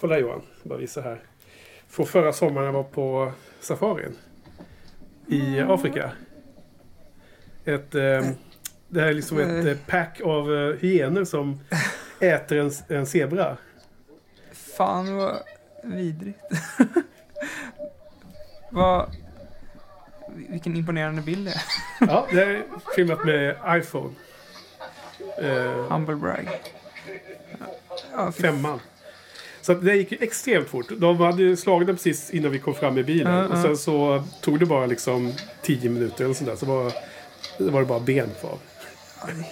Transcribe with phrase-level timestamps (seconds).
[0.00, 1.20] Kolla Johan, bara visa här.
[1.88, 4.16] Från förra sommaren jag var på safarin.
[5.26, 6.12] I Afrika.
[7.64, 8.30] Ett, eh,
[8.88, 11.60] det här är liksom ett eh, pack av eh, hyenor som
[12.20, 13.56] äter en, en zebra.
[14.52, 15.36] Fan vad
[15.84, 16.38] vidrigt.
[18.70, 19.16] vad...
[20.34, 21.62] Vilken imponerande bild det är.
[22.12, 22.62] Ja, det är
[22.96, 24.14] filmat med iPhone.
[25.38, 26.48] Eh, Humble brag.
[28.12, 28.80] Ja, femman.
[29.62, 30.86] Så det gick ju extremt fort.
[30.96, 33.32] De hade ju slagit den precis innan vi kom fram i bilen.
[33.32, 33.62] Ja, Och ja.
[33.62, 36.56] sen så tog det bara liksom 10 minuter eller sånt där.
[36.56, 36.92] Så var,
[37.58, 38.58] det var det bara ben kvar.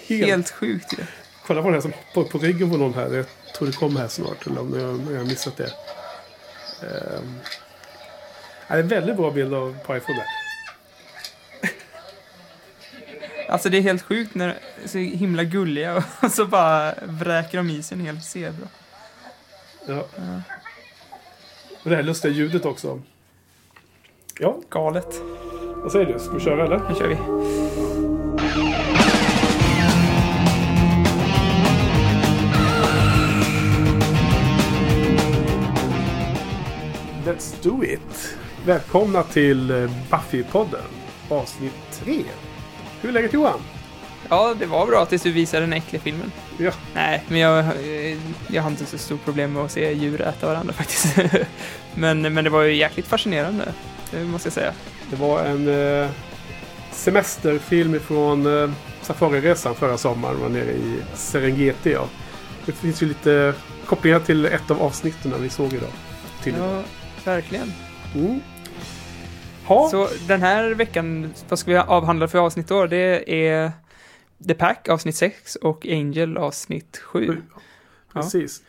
[0.08, 1.02] Helt sjukt ju.
[1.46, 3.14] Kolla på den här som hoppar på ryggen på någon här.
[3.14, 4.46] Jag tror det kommer här snart.
[4.46, 5.72] Eller om jag, jag har missat det.
[6.82, 7.34] Um,
[8.68, 10.26] det är en väldigt bra bild av på iPhone där.
[13.48, 17.58] Alltså det är helt sjukt när de är så himla gulliga och så bara vräker
[17.58, 18.68] de i sig en hel zebra.
[19.88, 20.04] Ja.
[21.82, 23.00] Och det här lustiga ljudet också.
[24.38, 25.22] Ja, Galet.
[25.76, 26.18] vad säger du?
[26.18, 26.80] Ska vi köra eller?
[26.88, 27.16] Nu kör vi.
[37.26, 38.36] Let's do it!
[38.66, 40.88] Välkomna till eh, Buffy-podden.
[41.28, 42.24] Avsnitt 3.
[43.00, 43.60] Hur är läget Johan?
[44.28, 46.32] Ja, det var bra tills du visade den äckliga filmen.
[46.58, 50.20] Ja, Nej, men jag, eh, jag har inte så stort problem med att se djur
[50.20, 51.16] äta varandra faktiskt.
[51.94, 53.64] men, men det var ju jäkligt fascinerande,
[54.10, 54.72] det måste jag säga.
[55.10, 55.68] det var en
[56.02, 56.08] eh,
[56.92, 58.70] semesterfilm från eh,
[59.02, 60.40] Safariresan förra sommaren.
[60.40, 61.92] Var nere i Serengeti.
[61.92, 62.04] Ja.
[62.66, 63.54] Det finns ju lite
[63.86, 65.90] kopplingar till ett av avsnitten vi såg idag.
[66.42, 66.82] Till Ja,
[67.24, 67.72] verkligen.
[68.14, 68.40] mm.
[69.66, 69.90] Ha.
[69.90, 72.86] Så den här veckan, vad ska vi avhandla för avsnitt då?
[72.86, 73.72] Det är
[74.46, 77.26] The Pack avsnitt 6 och Angel avsnitt 7.
[77.26, 77.36] Sju.
[78.12, 78.62] Precis.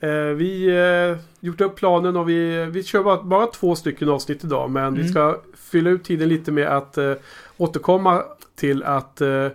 [0.00, 4.44] Eh, vi eh, gjort upp planen och vi, vi kör bara, bara två stycken avsnitt
[4.44, 4.70] idag.
[4.70, 5.12] Men vi Mm.
[5.12, 7.12] ska fylla ut tiden lite med att eh,
[7.56, 8.22] återkomma
[8.56, 9.48] till att eh,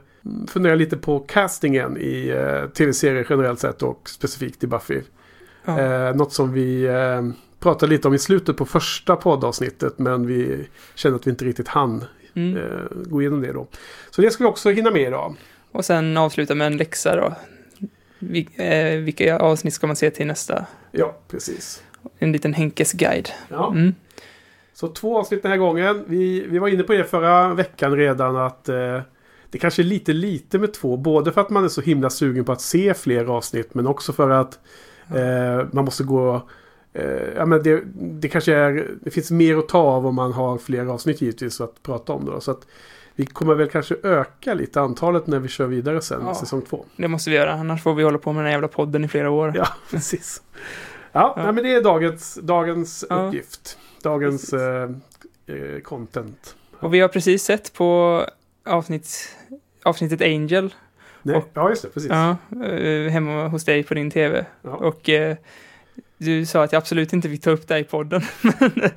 [0.47, 5.01] fundera lite på castingen i eh, tv-serier generellt sett och specifikt i Buffy.
[5.65, 5.79] Ja.
[5.79, 7.21] Eh, något som vi eh,
[7.59, 11.67] pratade lite om i slutet på första poddavsnittet men vi kände att vi inte riktigt
[11.67, 12.57] hann Mm.
[12.57, 12.63] eh,
[13.05, 13.67] gå igenom det då.
[14.09, 15.35] Så det ska vi också hinna med idag.
[15.71, 17.33] Och sen avsluta med en läxa då.
[18.19, 20.65] Vil, eh, vilka avsnitt ska man se till nästa?
[20.91, 21.83] Ja, precis.
[22.19, 23.29] En liten Henkes guide.
[23.49, 23.71] Ja.
[23.71, 23.93] Mm.
[24.73, 26.03] Så två avsnitt den här gången.
[26.07, 29.01] Vi, vi var inne på det förra veckan redan att eh,
[29.49, 30.97] det kanske är lite lite med två.
[30.97, 34.13] Både för att man är så himla sugen på att se fler avsnitt men också
[34.13, 34.59] för att
[35.15, 36.47] eh, man måste gå...
[36.93, 38.87] Eh, ja, men det, det kanske är...
[39.01, 42.25] Det finns mer att ta av om man har fler avsnitt givetvis att prata om.
[42.25, 42.41] Då.
[42.41, 42.67] Så att
[43.19, 46.35] vi kommer väl kanske öka lite antalet när vi kör vidare sen, Ja.
[46.35, 46.85] säsong två.
[46.95, 49.07] Det måste vi göra, annars får vi hålla på med den här jävla podden i
[49.07, 49.51] flera år.
[49.55, 50.41] Ja, precis.
[51.11, 51.43] Ja, Ja.
[51.43, 53.15] Nej, men det är dagens, dagens Ja.
[53.27, 53.77] uppgift.
[54.03, 54.89] Dagens eh,
[55.47, 56.55] eh, content.
[56.79, 58.21] Och vi har precis sett på
[58.65, 59.35] avsnitt,
[59.83, 60.73] avsnittet Angel
[61.21, 61.89] Nej, Och- ja, just det.
[61.89, 62.09] Precis.
[62.09, 64.45] ja, eh, hemma hos dig på din tv.
[64.61, 64.69] Ja.
[64.69, 65.37] Och eh,
[66.19, 68.21] du sa att jag absolut inte fick ta upp det i podden.
[68.41, 68.91] Men-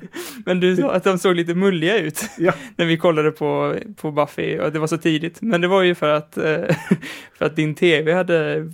[0.45, 2.53] Men du sa att de såg lite mulliga ut Ja.
[2.75, 5.41] när vi kollade på, på Buffy och det var så tidigt.
[5.41, 6.43] Men det var ju för att, eh,
[7.37, 8.69] för att din tv hade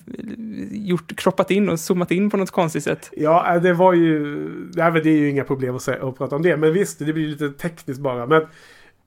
[0.71, 3.09] gjort, kroppat in och zoomat in på något konstigt sätt.
[3.13, 4.25] Ja, äh, det var ju...
[4.73, 6.57] Nej, men det är ju inga problem att, säga, att prata om det.
[6.57, 8.25] Men visst, det blir lite tekniskt bara.
[8.25, 8.41] Men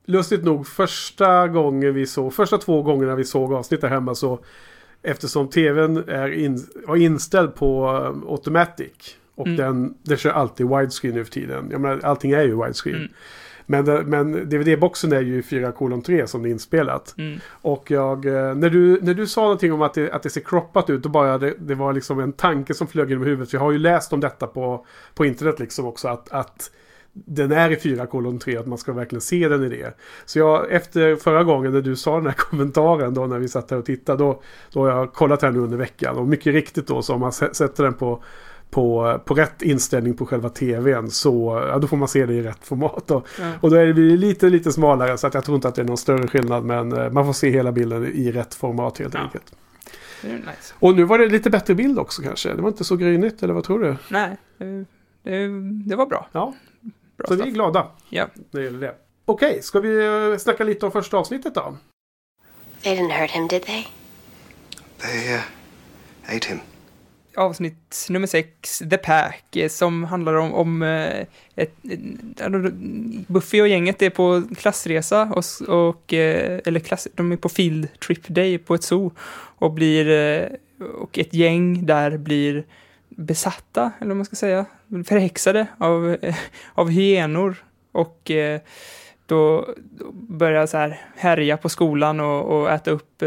[0.06, 2.34] lustigt nog, första gången vi såg...
[2.34, 4.38] Första två gångerna vi såg avsnitt där hemma så...
[5.04, 9.16] Eftersom tvn är in, var inställd på um, automatic.
[9.42, 9.56] Och Mm.
[9.56, 11.69] den, den kör alltid widescreen nu för tiden.
[11.70, 12.97] Jag menar, allting är ju widescreen.
[12.97, 13.12] Mm.
[13.66, 15.72] Men, men DVD-boxen är ju 4
[16.26, 17.14] som det är inspelat.
[17.19, 17.38] Mm.
[17.48, 20.41] Och jag, eh, när, du, när du sa någonting om att det, att det ser
[20.41, 23.50] croppat ut, då bara det, det var liksom en tanke som flög genom huvudet.
[23.50, 26.08] För jag har ju läst om detta på, på internet liksom också.
[26.08, 26.70] Att, att
[27.12, 28.02] den är i 4
[28.60, 29.94] att man ska verkligen se den i det.
[30.25, 33.70] Så jag, efter förra gången när du sa den här kommentaren då när vi satt
[33.70, 34.19] här och tittade.
[34.25, 34.42] Då,
[34.72, 36.16] då har jag kollat här nu under veckan.
[36.16, 38.22] Och mycket riktigt då så om man sä- sätter den på
[38.72, 42.43] på, på rätt inställning på själva tvn så ja, då får man se det i
[42.43, 43.05] rätt format.
[43.06, 43.23] Då.
[43.41, 43.52] Ja.
[43.61, 45.87] Och då är det lite, lite smalare så att jag tror inte att det är
[45.87, 46.64] någon större skillnad.
[46.64, 49.20] Men eh, man får se hela bilden i rätt format helt Ja.
[49.20, 49.52] enkelt.
[50.23, 50.75] Nice.
[50.79, 52.55] Och nu var det lite bättre bild också kanske.
[52.55, 53.96] Det var inte så grynigt eller vad tror du?
[54.08, 54.37] Nej,
[55.23, 55.49] det,
[55.88, 56.29] det, var bra.
[56.32, 56.55] Ja,
[57.17, 57.55] bra så vi är stuff.
[57.55, 58.26] glada Ja.
[58.50, 58.94] när det gäller det.
[59.25, 61.76] Okej, ska vi eh, snacka lite om första avsnittet då?
[62.82, 63.87] They didn't hurt him, did they?
[64.99, 65.41] They uh,
[66.37, 66.58] ate him
[67.37, 71.26] avsnitt nummer sex, The Pack, eh, som handlar om, om eh,
[71.56, 72.73] ett, ett,
[73.26, 78.29] Buffy och gänget är på klassresa, och, och, eller klass, de är på field trip
[78.29, 79.12] day på ett zoo
[79.58, 80.49] och blir,
[80.99, 82.64] och ett gäng där blir
[83.08, 84.67] besatta, eller vad man ska säga,
[85.06, 86.17] förhäxade av,
[86.75, 87.56] av hyenor.
[87.93, 88.31] Och
[89.26, 89.69] då,
[90.12, 93.23] börjar så här härja på skolan och, och äta upp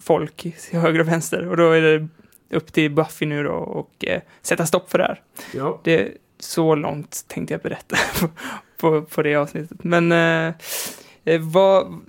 [0.00, 1.48] folk till höger och vänster.
[1.48, 2.08] Och då är det
[2.50, 5.22] upp till Buffy nu då och eh, sätta stopp för det här.
[5.54, 5.80] Ja.
[5.84, 6.08] Det,
[6.38, 8.28] så långt tänkte jag berätta på,
[8.76, 9.84] på, på det avsnittet.
[9.84, 10.54] Men eh,
[11.24, 12.00] eh, vad,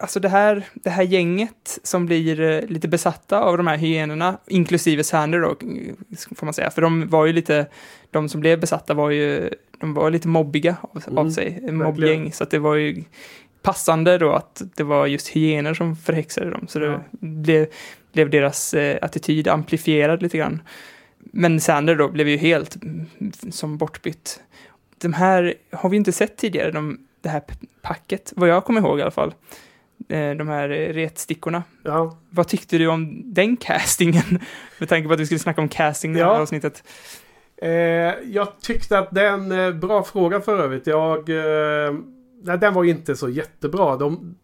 [0.00, 4.38] alltså det här, det här gänget som blir eh, lite besatta av de här hyenorna,
[4.46, 5.56] inklusive Sander då,
[6.36, 7.66] får man säga, för de var ju lite,
[8.10, 12.32] de som blev besatta var ju, de var lite mobbiga av, Mm, av sig, mobbgäng,
[12.32, 13.04] så att det var ju
[13.62, 17.00] passande då att det var just hyenor som förhäxade dem, så det Ja.
[17.20, 17.66] blev,
[18.12, 20.62] blev deras eh, attityd amplifierad lite grann.
[21.18, 23.06] Men Sander då blev ju helt mm,
[23.50, 24.40] som bortbytt.
[24.98, 27.42] De här har vi inte sett tidigare, de, det här
[27.82, 29.34] packet, vad jag kommer ihåg i alla fall.
[30.08, 31.62] Eh, De här eh, retstickorna.
[31.82, 32.18] Ja.
[32.30, 34.22] Vad tyckte du om den castingen?
[34.78, 36.38] Med tanke på att vi skulle snacka om casting i det här Ja.
[36.40, 36.82] avsnittet.
[37.62, 37.68] Eh,
[38.32, 40.86] jag tyckte att den, eh, bra fråga för övrigt.
[40.86, 41.28] Jag,
[42.42, 43.96] nej, den var inte så jättebra.
[43.96, 44.34] De,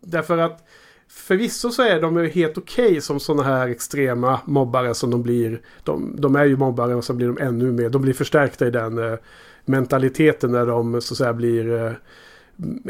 [0.00, 0.64] därför att
[1.08, 5.60] förvisso så är de ju helt okej som sådana här extrema mobbare som de blir.
[5.84, 7.88] De, de är ju mobbare och så blir de ännu mer.
[7.88, 9.18] De blir förstärkta i den eh,
[9.64, 11.92] mentaliteten när de så att säga blir eh,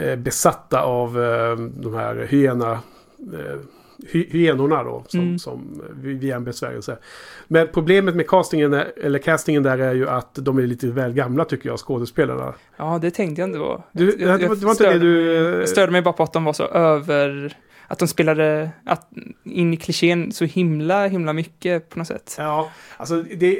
[0.04, 2.72] eh, besatta av eh, de här hyena,
[3.32, 3.60] eh,
[4.10, 5.04] hy, hyenorna då.
[5.08, 5.38] Som, Mm.
[5.38, 6.98] som vi, vi är en besvärjelse.
[7.48, 11.12] Men problemet med castingen, är, eller castingen där är ju att de är lite väl
[11.12, 12.54] gamla tycker jag, skådespelarna.
[12.76, 13.84] Ja, det tänkte jag inte på.
[13.92, 15.40] Du, Jag- det, var, det var inte det störde du...
[15.50, 17.56] mig- Jag störde mig bara på att de var så över...
[17.88, 19.08] Att de spelade att,
[19.44, 22.34] in i klichén så himla, himla mycket på något sätt.
[22.38, 23.58] Ja, alltså det,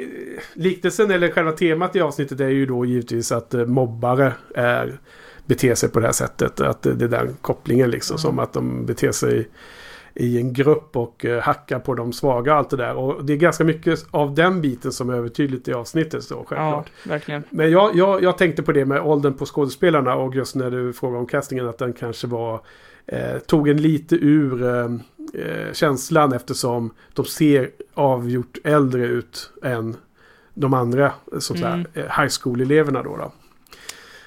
[0.53, 4.99] liknelsen eller själva temat i avsnittet är ju då givetvis att eh, mobbare är,
[5.45, 6.61] beter sig på det här sättet.
[6.61, 8.17] Att det, det är den kopplingen liksom.
[8.17, 9.47] Som att de beter sig
[10.15, 12.95] i en grupp och eh, hackar på de svaga och allt det där.
[12.95, 16.45] Och det är ganska mycket av den biten som är övertydligt i avsnittet så Ja,
[16.47, 16.91] självklart.
[17.07, 17.43] verkligen.
[17.49, 20.93] Men jag, jag, jag tänkte på det med åldern på skådespelarna och just när du
[20.93, 22.61] frågade om castingen att den kanske var
[23.05, 24.83] eh, tog en lite ur eh,
[25.45, 29.95] eh, känslan eftersom de ser avgjort äldre ut än
[30.53, 31.73] de andra som Mm.
[31.73, 31.85] mm.
[31.93, 33.17] high school-eleverna då.
[33.17, 33.31] då.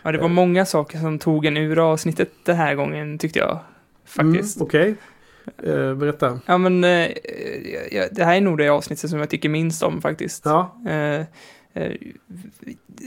[0.03, 3.59] Ja, det var många saker som tog en ur avsnittet den här gången, tyckte jag.
[4.05, 4.57] Faktiskt.
[4.57, 4.95] Mm, Okej,
[5.63, 6.41] eh, berätta.
[6.47, 7.11] Ja, men eh,
[7.91, 10.45] ja, det här är nog det avsnittet som jag tycker minst om faktiskt.
[10.45, 11.21] Ja, Eh,
[11.83, 11.93] eh,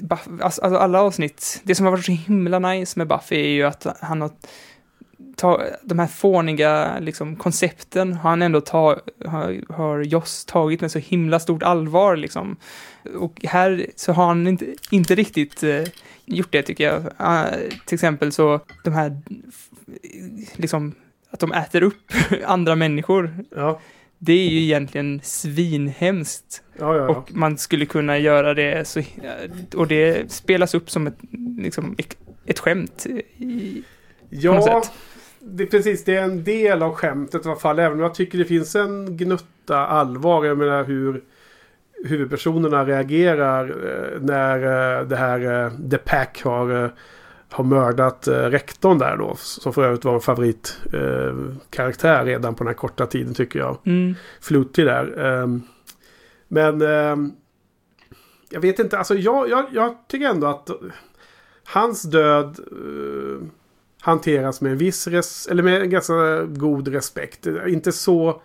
[0.02, 3.50] Buff, alltså, alltså alla avsnitt, det som har varit så himla nice med Buffy är
[3.50, 4.32] ju att han har
[5.36, 10.92] ta, de här fåniga liksom, koncepten har han ändå ta, har, har Joss tagit med
[10.92, 12.58] så himla stort allvar liksom.
[13.16, 15.84] Och här så har han inte, inte riktigt eh,
[16.26, 17.04] gjort det tycker jag.
[17.18, 17.46] Ah,
[17.86, 19.22] till exempel så de här
[20.56, 20.96] liksom
[21.32, 22.12] att de äter upp
[22.46, 23.36] andra människor.
[23.56, 23.80] ja,
[24.20, 26.64] Det är ju egentligen svinhemskt.
[26.80, 27.10] ja, ja.
[27.10, 29.02] Och man skulle kunna göra det så,
[29.76, 31.18] och det spelas upp som ett,
[31.58, 31.96] liksom,
[32.46, 33.06] ett, skämt
[33.38, 33.84] i,
[34.30, 34.84] ja
[35.44, 36.04] det, precis.
[36.04, 37.80] Det är en del av skämtet i alla fall.
[37.80, 40.46] Även om jag tycker det finns en gnutta allvar.
[40.46, 41.24] Jag menar hur
[42.06, 44.58] huvudpersonerna reagerar eh, när
[45.00, 46.92] eh, det här eh, The Pack har,
[47.52, 49.36] har mördat eh, rektorn där då.
[49.36, 53.60] Som för övrigt var en favoritkaraktär eh, karaktär redan på den här korta tiden tycker
[53.60, 53.78] jag.
[53.86, 55.20] Mm, Flutig där.
[55.26, 55.62] Ehm,
[56.48, 57.32] men ehm,
[58.50, 60.70] jag vet inte, alltså jag, jag, jag tycker ändå att
[61.64, 63.48] hans död eh,
[64.02, 67.48] hanteras med en viss res, eller med en ganska god respekt.
[67.68, 68.42] Inte så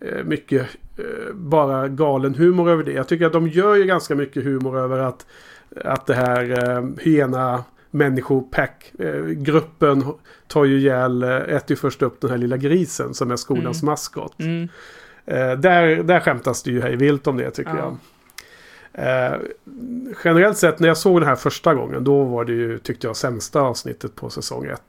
[0.00, 2.92] eh, mycket eh, bara galen humor över det.
[2.92, 5.26] Jag tycker att de gör ju ganska mycket humor över att,
[5.84, 10.04] att det här eh, hyena människopack eh, gruppen
[10.46, 13.82] tar ju ihjäl, eh, äter ju först upp den här lilla grisen som är skolans
[13.82, 13.90] Mm.
[13.90, 14.40] maskot.
[14.40, 14.68] mm,
[15.30, 17.96] Eh, där, där skämtas det ju hej vilt om det tycker Ja.
[18.92, 19.32] jag.
[19.32, 19.38] Eh,
[20.24, 23.16] generellt sett när jag såg den här första gången då var det ju, tyckte jag,
[23.16, 24.80] sämsta avsnittet på säsong 1.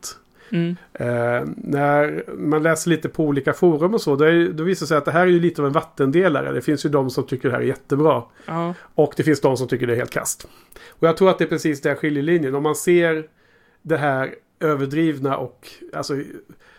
[0.52, 4.86] Mm, Eh, när man läser lite på olika forum och så, då, är, då visar
[4.86, 6.52] det sig att det här är ju lite av en vattendelare.
[6.52, 8.24] Det finns ju de som tycker det här är jättebra.
[8.46, 10.48] ja, Och det finns de som tycker det är helt kast.
[10.90, 12.56] Och jag tror att det är precis den skiljelinjen.
[12.56, 13.28] Om man ser
[13.82, 16.14] det här överdrivna och alltså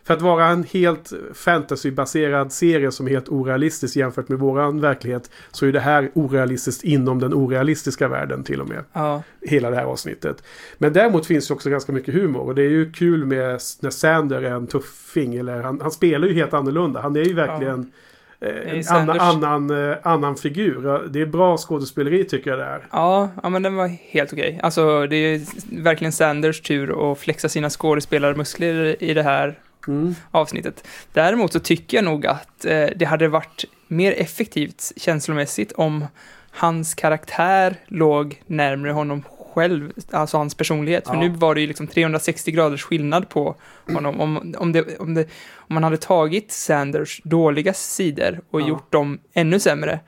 [0.04, 5.30] för att vara en helt fantasybaserad serie som är helt orealistisk jämfört med våran verklighet
[5.52, 8.84] så är det här orealistiskt inom den orealistiska världen till och med.
[8.92, 10.42] ja, Hela det här avsnittet.
[10.78, 13.90] Men däremot finns det också ganska mycket humor och det är ju kul med när
[13.90, 17.00] Sander är en tuffing eller han, han spelar ju helt annorlunda.
[17.00, 17.92] Han är ju verkligen
[18.40, 21.08] eh, Sanders- annan, annan, eh, annan figur.
[21.08, 22.86] Det är bra skådespeleri tycker jag det är.
[22.92, 24.60] ja, ja, men den var helt okej.
[24.62, 25.40] Alltså, det är
[25.82, 30.14] verkligen Sanders tur att flexa sina skådespelarmuskler i det här Mm.
[30.30, 30.84] avsnittet.
[31.12, 36.06] Däremot så tycker jag nog att eh, det hade varit mer effektivt känslomässigt om
[36.50, 39.22] hans karaktär låg närmare honom
[39.54, 41.06] själv, alltså hans personlighet.
[41.06, 41.20] För Ja.
[41.20, 43.54] nu var det ju liksom 360 graders skillnad på
[43.92, 44.20] honom.
[44.20, 48.68] Om, om, det, om, det, om man hade tagit Sanders dåliga sidor och Ja.
[48.68, 50.00] gjort dem ännu sämre.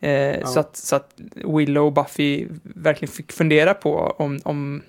[0.00, 4.82] Eh, så, att, så att Willow och Buffy verkligen fick fundera på om, om,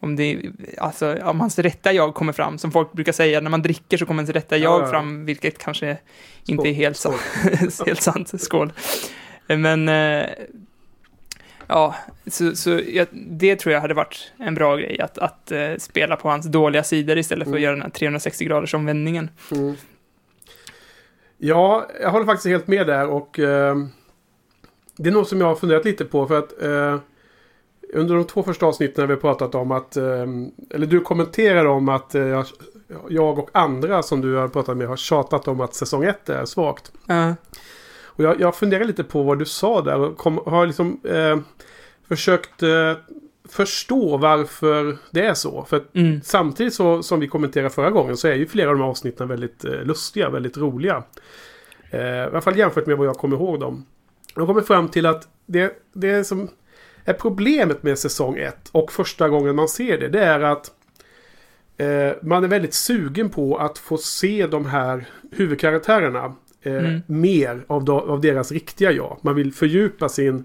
[0.00, 0.42] om, det,
[0.78, 2.58] alltså, om hans rätta jag kommer fram.
[2.58, 4.86] Som folk brukar säga, när man dricker så kommer ens rätta Ja, jag ja.
[4.90, 5.96] fram, vilket kanske
[6.42, 6.54] Skål.
[6.56, 7.14] inte är helt, så,
[7.86, 8.40] helt sant.
[8.40, 8.72] Skål.
[9.46, 10.26] Men, eh,
[11.68, 11.94] ja,
[12.26, 16.16] så, så jag, det tror jag hade varit en bra grej, att, att eh, spela
[16.16, 17.62] på hans dåliga sidor istället för att Mm.
[17.62, 19.30] göra den här 360 graders omvändningen.
[19.52, 19.74] Mm.
[21.38, 23.76] Ja, jag håller faktiskt helt med där och eh,
[24.96, 26.98] det är något som jag har funderat lite på för att eh,
[27.92, 32.14] under de två första avsnitten har vi pratat om att, eller du kommenterar om att
[33.08, 36.44] jag, och andra som du har pratat med har tjatat om att säsong 1 är
[36.44, 36.92] svagt.
[38.18, 41.38] Och jag, jag funderar lite på vad du sa där och kom, har liksom eh,
[42.08, 42.92] försökt eh,
[43.48, 45.64] förstå varför det är så.
[45.64, 48.82] För mm, Samtidigt så, som vi kommenterade förra gången så är ju flera av de
[48.82, 51.02] här avsnitten väldigt eh, lustiga, väldigt roliga.
[51.90, 53.86] Eh, I alla fall jämfört med vad jag kommer ihåg dem.
[54.34, 56.48] Jag kommer fram till att det, det som
[57.04, 60.70] är problemet med säsong 1 och första gången man ser det, det är att
[61.76, 66.34] eh, man är väldigt sugen på att få se de här huvudkaraktärerna
[66.76, 67.00] eh, Mm.
[67.06, 69.18] mer av, de, av deras riktiga jag.
[69.22, 70.44] Man vill fördjupa sin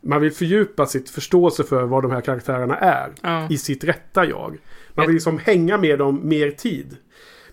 [0.00, 4.24] man vill fördjupa sitt förståelse för vad de här karaktärerna är ja, i sitt rätta
[4.26, 4.58] jag.
[4.94, 6.96] Man vill liksom hänga med dem mer tid.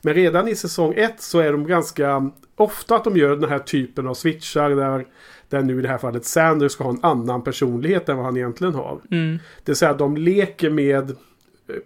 [0.01, 3.60] Men redan i säsong 1 så är de ganska ofta att de gör den här
[3.60, 5.05] typen av switchar där,
[5.50, 8.38] där nu i det här fallet Sanders ska ha en annan personlighet än vad han
[8.38, 9.00] egentligen har.
[9.12, 11.15] mm, Det vill säga att de leker med eh,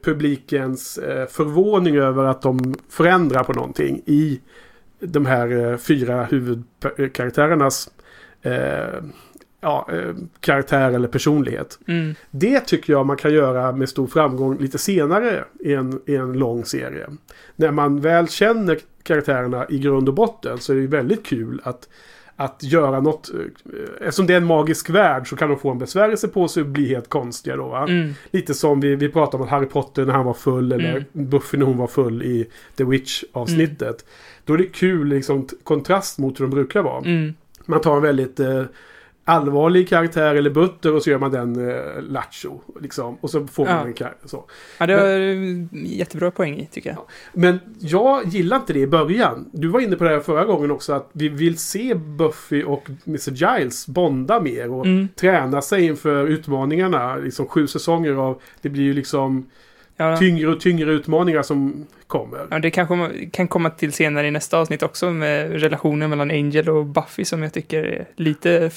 [0.03, 4.39] publikens eh, förvåning över att de förändrar på någonting i
[4.99, 7.89] de här eh, fyra huvudkaraktärernas
[8.41, 9.03] eh,
[9.61, 11.79] ja, eh, karaktär eller personlighet.
[11.87, 16.15] mm, Det tycker jag man kan göra med stor framgång lite senare i en, i
[16.15, 17.07] en lång serie.
[17.55, 21.89] När man väl känner karaktärerna i grund och botten så är det väldigt kul att,
[22.35, 23.29] att göra något.
[23.33, 26.63] eh, Eftersom det är en magisk värld så kan de få en besvärjelse på sig
[26.63, 27.75] och bli helt konstiga då.
[27.75, 31.29] Mm, Lite som vi, vi pratade om Harry Potter när han var full eller Mm.
[31.29, 34.05] Buffy när hon var full i The Witch-avsnittet.
[34.47, 36.97] Då är det kul liksom kontrast mot hur de brukar vara.
[37.05, 37.33] mm.
[37.65, 38.63] Man tar en väldigt eh,
[39.25, 42.61] allvarlig karaktär eller butter och så gör man den eh, lattjo.
[42.81, 43.85] Liksom, och så får man Ja.
[43.85, 44.27] en karaktär.
[44.27, 44.45] Så.
[44.79, 46.99] Ja, det var en jättebra poäng i, tycker jag.
[47.33, 49.49] Men jag gillar inte det i början.
[49.53, 50.93] Du var inne på det här förra gången också.
[50.93, 53.31] Att vi vill se Buffy och Mr.
[53.31, 54.71] Giles bonda mer.
[54.71, 55.07] Och Mm.
[55.15, 57.15] träna sig inför utmaningarna.
[57.15, 58.41] Liksom sju säsonger av...
[58.61, 59.45] Det blir ju liksom
[59.99, 62.47] Ja, tyngre och tyngre utmaningar som kommer.
[62.51, 66.69] ja, det kanske kan komma till senare i nästa avsnitt också med relationen mellan Angel
[66.69, 68.71] och Buffy som jag tycker är lite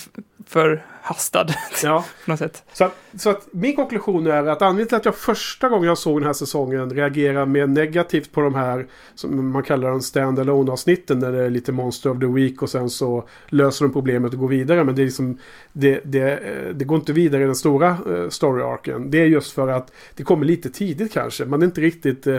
[0.47, 1.47] för hastad
[1.83, 2.05] Ja.
[2.25, 2.63] på något sätt.
[2.73, 5.99] Så att, så att min konklusion är att anledningen till att jag första gången jag
[5.99, 10.71] såg den här säsongen reagerar mer negativt på de här som man kallar de stand-alone
[10.73, 14.33] avsnitten där det är lite Monster of the Week och sen så löser de problemet
[14.33, 14.85] och går vidare.
[14.85, 15.39] Men det är liksom
[15.73, 19.11] det, det, eh, det går inte vidare i den stora eh, story-arken.
[19.11, 21.45] Det är just för att det kommer lite tidigt kanske.
[21.45, 22.39] Man är inte riktigt eh,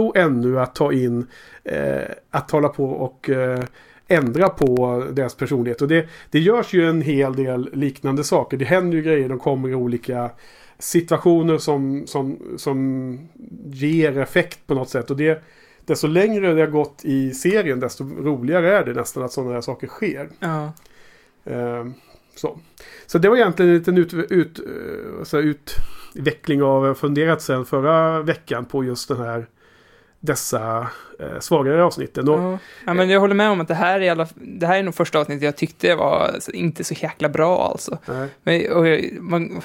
[0.00, 1.26] redo ännu att ta in
[1.64, 3.64] eh, att hålla på och eh,
[4.08, 5.82] ändra på deras personlighet.
[5.82, 8.56] Och det, det görs ju en hel del liknande saker.
[8.56, 9.28] Det händer ju grejer.
[9.28, 10.30] De kommer i olika
[10.78, 13.18] situationer som, som, som
[13.72, 15.10] ger effekt på något sätt.
[15.10, 15.42] Och det,
[15.86, 19.60] desto längre det har gått i serien desto roligare är det nästan att sådana här
[19.60, 20.28] saker sker.
[20.40, 20.72] Ja.
[21.44, 21.94] Ehm,
[22.34, 22.58] så.
[23.06, 27.64] så det var egentligen en liten ut, ut, eh, så här utveckling av funderat sedan
[27.64, 29.46] förra veckan på just den här
[30.20, 30.86] dessa
[31.20, 32.28] eh, svagare avsnitten.
[32.28, 32.58] Och, Ja.
[32.86, 34.94] ja, men jag håller med om att det här är, alla, det här är nog
[34.94, 37.98] första avsnittet jag tyckte var inte så jäkla bra alltså.
[38.06, 39.62] nej, Men, och, man,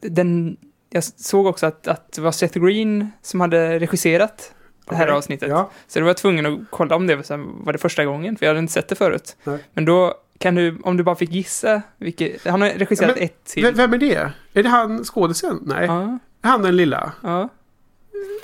[0.00, 0.56] den,
[0.90, 4.54] jag såg också att, att det var Seth Green som hade regisserat
[4.88, 5.16] det här okej.
[5.16, 5.48] avsnittet.
[5.48, 8.46] Ja, Så då var jag tvungen att kolla om det var, det första gången, för
[8.46, 9.36] jag hade inte sett det förut.
[9.44, 9.58] Nej.
[9.74, 13.24] Men då kan du, om du bara fick gissa, vilket, han har regisserat Ja, men
[13.24, 13.74] ett till.
[13.74, 14.32] vem är det?
[14.52, 15.60] Är det han skådisen?
[15.66, 15.86] Nej.
[15.86, 17.12] Ja, Han den lilla?
[17.22, 17.48] ja.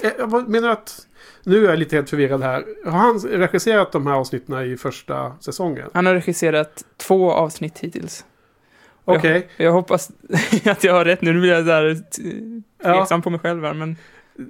[0.02, 1.06] Eh, menar att...
[1.46, 2.64] Nu är jag lite helt förvirrad här.
[2.84, 5.90] Har han regisserat de här avsnitten i första säsongen?
[5.94, 8.24] Han har regisserat två avsnitt hittills.
[9.04, 9.48] Okej.
[9.56, 10.10] Jag, jag hoppas
[10.64, 11.96] att jag har rätt nu, nu blir jag där
[12.82, 12.94] Ja.
[12.98, 13.96] tveksam på mig själv här, men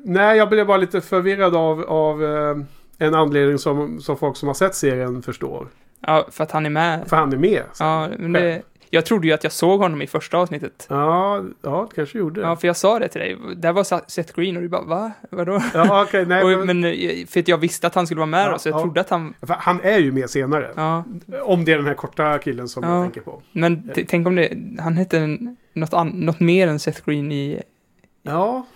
[0.05, 2.57] Nej, jag blev bara lite förvirrad av, av eh,
[2.99, 5.69] en anledning som, som folk som har sett serien förstår.
[6.07, 7.09] ja, för att han är med.
[7.09, 7.63] För han är med.
[7.79, 8.63] Ja, men det,
[8.95, 10.87] Jag trodde ju att jag såg honom i första avsnittet.
[10.91, 12.41] Ja, ja det kanske gjorde.
[12.41, 13.37] Ja, för jag sa det till dig.
[13.57, 15.13] Där var Seth Green och du bara, va?
[15.31, 15.63] Vadå?
[15.75, 16.43] Ja, okej, nej.
[16.45, 18.59] och, men, men, eh, för att jag visste att han skulle vara med Ja, då,
[18.59, 18.81] så jag ja.
[18.83, 19.35] trodde att han...
[19.49, 20.73] han är ju med senare.
[20.77, 21.05] Ja,
[21.43, 22.95] Om det är den här korta killen som Ja.
[22.97, 23.43] jag tänker på.
[23.53, 24.53] men tänk om det...
[24.79, 25.39] Han hette
[25.73, 27.63] något, an, något mer än Seth Green i...
[28.23, 28.67] Ja,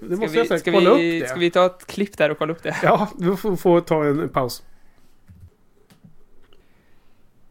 [0.00, 1.28] det Ska måste vi, jag säkert kolla vi, upp det.
[1.28, 2.76] ska vi ta ett klipp där och kolla upp det?
[2.82, 4.62] Ja, vi får, får ta en, en paus.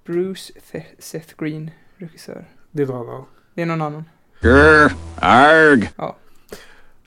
[0.06, 0.54] Bruce
[1.00, 2.46] Seth Green, regissör.
[2.72, 3.26] Det är någon annan.
[3.54, 4.04] Det är någon annan.
[4.42, 5.90] Grr, arg.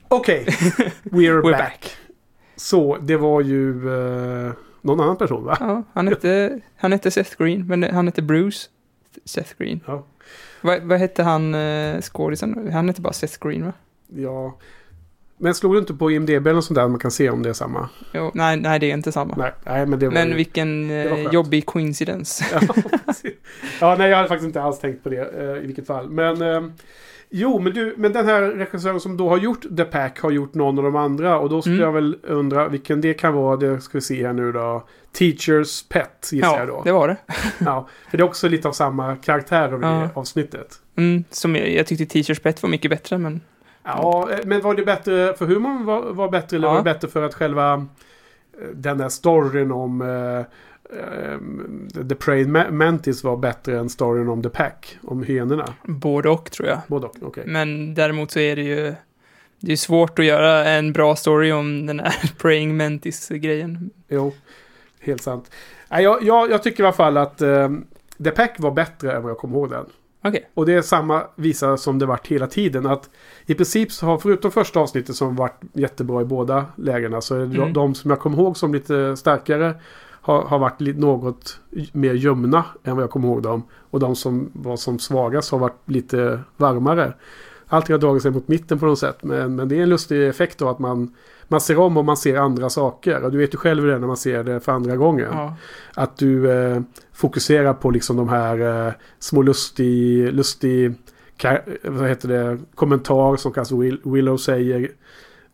[0.07, 0.45] Okej,
[1.03, 1.59] we're, We're back.
[1.59, 1.97] back.
[2.55, 3.69] Så, det var ju
[4.47, 5.57] eh, någon annan person va?
[5.59, 8.69] Ja, han hette, han hette Seth Green, men han hette Bruce
[9.25, 9.79] Seth Green.
[9.85, 10.05] Ja.
[10.61, 12.69] Vad, vad hette han uh, skådisen?
[12.73, 13.73] Han hette bara Seth Green va?
[14.07, 14.57] Ja.
[15.37, 17.53] Men slog du inte på IMDB eller sånt där man kan se om det är
[17.53, 17.89] samma?
[18.13, 19.35] Jo, nej, nej, det är inte samma.
[19.37, 20.35] Nej, nej men det var men ju...
[20.35, 22.45] vilken var eh, jobbig coincidence.
[22.53, 22.61] Ja,
[23.81, 26.09] ja, nej jag hade faktiskt inte alls tänkt på det eh, i vilket fall.
[26.09, 26.63] Men eh,
[27.29, 30.53] jo, men, du, men den här regissören som då har gjort The Pack har gjort
[30.53, 31.39] någon av de andra.
[31.39, 31.85] Och då skulle Mm.
[31.85, 33.55] jag väl undra vilken det kan vara.
[33.57, 34.87] Det ska vi se här nu då.
[35.11, 36.81] Teachers Pet gissar jag Ja, då.
[36.83, 37.17] det var det.
[37.65, 39.93] Ja, för det är också lite av samma karaktär över Ja.
[39.93, 40.67] det avsnittet.
[40.97, 43.41] Mm, som jag, jag tyckte Teachers Pet var mycket bättre, men
[43.85, 46.71] Ja, eh, men var det bättre för humorn var, var bättre eller Ja.
[46.71, 50.39] var det bättre för att själva eh, den där storyn om eh,
[50.99, 51.37] eh,
[52.09, 55.73] The Praying Ma- Mantis var bättre än storyn om The Pack, om hyenorna?
[55.83, 56.79] både och tror jag.
[56.87, 57.43] Både och, okej.
[57.47, 58.93] Men däremot så är det ju
[59.59, 63.89] det är svårt att göra en bra story om den här Praying Mantis-grejen.
[64.07, 64.33] Jo,
[64.99, 65.51] helt sant.
[65.89, 67.69] Jag, jag, jag tycker i alla fall att eh,
[68.23, 69.85] The Pack var bättre än vad jag kommer ihåg den.
[70.25, 70.49] Okej.
[70.53, 72.85] Och det är samma visa som det varit hela tiden.
[72.85, 73.09] Att
[73.45, 77.39] i princip så har, förutom första avsnittet som varit jättebra i båda lägena, så är
[77.39, 77.73] det de, Mm.
[77.73, 79.73] de som jag kommer ihåg som lite starkare
[80.21, 81.59] har, har varit lite, något
[81.91, 83.63] mer ljumna än vad jag kommer ihåg dem.
[83.91, 87.13] Och de som var som svagast har varit lite varmare.
[87.67, 89.23] Allting har dragit sig mot mitten på något sätt.
[89.23, 91.13] Men, men det är en lustig effekt då att man,
[91.47, 93.23] man ser om och man ser andra saker.
[93.23, 95.27] Och du vet ju själv hur det är när man ser det för andra gången.
[95.31, 95.55] Ja.
[95.93, 96.81] Att du eh,
[97.13, 100.93] fokuserar på liksom de här eh, små lustig, lustig
[101.83, 104.91] vad heter det, kommentar som kanske Will, Willow säger.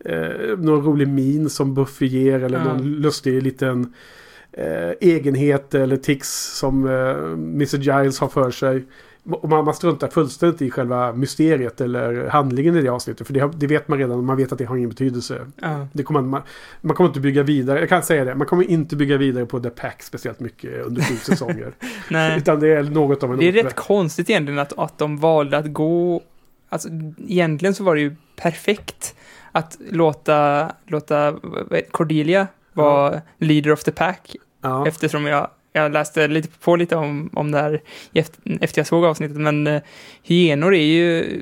[0.05, 2.63] Eh, någon rolig min som Buffy ger eller Ja.
[2.63, 3.93] någon lustig liten
[4.51, 7.77] eh, egenhet eller tics som eh, Mr.
[7.77, 8.85] Giles har för sig.
[9.23, 13.27] Och man, man struntar fullständigt i själva mysteriet eller handlingen i det avsnittet.
[13.27, 15.45] För det, det vet man redan, man vet att det har ingen betydelse.
[15.61, 15.87] Ja.
[15.93, 16.41] Det kommer, man,
[16.81, 19.59] man kommer inte bygga vidare, jag kan säga det, man kommer inte bygga vidare på
[19.59, 21.73] The Pack speciellt mycket under sju säsonger.
[22.09, 22.37] Nej.
[22.37, 25.57] Utan det är något av en Det är rätt konstigt egentligen att, att de valde
[25.57, 26.21] att gå...
[26.69, 26.89] Alltså,
[27.27, 29.15] egentligen så var det ju perfekt
[29.51, 31.35] att låta, låta
[31.91, 34.35] Cordelia vara leader of the pack.
[34.61, 34.87] ja.
[34.87, 37.81] Eftersom jag, jag läste lite på lite om, om det här
[38.13, 39.37] efter, jag såg avsnittet.
[39.37, 39.81] Men uh,
[40.23, 41.41] hyenor är ju...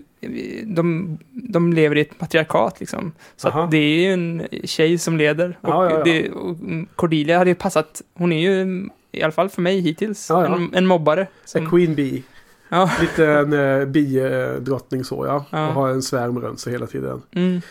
[0.65, 3.11] De, de lever i ett patriarkat liksom.
[3.35, 5.57] Så det är ju en tjej som leder.
[5.61, 6.03] Och, Ja, ja, ja.
[6.03, 6.57] Det, och
[6.95, 8.01] Cordelia hade ju passat...
[8.13, 10.29] Hon är ju, i alla fall för mig hittills.
[10.31, 11.27] En, en mobbare.
[11.45, 12.23] Som, Queen Bee.
[12.69, 15.45] ja, Lite en uh, bi-drottning så ja.
[15.49, 15.67] Ja.
[15.67, 17.21] Och har en svärm runt sig hela tiden.
[17.35, 17.61] mm,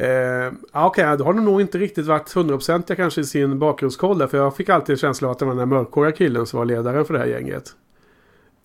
[0.00, 4.18] Eh, ja, Okej, då har de nog inte riktigt varit hundraprocentiga kanske i sin bakgrundskoll
[4.18, 4.26] där.
[4.26, 6.58] För jag fick alltid en känsla av att det var den här mörkhåriga killen som
[6.58, 7.64] var ledaren för det här gänget.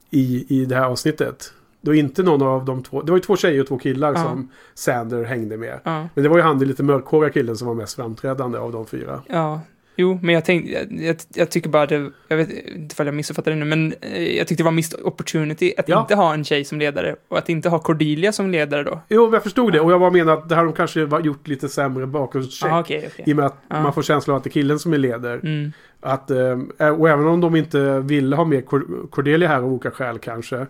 [0.09, 1.53] I, I det här avsnittet.
[1.81, 3.01] Det var inte någon av de två.
[3.01, 4.23] Det var ju två tjejer och två killar Ja.
[4.23, 5.79] som Sander hängde med.
[5.83, 8.71] ja, Men det var ju han, den lite mörkhåriga killen som var mest framträdande av
[8.71, 9.21] de fyra.
[9.27, 9.61] ja.
[9.97, 13.51] Jo, men jag tänkte, jag, jag, tycker bara det, jag vet inte om jag missuppfattar
[13.51, 16.01] det nu, men eh, jag tyckte det var missed opportunity att Ja.
[16.01, 19.01] inte ha en tjej som ledare och att inte ha Cordelia som ledare då.
[19.09, 19.79] Jo, jag förstod det.
[19.79, 22.71] Och jag bara menar att det här de kanske var- gjort lite sämre bakgrundscheck.
[22.71, 23.25] Ja, okej, okej.
[23.27, 23.81] I och med att Ja.
[23.83, 25.39] man får känslan av att det är killen som är ledare.
[25.43, 25.71] Mm.
[26.01, 29.91] Att, eh, och även om de inte ville ha med Cor- Cordelia här av olika
[29.91, 30.65] skäl kanske.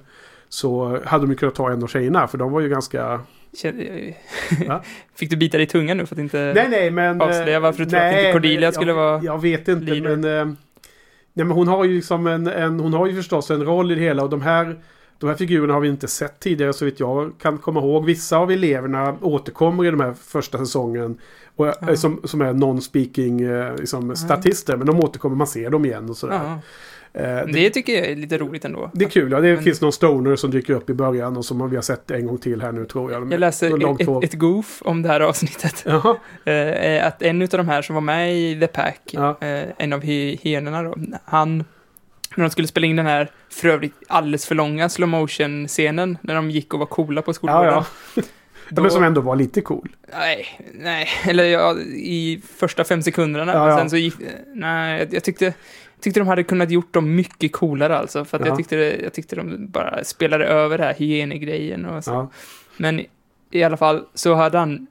[0.50, 2.28] Så hade de ju kunnat ta en av tjejerna.
[2.28, 3.20] För de var ju ganska...
[5.16, 6.52] Fick du bita dig i tungan nu för att inte...
[6.56, 7.22] nej, nej, men...
[7.22, 10.16] eh, avslöja varför du tror att inte Cordelia skulle jag, vara Jag vet inte, leader.
[10.18, 10.40] men...
[10.40, 10.46] Eh,
[11.34, 12.80] nej, men hon har ju liksom en, en...
[12.80, 14.24] Hon har ju förstås en roll i det hela.
[14.24, 14.76] Och de här...
[15.18, 18.06] De här figurerna har vi inte sett tidigare så vitt jag kan komma ihåg.
[18.06, 21.18] Vissa av eleverna återkommer i den här första säsongen.
[21.56, 21.96] Och, eh, Ja.
[21.96, 24.78] som, som är non-speaking eh, liksom, statister.
[24.78, 26.36] Men de återkommer, man ser dem igen och sådär.
[26.44, 26.60] Ja.
[27.18, 28.92] Eh, Det tycker jag är lite roligt ändå.
[28.94, 29.40] Det är kul, ja.
[29.42, 32.12] Det Men- finns någon stoner som dyker upp i början och som vi har sett
[32.12, 33.22] en gång till här nu tror jag.
[33.34, 35.84] Jag långt ett, ett, goof om det här avsnittet.
[35.86, 39.38] Jaha, Eh, att en av de här som var med i The Pack, Ja.
[39.42, 41.58] eh, en av hy- hyenorna då, han,
[42.36, 46.18] när de skulle spela in den här, för övrigt alldeles för långa slow motion scenen
[46.22, 47.66] när de gick och var coola på skolgården.
[47.74, 47.86] ja.
[48.16, 48.24] Ja,
[48.82, 49.90] Men som ändå var lite cool.
[50.20, 53.54] Nej, nej, eller ja, i första fem sekunderna.
[53.54, 53.78] Ja, ja.
[53.78, 54.14] Sen så gick,
[54.54, 55.54] nej, jag, jag tyckte,
[56.06, 58.26] tyckte de hade kunnat gjort dem mycket coolare alltså.
[58.26, 58.48] För att Ja.
[58.48, 62.12] jag, tyckte, jag tyckte de bara spelade över det här hygienegrejen och så.
[62.12, 62.30] Ja.
[62.78, 63.06] Men
[63.52, 64.88] i alla fall så hade han,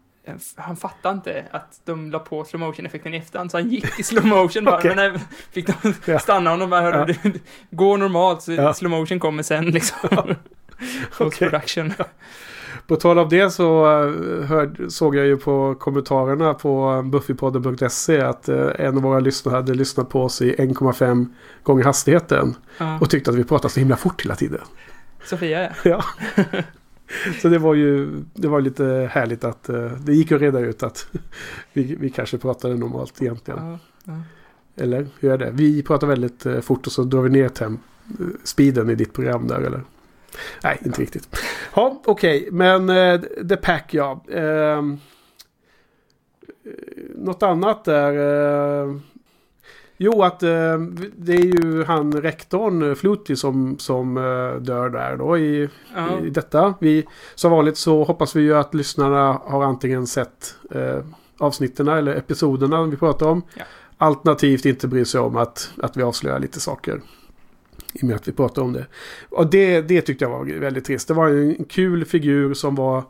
[0.57, 3.99] han fattade inte att de la på slow motion effekten i efterhand, så han gick
[4.01, 4.77] i slow motion bara.
[4.79, 4.97] Okej.
[4.97, 5.19] Men
[5.53, 6.19] fick de Ja.
[6.19, 7.33] stanna honom bara, hörde du,
[7.71, 8.75] gå normalt så Ja.
[8.75, 9.99] slow motion kommer sen liksom.
[11.19, 11.93] Post production.
[12.87, 18.49] På tal om det så eh, hörd, såg jag ju på kommentarerna på Buffypodden.se att
[18.49, 21.27] eh, en av våra lyssnare hade lyssnat på oss i 1,5
[21.63, 22.55] gånger hastigheten.
[22.79, 22.99] Ja.
[23.01, 24.61] Och tyckte att vi pratade så himla fort hela tiden.
[25.25, 25.71] Sofia ja.
[25.85, 26.05] Ja.
[27.43, 30.83] Så det var ju det var lite härligt att eh, det gick att reda ut
[30.83, 31.07] att
[31.73, 33.61] vi, vi kanske pratade normalt egentligen.
[33.67, 33.79] ja.
[34.05, 34.13] ja.
[34.77, 35.51] Eller hur är det?
[35.53, 37.79] Vi pratar väldigt fort och så drar vi ner tem-
[38.45, 39.83] speeden i ditt program där eller?
[40.63, 41.37] Nej, inte riktigt.
[41.75, 42.49] Ja, okej.
[42.53, 44.25] Men eh, The Pack ja.
[44.31, 44.83] Eh,
[47.15, 48.13] något annat där.
[48.83, 48.97] Eh,
[49.97, 54.15] jo, att det är ju han rektorn Fluty som, som
[54.61, 56.21] dör där då i, Ja.
[56.21, 56.75] i detta.
[56.81, 60.55] Vi, som vanligt så hoppas vi ju att lyssnarna har antingen sett
[61.39, 63.43] avsnitten eller episoderna vi pratar om.
[63.55, 63.65] Ja.
[63.99, 67.01] Alternativt inte bryr sig om att, att vi avslöjar lite saker.
[67.95, 68.87] I och med att vi pratar om det.
[69.29, 71.09] Och det, det tyckte jag var väldigt trist.
[71.09, 73.05] Det var en kul figur som var...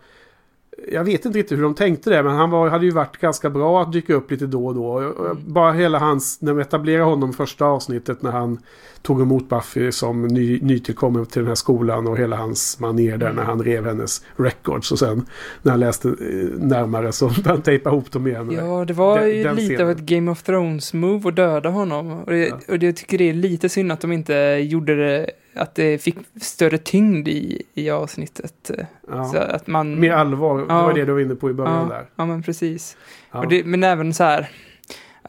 [0.92, 3.50] Jag vet inte riktigt hur de tänkte det, men han var, hade ju varit ganska
[3.50, 4.98] bra att dyka upp lite då och då.
[4.98, 5.36] Mm.
[5.46, 8.58] Bara hela hans, när vi etablerade honom första avsnittet när han
[9.02, 13.26] tog emot Buffy som ny, nytillkommen till den här skolan och hela hans manér där
[13.26, 13.36] Mm.
[13.36, 14.92] när han rev hennes records.
[14.92, 15.26] Och sen
[15.62, 16.14] när han läste eh,
[16.58, 18.50] närmare så började han tejpa ihop dem igen.
[18.50, 19.82] Ja, det var Den- ju den lite scenen.
[19.84, 22.12] av ett Game of Thrones-move att döda honom.
[22.12, 22.58] Och, det, Ja.
[22.68, 25.98] och det jag tycker det är lite synd att de inte gjorde det, att det
[25.98, 28.70] fick större tyngd i, i avsnittet.
[29.08, 29.24] Ja.
[29.24, 30.00] Så att man...
[30.00, 30.82] Mer allvar, det Ja.
[30.82, 32.06] var det du var inne på i början ja, där.
[32.16, 32.96] ja, men precis.
[33.32, 33.44] Ja.
[33.50, 34.50] Det, men även så här,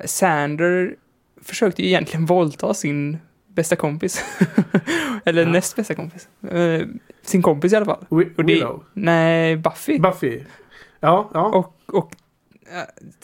[0.05, 0.95] Sander
[1.41, 4.23] försökte ju egentligen våldta sin bästa kompis.
[5.25, 5.49] Eller Ja.
[5.51, 6.27] näst bästa kompis.
[6.51, 6.81] Eh,
[7.21, 8.05] sin kompis i alla fall.
[8.09, 8.83] Wi- Och det, Willow.
[8.93, 9.99] nej, Buffy.
[9.99, 10.39] Buffy.
[10.99, 11.45] Ja, ja.
[11.45, 12.11] Och, och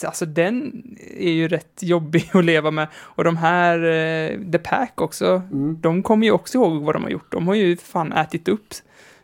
[0.05, 0.83] alltså den
[1.17, 2.87] är ju rätt jobbig att leva med.
[2.97, 5.77] Och de här, eh, The Pack också, Mm.
[5.81, 7.31] de kommer ju också ihåg vad de har gjort.
[7.31, 8.67] De har ju fan ätit upp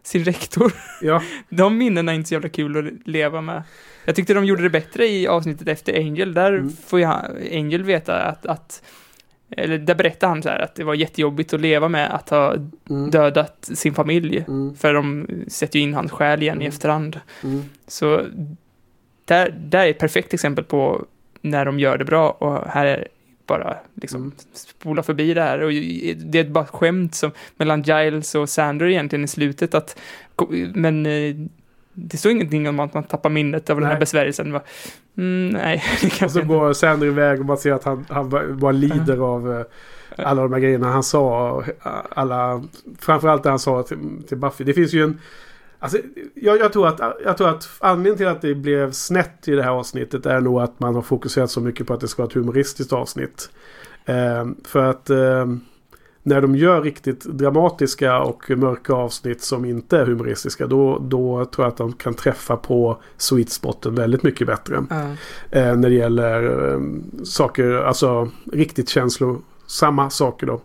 [0.04, 0.74] sin rektor.
[1.02, 1.22] ja.
[1.50, 3.64] De minnena är inte så jävla kul att leva med.
[4.06, 6.34] Jag tyckte de gjorde det bättre i avsnittet efter Angel.
[6.34, 6.70] Där Mm.
[6.86, 8.84] får jag, Angel veta att, att
[9.52, 12.54] eller där berättar han så här att det var jättejobbigt att leva med att ha
[12.90, 13.12] Mm.
[13.12, 14.38] dödat sin familj.
[14.48, 14.76] Mm.
[14.76, 16.68] För de sätter ju in hans själ igen i Mm.
[16.70, 17.20] efterhand.
[17.44, 17.64] Mm.
[17.88, 18.22] Så
[19.28, 21.06] där, där är ett perfekt exempel på
[21.42, 23.08] när de gör det bra och här är
[23.48, 24.32] bara liksom Mm.
[24.54, 25.60] spola förbi det här.
[25.60, 25.72] Och
[26.18, 30.00] det är bara ett skämt som, mellan Giles och Sander egentligen i slutet att,
[30.74, 31.36] men eh,
[31.94, 34.00] det står ingenting om att man tappar minnet av den här Nej.
[34.00, 34.60] besvärjelsen.
[35.18, 35.84] Mm, nej,
[36.24, 39.66] Och så går Sander iväg och man ser att han, han bara- lider av eh,
[40.26, 41.52] alla de här grejerna han sa.
[41.52, 41.64] och
[42.10, 42.64] Alla,
[43.00, 44.64] framförallt det han sa till, till Buffy.
[44.64, 45.20] Det finns ju en...
[45.80, 45.98] Alltså,
[46.34, 49.64] jag, jag, tror att, jag tror att anledningen till att det blev snett i det
[49.64, 52.30] här avsnittet är nog att man har fokuserat så mycket på att det ska vara
[52.30, 53.50] ett humoristiskt avsnitt.
[54.06, 55.46] Eh, för att eh,
[56.28, 61.66] när de gör riktigt dramatiska och mörka avsnitt som inte är humoristiska då, då tror
[61.66, 64.86] jag att de kan träffa på sweet spoten väldigt mycket bättre.
[64.90, 64.96] Ja.
[65.60, 66.80] Eh, när det gäller eh,
[67.24, 70.62] saker, alltså riktigt känslosamma saker då.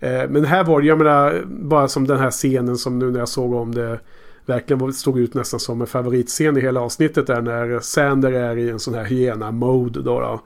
[0.00, 3.18] Eh, men här var det, jag menar, bara som den här scenen som nu när
[3.18, 4.00] jag såg om det
[4.48, 8.70] verkligen stod ut nästan som en favoritscen i hela avsnittet där när Sander är i
[8.70, 10.40] en sån här hyena-mode då, då.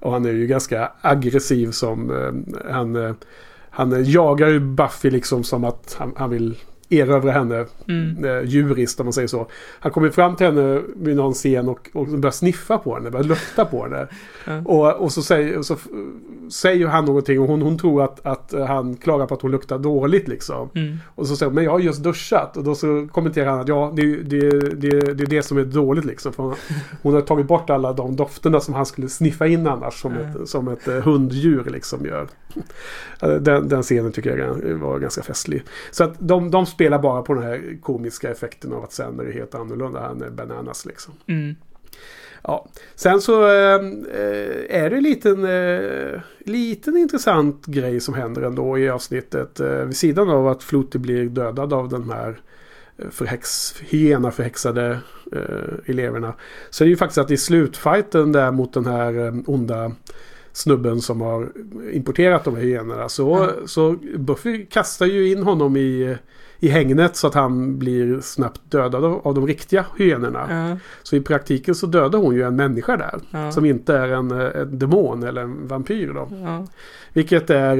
[0.00, 3.14] Och han är ju ganska aggressiv som eh, han, eh,
[3.70, 6.56] han jagar ju Buffy liksom som att han, han vill
[7.00, 8.24] erövra henne Mm.
[8.24, 9.46] eh, djuriskt om man säger så.
[9.80, 13.24] Han kommer fram till henne vid någon scen och, och börjar sniffa på henne, börjar
[13.24, 14.06] lukta på henne.
[14.46, 14.60] Ja.
[14.64, 15.76] Och, och så, säger, så
[16.50, 19.78] säger han någonting och hon, hon tror att, att han klagar på att hon luktar
[19.78, 20.68] dåligt liksom.
[20.74, 20.96] Mm.
[21.14, 22.56] Och så säger hon, men jag har just duschat.
[22.56, 25.58] Och då så kommenterar han att ja, det, är- det, det, det är det som
[25.58, 26.32] är dåligt liksom.
[26.32, 26.54] För hon,
[27.02, 30.48] hon har tagit bort alla de dofterna som han skulle sniffa in annars som, ett,
[30.48, 32.26] som ett eh, hunddjur liksom gör.
[33.20, 35.64] Den, den scenen tycker jag var ganska festlig.
[35.90, 39.32] Så att de, de spelar bara på den här komiska effekten av att Sander är
[39.32, 40.00] helt annorlunda.
[40.00, 41.14] Han är bananas liksom.
[41.26, 41.54] Mm.
[42.46, 42.66] Ja.
[42.94, 43.80] Sen så eh,
[44.68, 49.60] är det en liten, eh, liten intressant grej som händer ändå i avsnittet.
[49.60, 52.40] Eh, vid sidan av att Fluty blir dödad av den här
[53.10, 54.98] förhäx, hyena-förhäxade
[55.86, 56.34] eleverna.
[56.70, 59.92] Så är det ju faktiskt att i slutfighten där mot den här onda
[60.54, 61.52] snubben som har
[61.92, 63.08] importerat de här hyenorna.
[63.08, 66.16] Så, så Buffy kastar ju in honom i,
[66.58, 70.46] i hängnet så att han blir snabbt dödad av, av de riktiga hyenorna.
[70.70, 73.20] Ja, Så i praktiken så dödar hon ju en människa där.
[73.30, 73.52] Ja.
[73.52, 76.28] Som inte är en, en demon eller en vampyr då.
[77.12, 77.78] Vilket är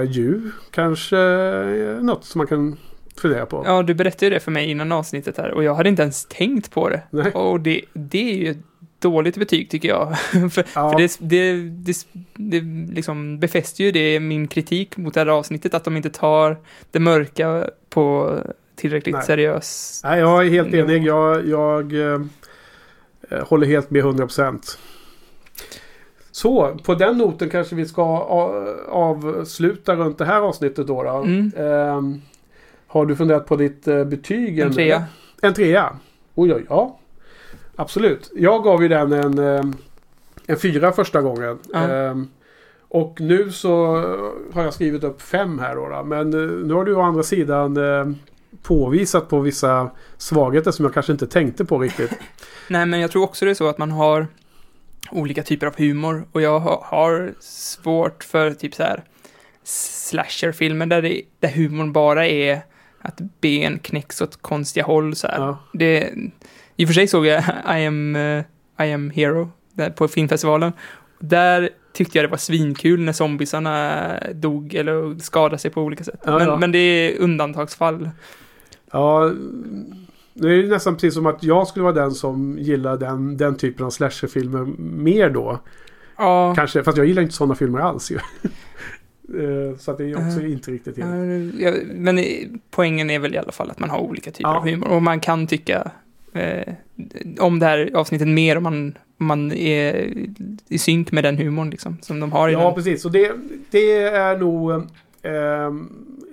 [0.00, 2.76] eh, ju kanske eh, något som man kan
[3.16, 3.62] fundera på.
[3.66, 6.26] ja, du berättade ju det för mig innan avsnittet här och jag hade inte ens
[6.26, 7.02] tänkt på det.
[7.10, 7.32] Nej.
[7.32, 8.54] Och det, det är ju
[8.98, 10.18] dåligt betyg tycker jag.
[10.52, 10.90] för Ja.
[10.90, 12.60] för det, det, det, det
[12.94, 16.56] liksom befäster ju det min kritik mot det här avsnittet, att de inte tar
[16.90, 18.36] det mörka på
[18.76, 19.24] tillräckligt Nej.
[19.24, 20.04] seriöst.
[20.04, 21.04] Nej, jag är helt enig.
[21.04, 22.20] Jag, jag eh,
[23.42, 24.78] håller helt med 100%.
[26.30, 28.02] Så, på den noten kanske vi ska
[28.88, 31.02] avsluta runt det här avsnittet då.
[31.02, 31.10] då.
[31.10, 31.52] Mm.
[31.56, 32.22] Ehm,
[32.86, 34.58] har du funderat på ditt eh, betyg?
[34.58, 35.04] En trea.
[35.42, 35.98] En trea?
[36.34, 36.98] Oj, oj, ja.
[37.76, 38.32] Absolut.
[38.34, 39.64] Jag gav ju den en, eh,
[40.46, 41.58] en fyra första gången.
[41.72, 41.78] Ja.
[41.78, 42.28] Ehm,
[42.88, 43.96] och nu så
[44.52, 45.88] har jag skrivit upp fem här då.
[45.88, 46.04] då.
[46.04, 48.06] Men eh, nu har du å andra sidan eh,
[48.62, 52.10] påvisat på vissa svagheter som jag kanske inte tänkte på riktigt.
[52.68, 54.26] Nej, men jag tror också det är så att man har
[55.10, 59.04] olika typer av humor och jag har, har svårt för typ så här
[59.64, 62.60] slasherfilmer där, det, där humorn bara är
[62.98, 65.38] att ben knäcks åt konstiga håll så här.
[65.38, 65.58] Ja.
[65.72, 66.12] Det,
[66.76, 67.42] I och för sig såg jag
[67.80, 68.44] I am, eh,
[68.86, 70.72] I am Hero där på filmfestivalen.
[71.18, 74.02] Där tyckte jag det var svinkul när zombisarna
[74.34, 76.20] dog eller skadade sig på olika sätt.
[76.24, 76.56] Ja, men, ja.
[76.56, 78.10] men det är undantagsfall.
[78.92, 79.32] Ja,
[80.34, 83.56] det är ju nästan precis som att jag skulle vara den som gillar den, den
[83.56, 85.60] typen av slasherfilmer mer då.
[86.18, 88.18] Ja, Kanske, fast jag gillar inte sådana filmer alls ju.
[89.28, 90.46] Eh, Så att det är också Ja.
[90.48, 91.60] inte riktigt helt.
[91.60, 92.20] Ja, ja, men
[92.70, 94.88] poängen är väl i alla fall att man har olika typer av humor.
[94.88, 95.90] Och man kan tycka
[96.36, 96.74] eh,
[97.38, 100.12] om det här avsnittet mer om man, om man är
[100.68, 102.74] i synk med den humorn liksom, som de har i Ja, den.
[102.74, 103.04] precis.
[103.04, 103.32] Och det,
[103.70, 104.72] det är nog...
[105.22, 105.88] ehm,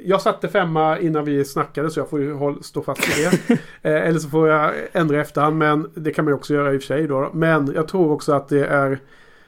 [0.05, 3.53] jag satte femma innan vi snackade så jag får ju håll, stå fast vid det.
[3.89, 5.57] eh, eller så får jag ändra i efterhand.
[5.57, 7.29] Men det kan man ju också göra i och för sig då.
[7.33, 8.99] Men jag tror också att det är...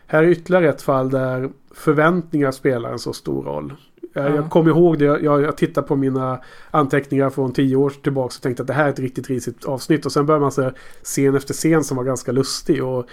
[0.08, 3.74] Här är ytterligare ett fall där förväntningar spelar en så stor roll.
[4.16, 4.36] Eh, Ja.
[4.36, 5.06] Jag kommer ihåg det.
[5.06, 6.40] Jag, jag tittar på mina
[6.72, 10.06] anteckningar från tio år tillbaka och tänkte att det här är ett riktigt risigt avsnitt.
[10.06, 10.72] Och sen börjar man se
[11.04, 12.84] scen efter scen som var ganska lustig.
[12.84, 13.06] Och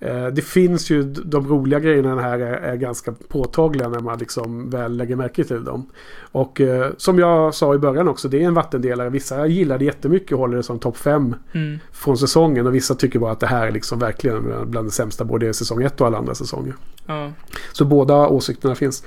[0.00, 4.70] Eh, det finns ju de roliga grejerna här är, är ganska påtagliga när man liksom
[4.70, 5.86] väl lägger märke till dem.
[6.32, 9.10] Och eh, som jag sa i början också, det är en vattendelare.
[9.10, 11.78] Vissa gillar det jättemycket och håller det som topp 5 Mm.
[11.92, 12.66] från säsongen.
[12.66, 15.54] Och vissa tycker bara att det här är liksom verkligen bland det sämsta både i
[15.54, 16.74] säsong 1 och alla andra säsonger.
[17.06, 17.32] Ja.
[17.72, 19.04] Så båda åsikterna finns.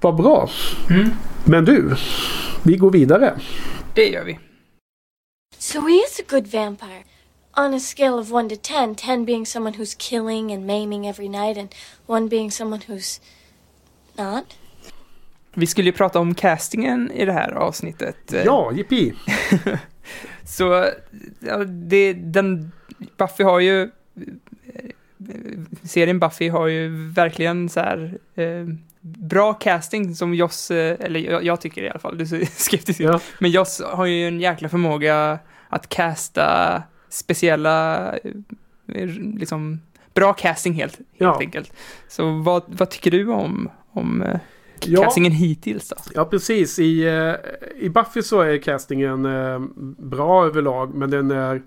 [0.00, 0.48] Vad bra.
[0.90, 1.10] Mm.
[1.44, 1.96] Men du,
[2.62, 3.40] vi går vidare.
[3.94, 4.38] Det gör vi.
[5.58, 7.04] So he is a good vampire.
[7.56, 11.28] On a scale of 1 to 10, 10 being someone who's killing and maiming every
[11.28, 11.74] night, and
[12.06, 13.20] 1 being someone who's
[14.16, 14.44] not.
[15.54, 18.32] Vi skulle ju prata om castingen i det här avsnittet.
[18.32, 19.14] Eh, Ja, jippi.
[20.44, 20.90] Så,
[21.40, 22.72] ja, det, den,
[23.16, 23.90] Buffy har ju,
[25.82, 28.66] serien Buffy har ju verkligen så här, eh,
[29.00, 33.00] bra casting som Joss, eh, eller jag, jag tycker i alla fall, du är skeptisk.
[33.00, 33.20] Ja.
[33.38, 38.06] Men Joss har ju en jäkla förmåga att casta speciella,
[38.88, 39.80] eh, liksom,
[40.14, 41.38] bra casting helt, helt Ja.
[41.40, 41.72] enkelt.
[42.08, 44.38] Så vad, vad tycker du om, om eh,
[44.84, 45.02] Ja.
[45.04, 45.96] castingen hittills då?
[46.14, 46.78] Ja, precis.
[46.78, 47.04] I,
[47.80, 49.22] I Buffy så är castingen
[49.98, 50.94] bra överlag.
[50.94, 51.62] Men den är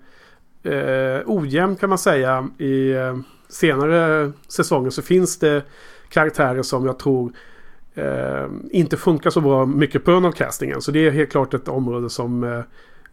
[0.62, 2.48] eh, ojämn kan man säga.
[2.58, 2.92] I
[3.48, 5.62] senare säsonger så finns det
[6.08, 7.32] karaktärer som jag tror
[7.94, 10.82] eh, inte funkar så bra mycket på grund av castingen.
[10.82, 12.60] Så det är helt klart ett område som, eh,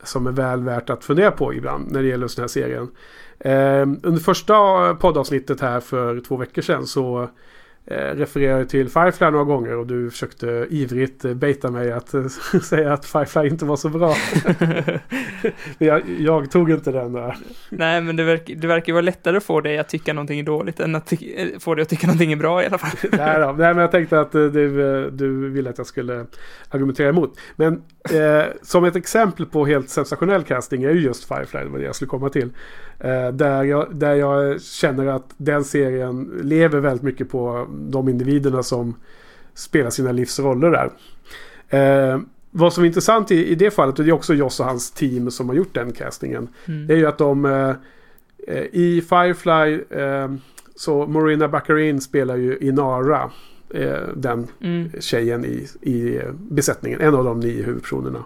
[0.03, 2.91] som är väl värt att fundera på ibland när det gäller just den här serien.
[3.39, 4.53] Eh, under första
[4.95, 7.29] poddavsnittet här för två veckor sedan så
[7.85, 12.13] eh, refererade jag till Firefly några gånger och du försökte ivrigt eh, baita mig att
[12.13, 12.27] eh,
[12.63, 14.15] säga att Firefly inte var så bra.
[15.77, 17.37] Jag, jag tog inte den där.
[17.69, 20.43] Nej, men det, verk, det verkar vara lättare att få dig att tycka någonting är
[20.43, 21.13] dåligt än att
[21.59, 23.09] få dig att tycka någonting är bra i alla fall.
[23.11, 23.45] Nej, då.
[23.45, 26.25] Nej, men jag tänkte att du, du ville att jag skulle
[26.69, 27.39] argumentera emot.
[27.55, 27.73] Men
[28.11, 31.85] eh, som ett exempel på helt sensationell casting är ju just Firefly, det var det
[31.85, 32.49] jag skulle komma till.
[33.03, 38.63] Eh, där, jag, där jag känner att den serien lever väldigt mycket på de individerna
[38.63, 38.95] som
[39.53, 40.89] spelar sina livsroller där.
[41.69, 42.19] Eh,
[42.51, 44.91] vad som är intressant i, i det fallet, och det är också Joss och hans
[44.91, 46.47] team som har gjort den castingen.
[46.65, 46.87] Mm.
[46.87, 47.75] Det är ju att de eh,
[48.47, 50.31] eh, i Firefly eh,
[50.75, 53.31] så Marina Baccarin spelar ju Inara.
[53.73, 54.89] Eh, den Mm.
[54.99, 57.01] tjejen i, i besättningen.
[57.01, 58.23] En av de nio huvudpersonerna.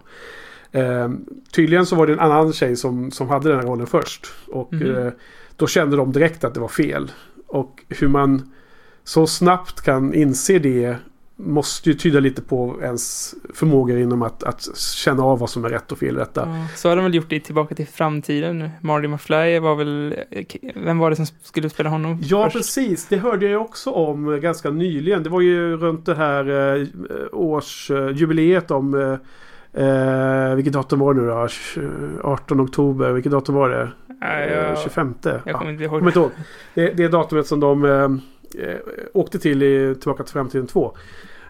[0.75, 1.09] Eh,
[1.51, 4.27] tydligen så var det en annan tjej som, som hade den här rollen först.
[4.47, 4.95] Och Mhm.
[4.95, 5.11] eh,
[5.55, 7.11] då kände de direkt att det var fel.
[7.47, 8.51] Och hur man
[9.03, 10.95] så snabbt kan inse det
[11.37, 15.69] måste ju tyda lite på ens förmåga inom att, att känna av vad som är
[15.69, 16.41] rätt och fel i detta.
[16.47, 18.69] Ja, så har de väl gjort det Tillbaka till framtiden.
[18.81, 20.15] Marty McFly var väl...
[20.75, 22.55] Vem var det som skulle spela honom Ja, först?
[22.55, 23.05] precis.
[23.07, 25.23] Det hörde jag också om eh, ganska nyligen.
[25.23, 26.87] Det var ju runt det här eh,
[27.31, 29.17] årsjubileet om...
[29.77, 31.47] Eh, eh, vilket datum var det nu då?
[32.29, 33.11] 18 oktober.
[33.11, 33.89] Vilket datum var det?
[34.25, 35.13] Eh, jag, 25?
[35.23, 35.57] jag Ja.
[35.57, 35.99] kommer inte Jag ihåg.
[35.99, 36.31] kommer inte ihåg.
[36.73, 37.91] Det, det är datumet som de eh,
[38.63, 38.75] eh,
[39.13, 40.97] åkte till i Tillbaka till framtiden 2.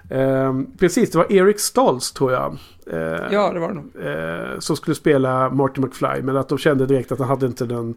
[0.10, 2.58] Eh, precis, det var Eric Stoltz tror jag.
[2.92, 2.98] Eh,
[3.32, 4.10] Ja, det var det
[4.54, 6.22] eh, som skulle spela Marty McFly.
[6.22, 7.96] Men att de kände direkt att han hade inte den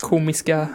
[0.00, 0.66] Komiska...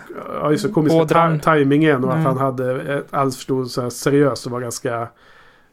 [0.41, 2.03] ja, just det, komiska ta- tajmingen.
[2.03, 2.25] Och att Mm.
[2.25, 5.07] han hade ett alldeles för stor så här, seriös och var ganska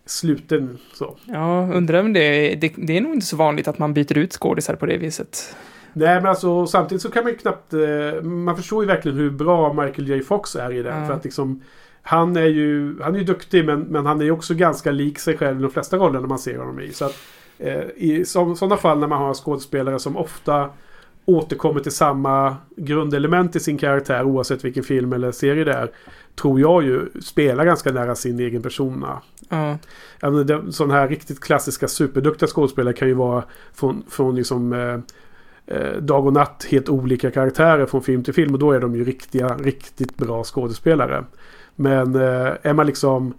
[0.07, 0.79] sluten.
[0.93, 1.17] Så.
[1.25, 2.73] Ja, undrar om det, det...
[2.77, 5.57] Det är nog inte så vanligt att man byter ut skådisar på det viset.
[5.93, 7.73] Nej men alltså samtidigt så kan man ju knappt...
[7.73, 11.01] Eh, man förstår ju verkligen hur bra Michael J Fox är i den.
[11.01, 11.07] Ja.
[11.07, 11.61] För att liksom...
[12.05, 15.19] Han är ju, han är ju duktig men, men han är ju också ganska lik
[15.19, 16.93] sig själv i de flesta rollerna man ser honom i.
[16.93, 17.17] Så att,
[17.59, 20.71] eh, I så, sådana fall när man har skådespelare som ofta
[21.25, 25.91] återkommer till samma grundelement i sin karaktär oavsett vilken film eller serie det är.
[26.35, 29.23] Tror jag ju spelar ganska nära sin egen persona.
[30.47, 34.99] Det- Sådana här riktigt klassiska superduktiga skådespelare kan ju vara från, från liksom eh,
[35.77, 38.95] eh, dag och natt helt olika karaktärer från film till film och då är de
[38.97, 41.25] ju riktiga, riktigt bra skådespelare.
[41.77, 43.35] Men eh, är man liksom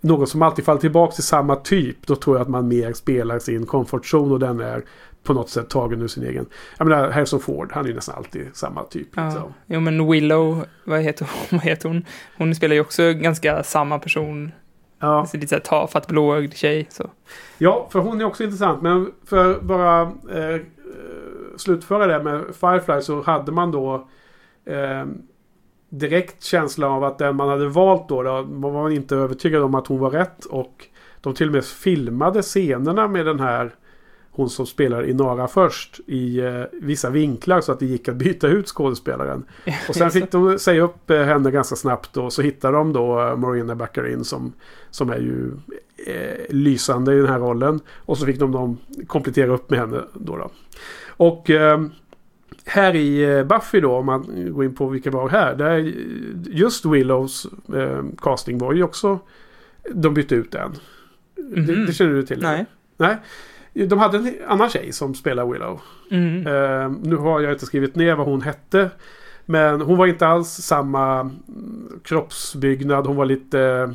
[0.00, 3.38] någon som alltid faller tillbaka till samma typ då tror jag att man mer spelar
[3.38, 4.82] sin comfort zone och den är
[5.28, 6.46] på något sätt tagen ur sin egen.
[6.78, 9.08] Jag menar Harrison Ford, han är ju nästan alltid samma typ.
[9.14, 9.24] ja.
[9.24, 9.54] Liksom.
[9.66, 11.44] Jo, men Willow, vad heter, hon?
[11.58, 12.04] vad heter hon?
[12.36, 14.52] Hon spelar ju också ganska samma person.
[14.98, 15.20] Ja.
[15.20, 16.86] Alltså, lite såhär tafatt blåögd tjej.
[16.90, 17.10] Så.
[17.58, 18.82] Ja, för hon är också intressant.
[18.82, 20.60] Men för bara eh,
[21.56, 24.08] slutföra det med Firefly så hade man då
[24.64, 25.06] eh,
[25.88, 29.74] direkt känsla av att den man hade valt då, då var man inte övertygad om
[29.74, 30.44] att hon var rätt.
[30.44, 30.86] Och
[31.20, 33.74] de till och med filmade scenerna med den här
[34.38, 38.48] hon som spelar Inara först i eh, vissa vinklar så att det gick att byta
[38.48, 39.44] ut skådespelaren.
[39.88, 43.20] Och sen fick de säga upp eh, henne ganska snabbt och så hittade de då
[43.20, 44.52] eh, Marina Baccarin som,
[44.90, 45.50] som är ju
[46.06, 47.80] eh, lysande i den här rollen.
[47.96, 50.36] Och så fick de, de komplettera upp med henne då.
[50.36, 50.50] då.
[51.06, 51.80] Och eh,
[52.64, 55.54] här i eh, Buffy då, om man går in på vilka var här.
[55.54, 55.78] Där
[56.50, 59.18] just Willows eh, casting var ju också...
[59.94, 60.72] De bytte ut den.
[61.36, 61.86] Det, Mhm.
[61.86, 62.42] det känner du till?
[62.42, 62.66] Nej.
[62.96, 63.16] Nej.
[63.86, 65.80] De hade en annan tjej som spelar Willow.
[66.10, 66.46] Mm.
[66.46, 68.90] Eh, nu har jag inte skrivit ner vad hon hette.
[69.44, 73.06] Men hon var inte alls samma mm, kroppsbyggnad.
[73.06, 73.94] Hon var lite...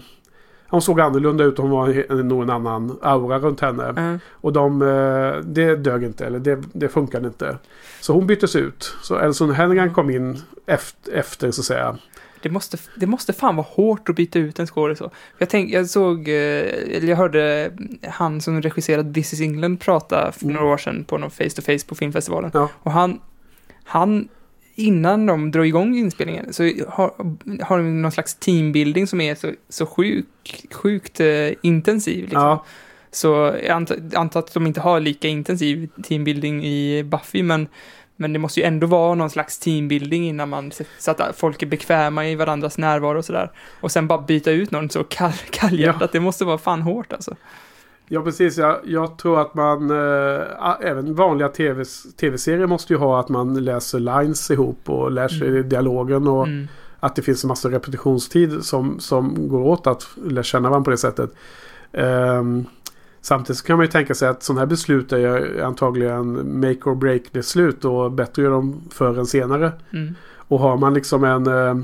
[0.67, 3.93] Hon såg annorlunda ut hon var nog en annan aura runt henne.
[3.95, 4.19] Ja.
[4.31, 7.57] Och de, eh, det dög inte, eller det, det funkade inte.
[8.01, 8.95] Så hon byttes ut.
[9.01, 11.97] Så Elson Hennigan kom in efter, efter så att säga.
[12.43, 15.11] Det måste, det måste fan vara hårt att byta ut en skådis så.
[15.37, 16.35] Jag, tänk, jag såg, eh,
[16.95, 17.71] eller jag hörde
[18.07, 20.55] han som regisserade This is England prata för Mm.
[20.55, 22.51] några år sedan på någon face to face på filmfestivalen.
[22.53, 22.69] Ja.
[22.83, 23.19] Och han,
[23.83, 24.27] han,
[24.75, 27.13] innan de drar igång inspelningen så har,
[27.63, 32.21] har de någon slags teambuilding som är så, så sjuk, sjukt eh, intensiv.
[32.23, 32.41] Liksom.
[32.41, 32.65] Ja,
[33.11, 33.27] Så
[33.63, 37.67] jag antar, antar att de inte har lika intensiv teambuilding i Buffy, men,
[38.23, 41.67] men det måste ju ändå vara någon slags teambuilding innan man, så att folk är
[41.67, 43.51] bekväma i varandras närvaro och sådär.
[43.81, 46.07] Och sen bara byta ut någon så kall, kallhjärtat, Ja.
[46.11, 47.35] det måste vara fan hårt alltså.
[48.07, 48.57] ja precis.
[48.57, 49.91] Jag, jag tror att man...
[50.59, 51.83] A- även vanliga TV,
[52.19, 55.69] tv-serier måste ju ha att man läser lines ihop och lär sig Mm.
[55.69, 56.27] dialogen.
[56.27, 56.67] Och Mm.
[56.99, 60.91] att det finns en massa repetitionstid som, som går åt att lära känna varandra på
[60.91, 61.31] det sättet.
[61.93, 62.65] Ehm,
[63.23, 66.89] samtidigt så kan man ju tänka sig att sådana här beslut är ju antagligen make
[66.89, 69.71] or break beslut och bättre gör de förr än senare.
[69.93, 70.15] Mm.
[70.37, 71.75] Och har man liksom en eh,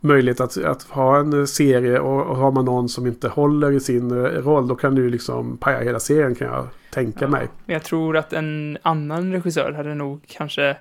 [0.00, 3.80] möjlighet att, att ha en serie och, och har man någon som inte håller i
[3.80, 7.28] sin eh, roll då kan du liksom paja hela serien kan jag tänka Ja.
[7.28, 7.48] mig.
[7.66, 10.76] Men jag tror att en annan regissör hade nog kanske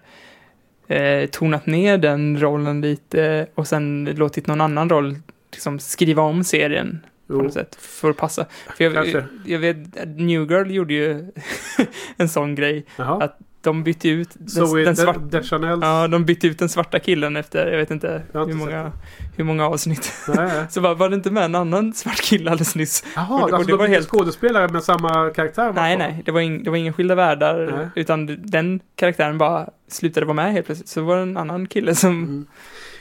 [0.87, 5.15] eh, tonat ner den rollen lite och sen låtit någon annan roll
[5.51, 6.99] liksom skriva om serien
[7.37, 8.45] på något sätt för att passa.
[8.77, 9.77] För jag, jag vet,
[10.17, 11.31] New Girl gjorde ju
[12.17, 12.85] en sån grej.
[12.95, 13.23] Jaha.
[13.23, 15.19] Att de bytte ut den, Zoe den De- svarta...
[15.19, 15.79] Deschanel.
[15.81, 18.91] Ja, de bytte ut den svarta killen efter, jag vet inte, Jag hur, många,
[19.37, 20.13] hur många avsnitt.
[20.69, 23.03] Så bara, var det inte med en annan svart kille alldeles nyss?
[23.15, 25.71] Jaha, Och alltså det de var helt- skådespelare med samma karaktär?
[25.75, 27.87] Nej, nej, det var, ing, det var inga skilda världar, Nej.
[27.95, 30.89] utan den karaktären bara slutade vara med helt plötsligt.
[30.89, 32.45] Så var det en annan kille som, Mm.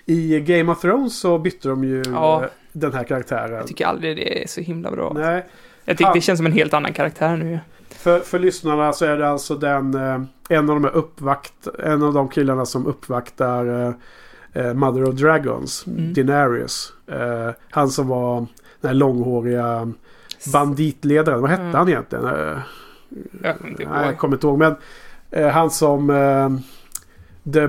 [0.07, 2.45] I Game of Thrones så bytte de ju Ja.
[2.73, 3.53] Den här karaktären.
[3.53, 5.13] jag tycker aldrig det är så himla bra.
[5.17, 5.47] Nej,
[5.85, 7.61] Jag tycker Han- det känns som en helt annan karaktär nu.
[7.89, 12.03] för, för lyssnarna så är det alltså den eh, en av de här uppvakt, en
[12.03, 13.95] av de killarna som uppvaktar eh,
[14.67, 16.15] eh, Mother of Dragons, Mm.
[16.15, 16.93] Daenerys.
[17.07, 18.37] Eh, han som var
[18.81, 19.93] den här långhåriga
[20.53, 21.41] banditledaren.
[21.41, 21.75] Vad hette Mm.
[21.75, 22.25] han egentligen?
[22.25, 24.59] Jag nej, jag kommer inte ihåg.
[24.59, 24.77] Men
[25.53, 26.09] han som...
[27.53, 27.67] The,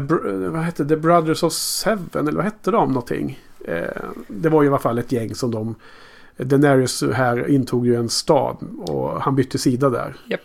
[0.49, 3.39] vad hette The Brothers of Seven, eller vad hette de någonting?
[3.63, 3.83] Eh,
[4.27, 5.75] det var ju i alla fall ett gäng som de...
[6.37, 8.57] Daenerys här intog ju en stad
[8.87, 10.15] och han bytte sida där.
[10.29, 10.41] Japp.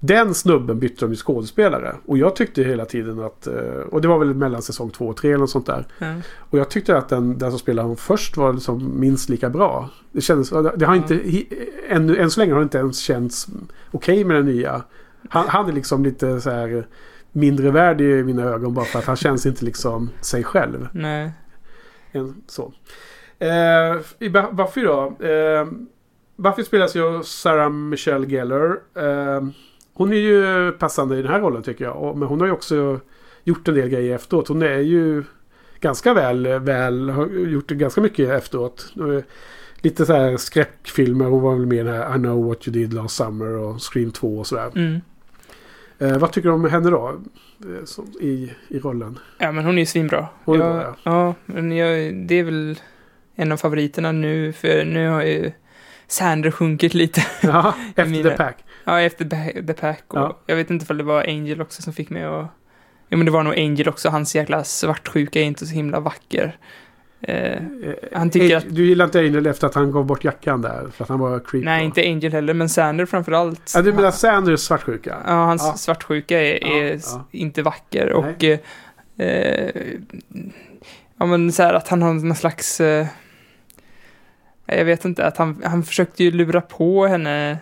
[0.00, 1.94] Den snubben bytte de ju skådespelare.
[2.06, 3.46] Och jag tyckte hela tiden att...
[3.46, 3.54] eh,
[3.90, 5.86] Och det var väl mellan säsong två och tre eller något sånt där.
[5.98, 6.14] Ja.
[6.36, 9.90] Och jag tyckte att den, den som spelade honom först var liksom minst lika bra.
[10.12, 10.50] Det kändes...
[10.76, 11.14] Det har inte...
[11.14, 11.46] hi-
[11.88, 13.46] Än, än så länge har det inte ens känts
[13.90, 14.82] okej med den nya.
[15.28, 16.86] Han, han är liksom lite så här
[17.32, 20.88] mindre värd i mina ögon bara för att han känns inte liksom sig själv.
[20.92, 21.30] Nej
[22.14, 22.72] än så.
[23.38, 25.16] Eh, I Buffy då.
[25.20, 25.68] Eh,
[26.36, 28.78] Buffy spelas ju av Sarah Michelle Gellar.
[28.96, 29.42] Eh,
[29.94, 31.96] hon är ju passande i den här rollen tycker jag.
[31.96, 33.00] Och, men hon har ju också
[33.44, 34.48] gjort en del grejer efteråt.
[34.48, 35.24] Hon är ju
[35.80, 38.92] ganska väl, väl har gjort ganska mycket efteråt.
[38.96, 39.24] Eh,
[39.76, 41.24] lite så här skräckfilmer.
[41.24, 43.82] Hon var väl med i den här I know what you did last summer och
[43.82, 44.70] Scream 2 och sådär.
[44.74, 45.00] Mm.
[45.98, 47.08] Eh, vad tycker du om henne då?
[47.64, 49.18] Eh, som, i, I rollen?
[49.38, 50.28] Ja, men hon är ju svinbra.
[50.44, 50.94] Hon är jag, bra, ja.
[51.12, 51.34] ja.
[51.46, 52.78] men jag, det är väl
[53.34, 55.52] en av favoriterna nu, för nu har ju
[56.06, 57.26] Sander sjunkit lite.
[57.42, 58.64] Ja, efter Mina- The Pack.
[58.84, 59.24] Ja, efter
[59.66, 60.04] The Pack.
[60.08, 60.38] Och Ja.
[60.46, 62.46] Jag vet inte om det var Angel också som fick mig att...
[63.08, 64.08] Jo, men det var nog Angel också.
[64.08, 66.56] Hans jäkla svartsjuka är inte så himla vacker.
[67.28, 67.58] Eh,
[68.12, 70.86] Han tycker Eh, att- Du gillar inte Angel efter att han gav bort jackan där?
[70.92, 71.64] För att han var creepy?
[71.64, 73.72] nej, inte Angel heller, men Sander framförallt.
[73.74, 75.16] Ja, du menar Sanders svartsjuka?
[75.26, 75.74] Ja, hans Ja.
[75.76, 77.24] svartsjuka är, är ja.
[77.30, 78.12] inte vacker.
[78.12, 78.44] Och...
[78.44, 78.58] Eh,
[79.18, 79.70] eh,
[81.18, 82.80] ja, men så här att han har någon slags...
[82.80, 83.06] Eh,
[84.66, 87.58] jag vet inte, att han, han försökte ju lura på henne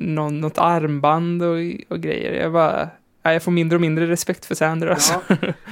[0.00, 1.56] någon, något armband och,
[1.88, 2.32] och grejer.
[2.42, 2.88] Jag bara...
[3.22, 5.20] ja, Jag får mindre och mindre respekt för Sander alltså.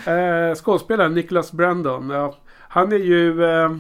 [0.07, 0.13] Ja.
[0.13, 2.11] Eh, skådespelaren Nicholas Brandon.
[2.11, 2.37] Ja,
[2.73, 3.45] han är ju...
[3.45, 3.71] Eh,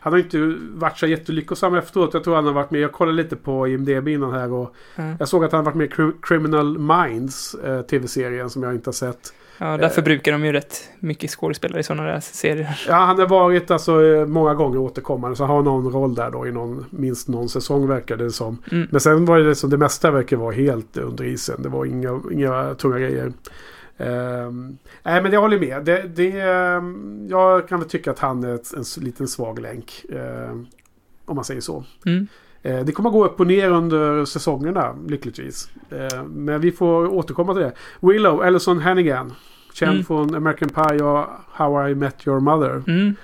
[0.00, 2.14] han har inte varit så jättelyckosam efteråt.
[2.14, 2.80] Jag tror han har varit med.
[2.80, 4.52] Jag kollade lite på IMDB innan här.
[4.52, 5.16] Och Mm.
[5.18, 7.54] jag såg att han har varit med i Cri- Criminal Minds.
[7.54, 9.32] Eh, Tv-serien som jag inte har sett.
[9.58, 12.80] Ja, därför brukar de ju rätt mycket skådespelare i sådana där serier.
[12.88, 15.36] Ja, han har varit alltså eh, många gånger återkommande.
[15.36, 18.58] Så har någon roll där då i någon, minst någon säsong verkar det som.
[18.72, 18.88] Mm.
[18.90, 21.62] Men sen var det som det mesta verkar vara helt under isen.
[21.62, 23.32] Det var inga, inga tunga grejer.
[23.98, 25.84] Ehm, nej men jag håller med.
[25.84, 30.04] Det, det, ehm, jag kan väl tycka att han är ett, en liten svag länk.
[30.12, 30.66] ehm,
[31.26, 31.84] om man säger så.
[32.06, 32.26] Mm.
[32.62, 35.68] Eh, det kommer gå upp och ner under säsongerna lyckligtvis.
[35.90, 37.72] Eh, men vi får återkomma till det.
[38.00, 39.32] Willow, Ellison Hannigan.
[39.72, 40.04] Känd Mm.
[40.04, 42.82] från American Pie och How I Met Your Mother.
[42.86, 43.14] Mm.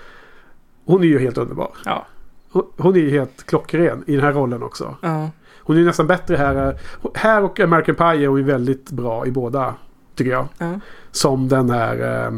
[0.84, 1.70] Hon är ju helt underbar.
[1.84, 2.06] Ja.
[2.52, 4.96] Hon, hon är ju helt klockren i den här rollen också.
[5.02, 5.30] Ja.
[5.58, 6.78] Hon är nästan bättre här.
[7.14, 9.74] Här och American Pie är hon ju väldigt bra i båda.
[10.14, 10.48] Tycker jag.
[10.58, 10.80] Ja.
[11.10, 12.32] Som den här eh,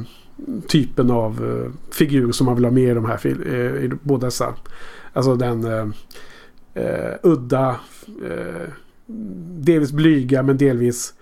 [0.68, 4.26] typen av eh, figur som man vill ha med i de här eh, i båda
[4.26, 4.54] dessa.
[5.12, 5.86] Alltså den eh,
[6.84, 7.76] eh, udda.
[8.26, 8.68] Eh,
[9.58, 11.14] delvis blyga men delvis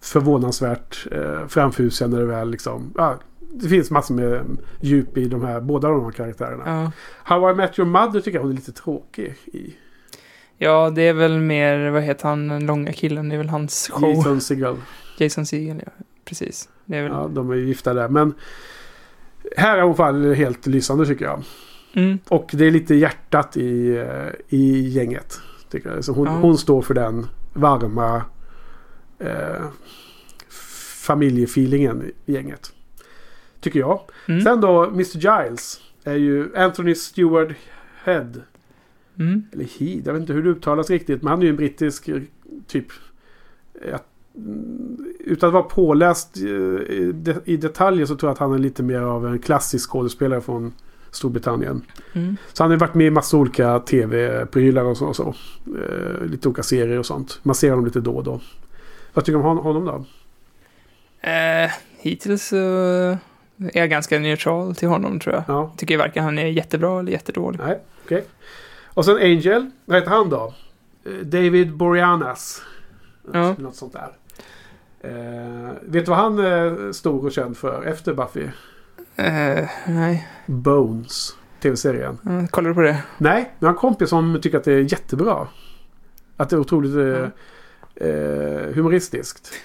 [0.00, 2.92] förvånansvärt eh, framfusiga när det väl liksom.
[2.96, 3.18] Ja,
[3.52, 4.44] det finns massor med
[4.80, 6.62] djup i de här, båda de här karaktärerna.
[6.66, 6.92] Ja.
[7.24, 9.74] How I Met Your Mother tycker jag hon är lite tråkig i.
[10.58, 13.90] ja, det är väl mer, vad heter han, den långa killen, det är väl hans
[13.92, 14.10] show.
[14.10, 14.76] Jason Segel.
[15.20, 15.92] Jason Segel, ja.
[16.24, 16.68] Precis.
[16.84, 17.04] Väl...
[17.12, 18.08] Ja, de är ju gifta där.
[18.08, 18.34] Men
[19.56, 21.42] här är hon fall helt lysande tycker jag.
[21.92, 22.18] Mm.
[22.28, 25.40] Och det är lite hjärtat i, eh, i gänget.
[25.70, 26.04] Tycker jag.
[26.04, 26.32] Så hon, Ja.
[26.32, 28.24] hon står för den varma
[29.18, 29.66] eh,
[31.06, 32.72] familjefeelingen i gänget.
[33.60, 34.00] Tycker jag.
[34.28, 34.40] Mm.
[34.40, 35.80] Sen då Mr Giles.
[36.04, 37.48] Är ju Anthony Stewart
[38.04, 38.32] Head.
[39.18, 39.42] Mm.
[39.52, 40.06] Eller Heed.
[40.06, 41.22] Jag vet inte hur det uttalas riktigt.
[41.22, 42.22] Men han är ju en brittisk eh,
[42.66, 42.86] typ.
[45.20, 46.42] Utan att vara påläst eh,
[46.96, 49.90] i de- i detaljer så tror jag att han är lite mer av en klassisk
[49.90, 50.72] skådespelare från
[51.10, 51.82] Storbritannien.
[52.12, 52.36] Mm.
[52.52, 55.06] Så han har varit med i massa olika tv-prylar och så.
[55.06, 55.34] Och så.
[55.66, 57.40] Eh, lite olika serier och sånt.
[57.42, 58.40] Man ser honom lite då och då.
[59.14, 60.04] Vad tycker du om hon- honom då?
[61.28, 65.44] Eh, hittills så är jag ganska neutral till honom tror jag.
[65.48, 67.60] Ja, Tycker varken han är jättebra eller jättedålig.
[67.60, 68.24] nej, okej.
[68.94, 69.70] Och sen Angel.
[69.84, 70.54] Vad heter han då?
[71.04, 72.62] Eh, David Boreanaz.
[73.32, 73.54] Ja.
[73.58, 74.08] Något sånt där.
[75.00, 78.44] Eh, vet du vad han är stor och känd för efter Buffy?
[79.16, 81.36] Eh, nej, Bones.
[81.62, 82.18] Tv-serien.
[82.26, 83.02] Eh, kollar du på det?
[83.18, 85.48] Nej, men jag har en kompis som tycker att det är jättebra.
[86.36, 88.06] Att det är otroligt eh, Ja.
[88.06, 89.52] eh, humoristiskt.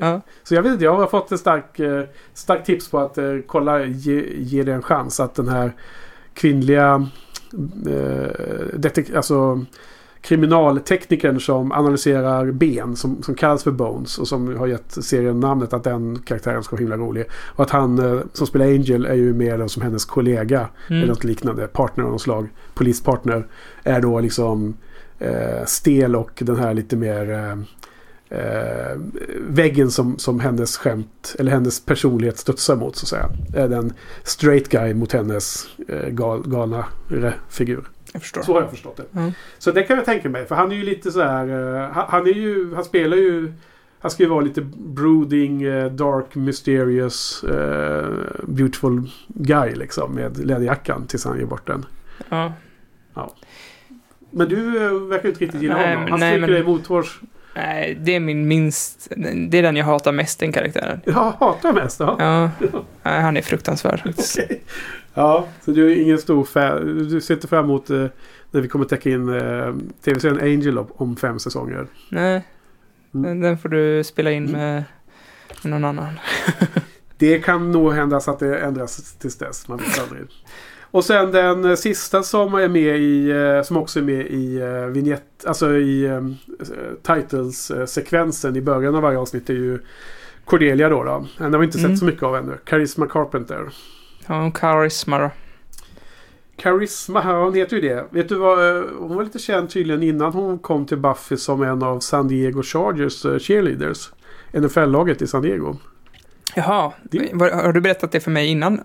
[0.00, 0.20] Ja.
[0.42, 2.00] Så jag vet inte, jag har fått ett starkt eh,
[2.34, 5.20] stark tips på att eh, kolla, ge, ge det en chans.
[5.20, 5.72] Att den här
[6.34, 7.08] kvinnliga
[7.86, 8.30] eh,
[8.74, 9.64] detek- alltså
[10.26, 15.72] kriminalteknikern som analyserar ben som, som kallas för Bones och som har gett serien namnet
[15.72, 17.24] att den karaktären ska vara himla rolig.
[17.32, 21.02] Och att han eh, som spelar Angel är ju mer som hennes kollega Mm.
[21.02, 21.66] eller något liknande.
[21.66, 22.48] Partner av något slag.
[22.74, 23.46] Polispartner.
[23.82, 24.74] Är då liksom
[25.18, 28.98] eh, stel och den här lite mer eh, eh,
[29.48, 33.28] väggen som, som hennes skämt eller hennes personlighet studsar mot så att säga.
[33.64, 36.84] Är den straight guy mot hennes eh, gal, galna
[37.48, 37.88] figur.
[38.12, 38.42] Jag förstår.
[38.42, 39.18] Så har jag förstått det.
[39.18, 39.32] Mm.
[39.58, 40.46] Så det kan jag tänka mig.
[40.46, 41.48] För han är ju lite så här.
[41.84, 43.52] eh, han, är ju, han spelar ju.
[43.98, 48.08] Han ska ju vara lite brooding, eh, dark, mysterious, eh,
[48.42, 50.14] beautiful guy liksom.
[50.14, 51.86] Med läderjackan tills han ger bort den.
[52.28, 52.52] Ja.
[54.30, 54.70] Men du
[55.08, 56.10] verkar inte riktigt gilla Nej, honom.
[56.10, 57.20] Han stryker dig mothårs.
[57.54, 59.08] Nej, det är min minst...
[59.48, 61.00] Det är den jag hatar mest, den karaktären.
[61.04, 62.00] Jag hatar mest.
[62.00, 62.16] Ja.
[62.60, 64.02] Ja, nej, han är fruktansvärd.
[64.04, 64.62] Okej.
[65.16, 67.08] Ja, så du är ingen stor fan.
[67.08, 68.06] Du sitter fram emot eh,
[68.50, 71.86] när vi kommer täcka in eh, tv-serien Angel om, om fem säsonger.
[72.10, 72.42] Nej,
[73.14, 73.40] Mm.
[73.40, 74.84] den, får du spela in med,
[75.62, 76.12] med någon annan.
[77.18, 79.68] Det kan nog hända så att det ändras tills dess.
[79.68, 80.22] Man vet aldrig.
[80.90, 84.62] Och sen den eh, sista som är med i, eh, som också är med i
[84.62, 86.20] uh, vignett, alltså i eh,
[87.02, 89.78] titles-sekvensen i början av varje avsnitt är ju
[90.44, 91.04] Cordelia då.
[91.04, 91.26] då.
[91.38, 91.90] Den har vi inte Mm.
[91.90, 92.58] sett så mycket av ännu.
[92.66, 93.68] Charisma Carpenter.
[94.26, 95.30] Ja, och Charisma då.
[96.62, 98.06] Charisma, ja, hon heter ju det.
[98.10, 98.76] Vet du vad?
[98.78, 102.28] eh, Hon var lite känd tydligen innan hon kom till Buffy som en av San
[102.28, 104.10] Diego Chargers eh, cheerleaders.
[104.52, 105.76] NFL-laget i San Diego.
[106.54, 108.80] Jaha, Det- har du berättat det för mig innan?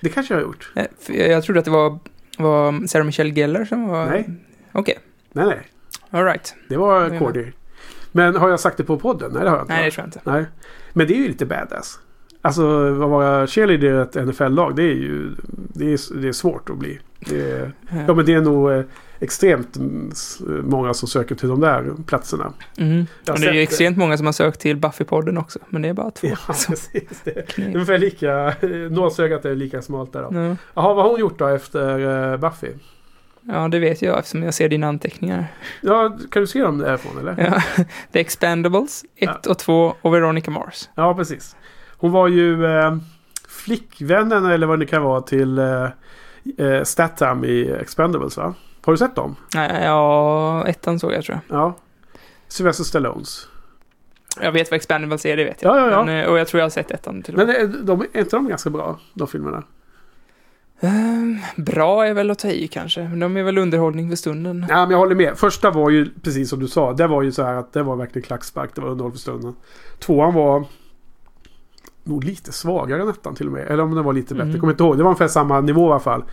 [0.00, 0.72] Det kanske jag har gjort.
[0.74, 1.98] Eh, Jag, trodde att det var,
[2.38, 4.06] var Sarah Michelle Gellar som var...
[4.06, 4.28] Nej.
[4.72, 4.98] Okej,
[5.32, 5.60] Nej, nej.
[6.10, 6.54] alright.
[6.68, 7.46] Det var Cordy.
[8.12, 9.30] Men har jag sagt det på podden?
[9.32, 9.74] Nej, det har jag inte.
[9.74, 10.20] Nej, det tror jag inte.
[10.30, 10.44] Nej.
[10.92, 11.98] Men det är ju lite badass.
[12.48, 16.70] Alltså, vad vara cheerleader i ett NFL-lag, det är ju det är, det är svårt
[16.70, 16.98] att bli.
[17.20, 17.72] Det är,
[18.06, 18.82] ja, men det är nog eh,
[19.20, 19.76] extremt
[20.62, 22.52] många som söker till de där platserna.
[22.76, 23.06] Mm.
[23.30, 25.92] Och det är ju extremt många som har sökt till Buffy-podden också, men det är
[25.92, 26.28] bara två.
[26.48, 27.20] Ja, Så, precis.
[27.24, 28.54] Det är ungefär lika...
[28.90, 30.28] Nålsögat är lika smalt där då.
[30.38, 30.56] Ja.
[30.74, 32.68] Jaha, vad har hon gjort då efter eh, Buffy?
[33.42, 35.46] ja, det vet jag eftersom jag ser dina anteckningar.
[35.80, 37.62] Ja, kan du se dem därifrån eller?
[37.76, 37.84] Ja.
[38.12, 39.50] The Expendables 1 Ja.
[39.50, 40.88] och 2 och Veronica Mars.
[40.94, 41.56] Ja, precis.
[41.98, 42.96] Hon var ju eh,
[43.48, 45.88] flickvännen eller vad det kan vara till eh,
[46.58, 48.54] eh, Statham i Expendables va?
[48.84, 49.36] Har du sett dem?
[49.54, 51.58] Ja, ettan såg jag tror jag.
[51.58, 51.76] Ja.
[52.48, 53.48] Sylvester Stallones.
[54.40, 55.76] Jag vet vad Expendables är, det vet jag.
[55.76, 56.04] Ja, ja, ja.
[56.04, 57.46] Men, eh, och jag tror jag har sett ettan till och med.
[57.46, 59.62] Men eh, de, är inte de ganska bra, de filmerna?
[60.80, 64.66] Ehm, bra är väl att ta i kanske, men de är väl underhållning för stunden.
[64.68, 65.38] Ja, men jag håller med.
[65.38, 66.92] Första var ju precis som du sa.
[66.92, 68.70] Det var ju så här att det var verkligen klackspark.
[68.74, 69.56] Det var underhåll för stunden.
[69.98, 70.64] Tvåan var
[72.08, 73.66] nog lite svagare än ettan till och med.
[73.66, 74.48] Eller om den var lite bättre.
[74.48, 74.60] Mm.
[74.60, 74.96] Kommer inte ihåg.
[74.96, 76.24] Det var ungefär samma nivå i alla fall.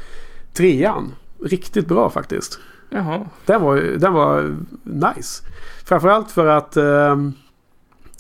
[0.54, 1.12] Trean.
[1.44, 2.60] Riktigt bra faktiskt.
[2.90, 3.26] Jaha.
[3.46, 5.44] Den var, den var nice.
[5.86, 7.34] Framförallt för att ehm,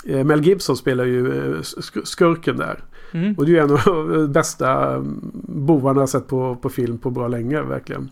[0.05, 2.83] eh, Mel Gibson spelar ju eh, sk- skurken där.
[3.11, 3.33] Mm.
[3.33, 6.97] Och det är ju en av de bästa mm, bovarna jag sett på, på film
[6.97, 8.09] på bra länge verkligen.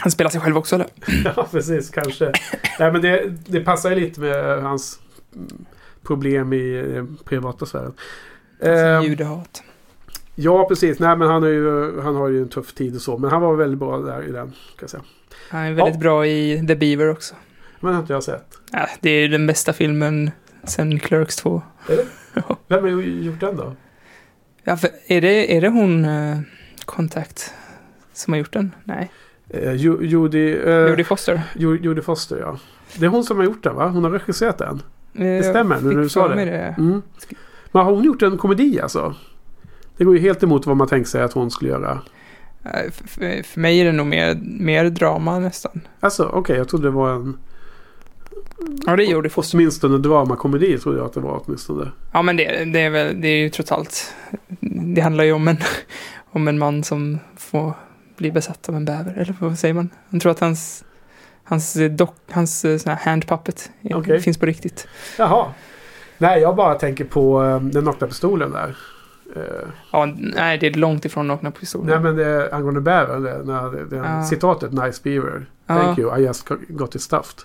[0.00, 0.86] Han spelar sig själv också eller?
[1.36, 1.90] Ja, precis.
[1.90, 2.32] Kanske.
[2.80, 5.00] Nej, men det, det passar ju lite med hans
[6.02, 7.92] problem i den privata sfären.
[8.60, 9.62] Eh, Judehat.
[10.34, 10.98] ja, precis.
[10.98, 13.18] Nej, men han, är ju, han har ju en tuff tid och så.
[13.18, 14.52] Men han var väldigt bra där i den.
[14.78, 15.02] Kan säga.
[15.50, 16.00] Han är väldigt Ja.
[16.00, 17.34] bra i The Beaver också.
[17.80, 18.46] Men det har inte jag sett.
[18.72, 20.30] Ja, det är den bästa filmen
[20.64, 21.62] sen Clerks 2.
[22.68, 23.76] Vem har gjort den då?
[24.64, 26.38] Ja, är, det, är det hon, uh,
[26.84, 27.54] Contact,
[28.12, 28.74] som har gjort den?
[28.84, 29.10] Nej.
[29.48, 31.42] Eh, Ju- Judy, eh, Jodie Foster.
[31.54, 32.58] Ju- Judy Foster, ja.
[32.98, 33.88] Det är hon som har gjort den, va?
[33.88, 34.82] Hon har regisserat den.
[35.12, 36.44] Det stämmer, nu när du sa det.
[36.44, 36.74] det.
[36.78, 37.02] Mm.
[37.76, 39.14] Men har hon gjort en komedi alltså?
[39.96, 42.00] Det går ju helt emot vad man tänkte sig att hon skulle göra.
[42.90, 45.80] För, mig är det nog mer, mer drama nästan.
[46.00, 47.38] Alltså, okej, jag trodde det var en...
[48.86, 49.56] Ja, det Jodie Foster.
[49.56, 51.90] Åtminstone dramakomedi trodde jag att det var åtminstone.
[52.12, 54.14] Ja, men det, det är väl, det är ju trots allt.
[54.94, 55.56] Det handlar ju om en,
[56.30, 57.72] om en man som får
[58.16, 59.88] bli besatt av en bäver, eller vad säger man?
[60.10, 60.84] Han tror att hans,
[61.44, 64.20] hans, dock, hans eh, sån här hand puppet Okej.
[64.20, 64.88] finns på riktigt.
[65.18, 65.46] Jaha.
[66.18, 68.76] Nej, jag bara tänker på eh, den nakna pistolen där.
[69.36, 69.42] Eh,
[69.92, 71.90] Ja, nej, det är långt ifrån nakna pistoler.
[71.90, 73.22] nej, men det är angående bävern.
[73.22, 74.24] Det, det, det Ja.
[74.24, 75.46] Citatet Nice Beaver.
[75.66, 75.74] Ja.
[75.82, 77.42] Thank you, I just got it stuffed.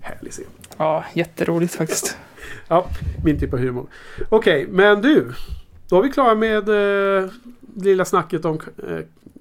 [0.00, 0.44] Härlig scen.
[0.76, 2.16] Ja, jätteroligt faktiskt.
[3.24, 3.86] Min typ av humor.
[4.28, 5.32] Okej, men du.
[5.88, 7.30] Då är vi klara med eh,
[7.76, 8.98] lilla snacket om eh,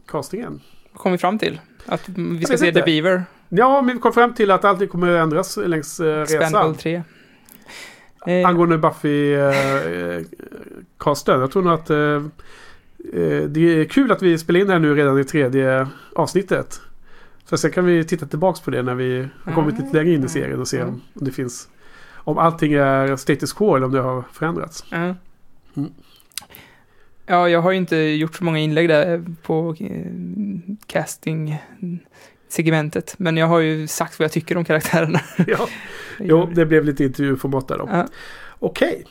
[0.08, 0.62] castingen.
[0.92, 1.60] Vad kom vi fram till?
[1.86, 2.80] Att vi ska se inte.
[2.82, 6.26] The Beaver, Ja, men vi kom fram till att allting kommer att ändras längs eh,
[6.26, 6.76] resan.
[6.76, 7.04] 3.
[8.28, 11.40] Eh, Angående Buffy-casten.
[11.40, 12.24] jag tror nog att eh,
[13.14, 16.82] eh, det är kul att vi spelar in det här nu redan i tredje avsnittet.
[17.46, 20.24] Så sen kan vi titta tillbaks på det när vi har kommit lite längre in
[20.24, 21.70] i serien och se om, om det finns...
[22.14, 24.86] Om allting är status quo eller om det har förändrats.
[24.92, 24.98] Ja.
[24.98, 25.16] Mm.
[27.26, 30.12] Ja, jag har ju inte gjort så många inlägg där på eh,
[32.48, 33.16] casting-segmentet.
[33.18, 35.20] Men jag har ju sagt vad jag tycker om karaktärerna.
[35.48, 35.68] ja.
[36.20, 37.90] Jo, det blev lite intervjuformat där då.
[37.92, 38.08] Ja.
[38.60, 39.06] Okej.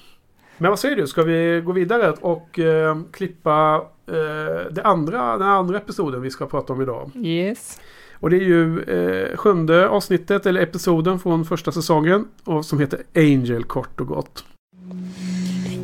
[0.59, 1.07] Men vad säger du?
[1.07, 6.47] Ska vi gå vidare och eh, klippa eh, det andra, den andra episoden vi ska
[6.47, 7.11] prata om idag?
[7.15, 7.81] Yes.
[8.21, 12.29] Och det är ju eh, sjunde avsnittet eller episoden från första säsongen.
[12.45, 14.45] Och som heter Angel kort och gott.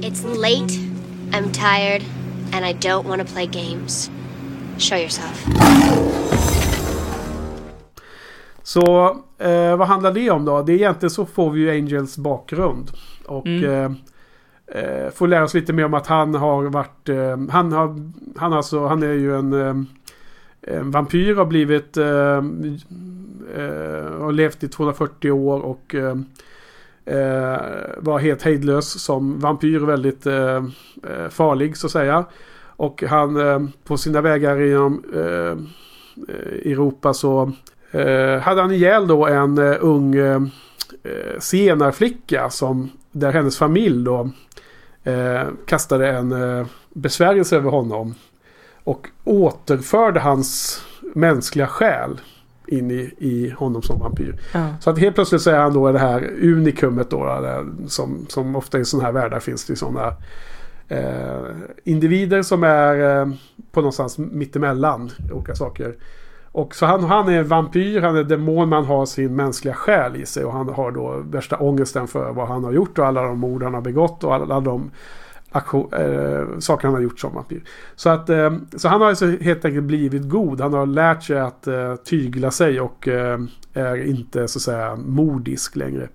[0.00, 0.74] It's late,
[1.30, 2.02] I'm tired,
[2.52, 4.10] and I don't want to play games.
[4.78, 6.31] Show yourself.
[8.62, 9.04] Så
[9.38, 10.62] eh, vad handlar det om då?
[10.62, 12.90] Det är egentligen så får vi ju Angels bakgrund.
[13.26, 13.64] Och Mm.
[13.64, 13.92] eh,
[14.82, 17.08] eh, får lära oss lite mer om att han har varit...
[17.08, 19.74] Eh, han, har, han, alltså, han är ju en, eh,
[20.76, 21.34] en vampyr.
[21.34, 21.96] Har blivit...
[21.96, 22.06] Eh,
[23.56, 25.94] eh, har levt i 240 år och
[27.96, 29.78] var helt hejdlös som vampyr.
[29.78, 30.26] Väldigt
[31.30, 32.24] farlig så att säga.
[32.76, 35.04] Och han på sina vägar genom
[36.64, 37.52] Europa så
[37.92, 40.42] eh, hade han ihjäl då en eh, ung eh,
[41.02, 44.30] eh, senarflicka som där hennes familj då
[45.04, 48.14] eh, kastade en eh, besvärjelse över honom.
[48.84, 50.82] Och återförde hans
[51.14, 52.20] mänskliga själ
[52.66, 54.40] in i, i honom som vampyr.
[54.52, 54.66] Ja.
[54.80, 57.24] Så att helt plötsligt så är han då det här unikumet då.
[57.24, 60.14] där, Som, som ofta i sådana här världar finns det sådana
[60.88, 61.42] eh,
[61.84, 63.28] individer som är eh,
[63.72, 65.94] på någonstans mittemellan olika saker.
[66.52, 70.16] Och så han, han är en vampyr, han är demon, man har sin mänskliga själ
[70.16, 73.22] i sig och han har då värsta ångesten för vad han har gjort och alla
[73.22, 74.90] de mord han har begått och alla, de
[75.50, 77.62] aktion, äh, saker han har gjort som vampyr.
[77.96, 80.60] Så, att, äh, så han har alltså helt enkelt blivit god.
[80.60, 83.08] Han har lärt sig att äh, tygla sig och
[83.74, 86.08] är inte så att säga mordisk längre.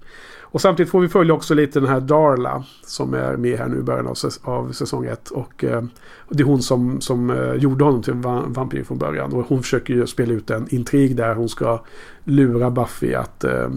[0.58, 3.78] Och samtidigt får vi följa också lite den här Darla som är med här nu
[3.78, 5.30] i början av, säs- av säsong 1.
[5.30, 5.84] Och eh,
[6.30, 9.34] det är hon som, som eh, gjorde honom till va- vampyr från början.
[9.34, 11.82] Och hon försöker ju spela ut en intrig där hon ska
[12.24, 13.70] lura Buffy att, eh, eh,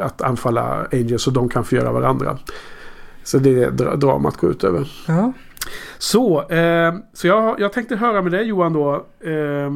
[0.00, 2.38] att anfalla Angel så de kan förgöra varandra.
[3.22, 4.92] Så det är dra- dramat går ut över.
[5.08, 5.32] Ja.
[5.98, 8.94] Så, eh, så jag, jag tänkte höra med dig Johan då.
[9.20, 9.70] Eh,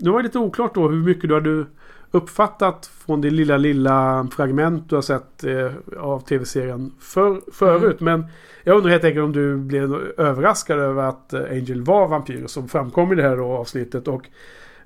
[0.00, 1.64] nu var det lite oklart då hur mycket du hade
[2.10, 8.00] uppfattat från det lilla, lilla fragment du har sett eh, av tv-serien för, förut.
[8.00, 8.26] Men
[8.64, 12.68] jag undrar helt enkelt om du blev överraskad över att eh, Angel var vampyr som
[12.68, 14.08] framkom i det här då avsnittet.
[14.08, 14.26] Och,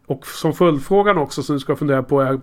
[0.06, 2.40] och som följdfrågan också som du ska fundera på är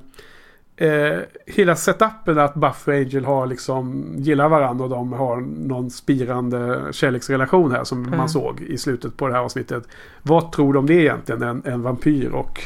[0.76, 5.90] eh, hela setupen att Buffy och Angel har liksom gillar varandra och de har någon
[5.90, 8.18] spirande kärleksrelation här som Mm.
[8.18, 9.88] man såg i slutet på det här avsnittet.
[10.22, 11.42] Vad tror om det egentligen?
[11.42, 12.62] En, en vampyr och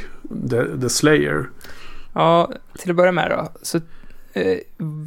[0.49, 1.49] the, the Slayer.
[2.14, 3.78] Ja, till att börja med då, så
[4.34, 4.57] eh,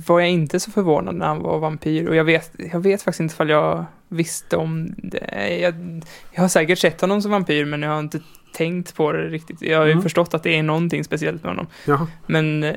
[0.06, 2.08] var jag inte så förvånad när han var vampyr.
[2.08, 5.58] Och jag vet, jag vet faktiskt inte ifall jag visste om det.
[5.60, 5.74] Jag,
[6.32, 8.20] jag har säkert sett honom som vampyr, men jag har inte
[8.54, 9.62] tänkt på det riktigt.
[9.62, 10.02] Jag har ju Mm.
[10.02, 11.66] förstått att det är någonting speciellt med honom.
[11.84, 12.76] Ja, Men eh,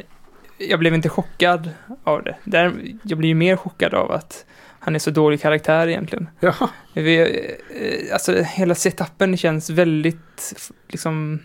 [0.57, 1.69] jag blev inte chockad
[2.03, 2.35] av det.
[2.43, 2.73] Där,
[3.03, 4.45] jag blir ju mer chockad av att
[4.79, 6.29] han är så dålig karaktär egentligen.
[6.39, 6.53] ja.
[6.93, 10.53] Vi, eh, alltså hela setupen känns väldigt
[10.87, 11.39] liksom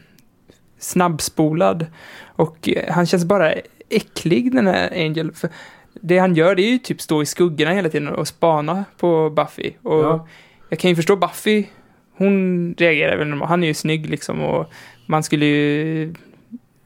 [0.79, 1.87] snabbspolad.
[2.37, 3.53] Och eh, han känns bara
[3.89, 5.33] äcklig den här Angel.
[5.33, 5.51] För
[6.01, 9.31] det han gör det är ju typ stå i skuggorna hela tiden och spana på
[9.31, 9.73] Buffy.
[9.83, 10.27] Och Ja.
[10.69, 11.65] jag kan ju förstå Buffy.
[12.17, 13.49] Hon reagerar väl normalt.
[13.49, 14.73] Han är ju snygg liksom och
[15.07, 16.15] man skulle ju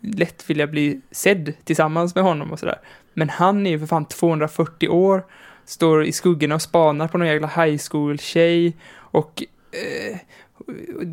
[0.01, 2.79] lätt vilja bli sedd tillsammans med honom och sådär.
[3.15, 5.25] Men han är ju för fan 240 år,
[5.65, 10.17] står i skuggorna och spanar på någon jävla high school-tjej och eh,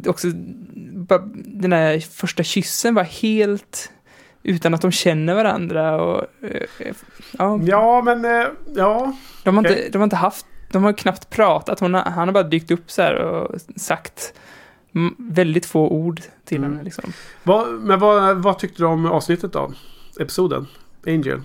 [0.07, 0.27] också
[1.45, 3.91] den där första kyssen var helt
[4.43, 6.93] utan att de känner varandra och eh,
[7.37, 9.13] ja, ja, men eh, ja.
[9.43, 9.77] de, har okej.
[9.77, 12.71] inte, de har inte haft, de har knappt pratat, Hon har, han har bara dykt
[12.71, 14.33] upp så här och sagt
[15.17, 16.71] väldigt få ord till Mm.
[16.71, 17.13] henne liksom.
[17.43, 19.71] Vad, men vad, vad tyckte du om avsnittet då?
[20.19, 20.67] Episoden?
[21.07, 21.41] Angel?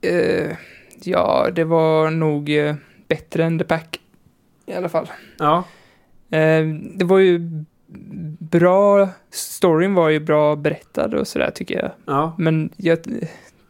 [0.00, 0.56] Eh,
[1.02, 2.74] ja, det var nog eh,
[3.08, 4.00] bättre än The Pack
[4.66, 5.10] i alla fall.
[5.38, 5.64] Ja.
[6.34, 7.64] Eh, det var ju
[8.38, 11.90] bra, storyn var ju bra berättad och sådär tycker jag.
[12.04, 12.34] Ja.
[12.38, 12.98] Men jag,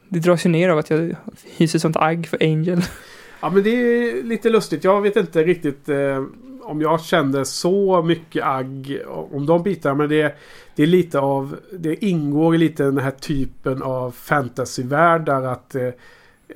[0.09, 1.17] det dras ju ner av att jag
[1.57, 2.83] hyser sånt agg för Angel.
[3.41, 4.85] Ja men det är lite lustigt.
[4.85, 6.25] Jag vet inte riktigt eh,
[6.63, 9.95] om jag kände så mycket agg om de bitarna.
[9.95, 10.35] Men det,
[10.77, 11.57] det är lite av...
[11.73, 15.75] Det ingår i lite den här typen av fantasyvärldar att...
[15.75, 15.89] Eh,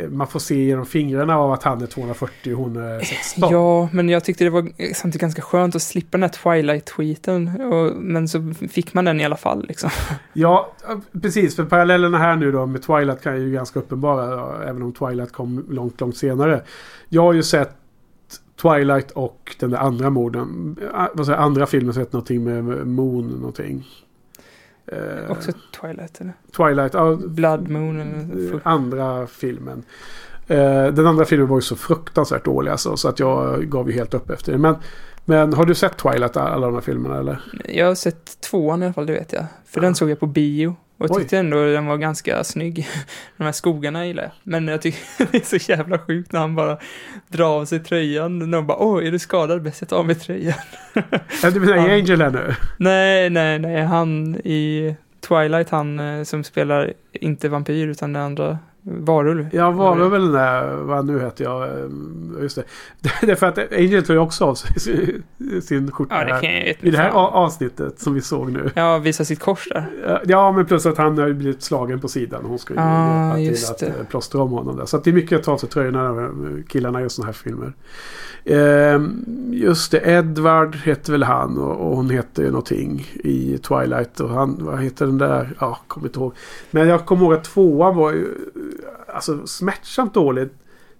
[0.08, 3.50] man får se genom fingrarna av att han är 240 och hon är 16.
[3.50, 7.50] Ja, men jag tyckte det var samtidigt ganska skönt att slippa den här Twilight-tweeten.
[7.96, 9.90] Men så fick man den i alla fall liksom.
[10.32, 10.72] Ja,
[11.22, 11.56] precis.
[11.56, 14.68] För parallellerna här nu då med Twilight kan ju ganska uppenbara.
[14.68, 16.62] Även om Twilight kom långt, långt senare.
[17.08, 17.70] Jag har ju sett
[18.62, 20.76] Twilight och den där andra morden.
[21.16, 23.84] jag, andra filmen sett någonting med Moon någonting.
[24.92, 26.32] Eh, Också Twilight, eller?
[26.56, 28.54] Twilight, ja, Blood Moon eller...
[28.54, 29.82] eh, andra filmen.
[30.46, 33.94] Eh, den andra filmen var ju så fruktansvärt dålig alltså, så att jag gav ju
[33.96, 34.58] helt upp efter det.
[34.58, 34.76] Men,
[35.24, 37.40] men har du sett Twilight, alla de här filmerna eller?
[37.64, 39.44] Jag har sett tvåan i alla fall, det vet jag.
[39.66, 40.76] För den såg jag på bio.
[40.98, 41.22] Och jag Oj.
[41.22, 42.88] tyckte ändå den var ganska snygg.
[43.36, 44.32] De här skogarna gillar jag.
[44.42, 45.00] Men jag tycker
[45.32, 46.78] det är så jävla sjukt när han bara
[47.28, 48.38] drar av sig tröjan.
[48.38, 49.62] Någon bara, åh, är du skadad?
[49.62, 50.58] Bäst jag tar av mig tröjan.
[51.42, 51.82] Ja, du menar Ja.
[51.94, 52.54] Angel här nu?
[52.76, 53.82] Nej, nej, nej.
[53.82, 58.58] Han i Twilight, han eh, som spelar inte vampyr utan den andra
[58.90, 59.46] varulv.
[59.52, 61.86] Jag var väl den där, vad nu heter jag, eh,
[62.42, 62.64] just det.
[63.26, 64.80] Det är för att Angel tar ju också av sig
[65.62, 66.40] sin- skjorta Ja, det här.
[66.40, 68.70] kan jag I det här avsnittet som vi såg nu.
[68.74, 70.20] Ja, visa sitt kors där.
[70.26, 72.42] Ja, men plus att han har ju blivit slagen på sidan.
[72.42, 73.86] och Hon ska ju Ah, hjälpa till just att det.
[73.86, 74.86] eh, plåstra om honom där.
[74.86, 77.26] Så att det är mycket att ta av sig tröjorna när eh, killarna gör sådana
[77.26, 77.72] här filmer.
[78.44, 84.20] Ehm, just det, Edward heter väl han och, hon heter ju någonting i Twilight.
[84.20, 85.54] Och han, vad heter den där?
[85.60, 86.32] Ja, kommer inte ihåg.
[86.70, 88.26] Men jag kommer ihåg att tvåan var ju
[89.14, 90.48] alltså smärtsamt dålig.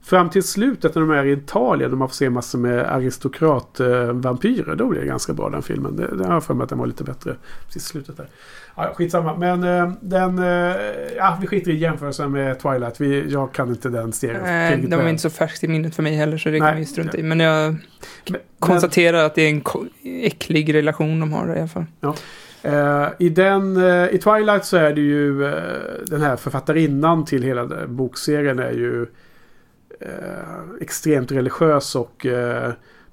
[0.03, 4.75] Fram till slutet när de är i Italien och man får se massor med aristokratvampyrer.
[4.75, 5.97] Då blir det ganska bra den filmen.
[5.97, 7.37] Det, det har jag för mig att den var lite bättre.
[7.77, 8.29] I slutet där.
[8.77, 9.37] Ja, skitsamma.
[9.37, 10.39] Men eh, den...
[10.39, 10.77] Eh,
[11.17, 13.01] ja, vi skiter i jämförelsen med Twilight.
[13.01, 14.41] Vi, jag kan inte den serien.
[14.43, 16.77] Nej, tillräckligt de var inte så färskt i minnet för mig heller, så det kan
[16.77, 17.23] vi strunta i.
[17.23, 17.77] Men jag
[18.31, 19.63] Men- konstaterar att det är en
[20.23, 21.85] äcklig relation de har i alla fall.
[22.69, 25.53] Uh, I den, uh, i Twilight så är det ju uh,
[26.07, 29.07] den här författarinnan till hela bokserien är ju
[30.81, 32.27] extremt religiös och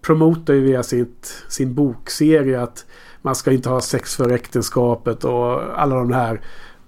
[0.01, 2.86] promotar ju via sitt, sin bokserie att
[3.22, 6.41] man ska inte ha sex för äktenskapet och alla de här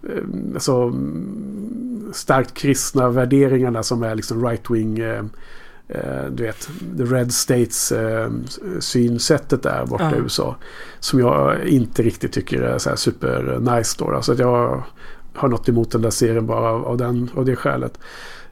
[0.03, 5.29] eh, alltså, mm, starkt kristna värderingarna som är liksom right-wing
[6.31, 8.29] du vet, the red states eh,
[8.79, 10.17] synsättet där borta Ja.
[10.17, 10.55] i USA.
[10.99, 14.11] Som jag inte riktigt tycker är så här super nice då.
[14.11, 14.83] Alltså att jag
[15.33, 17.99] har något emot den där serien bara av, den, av det skälet.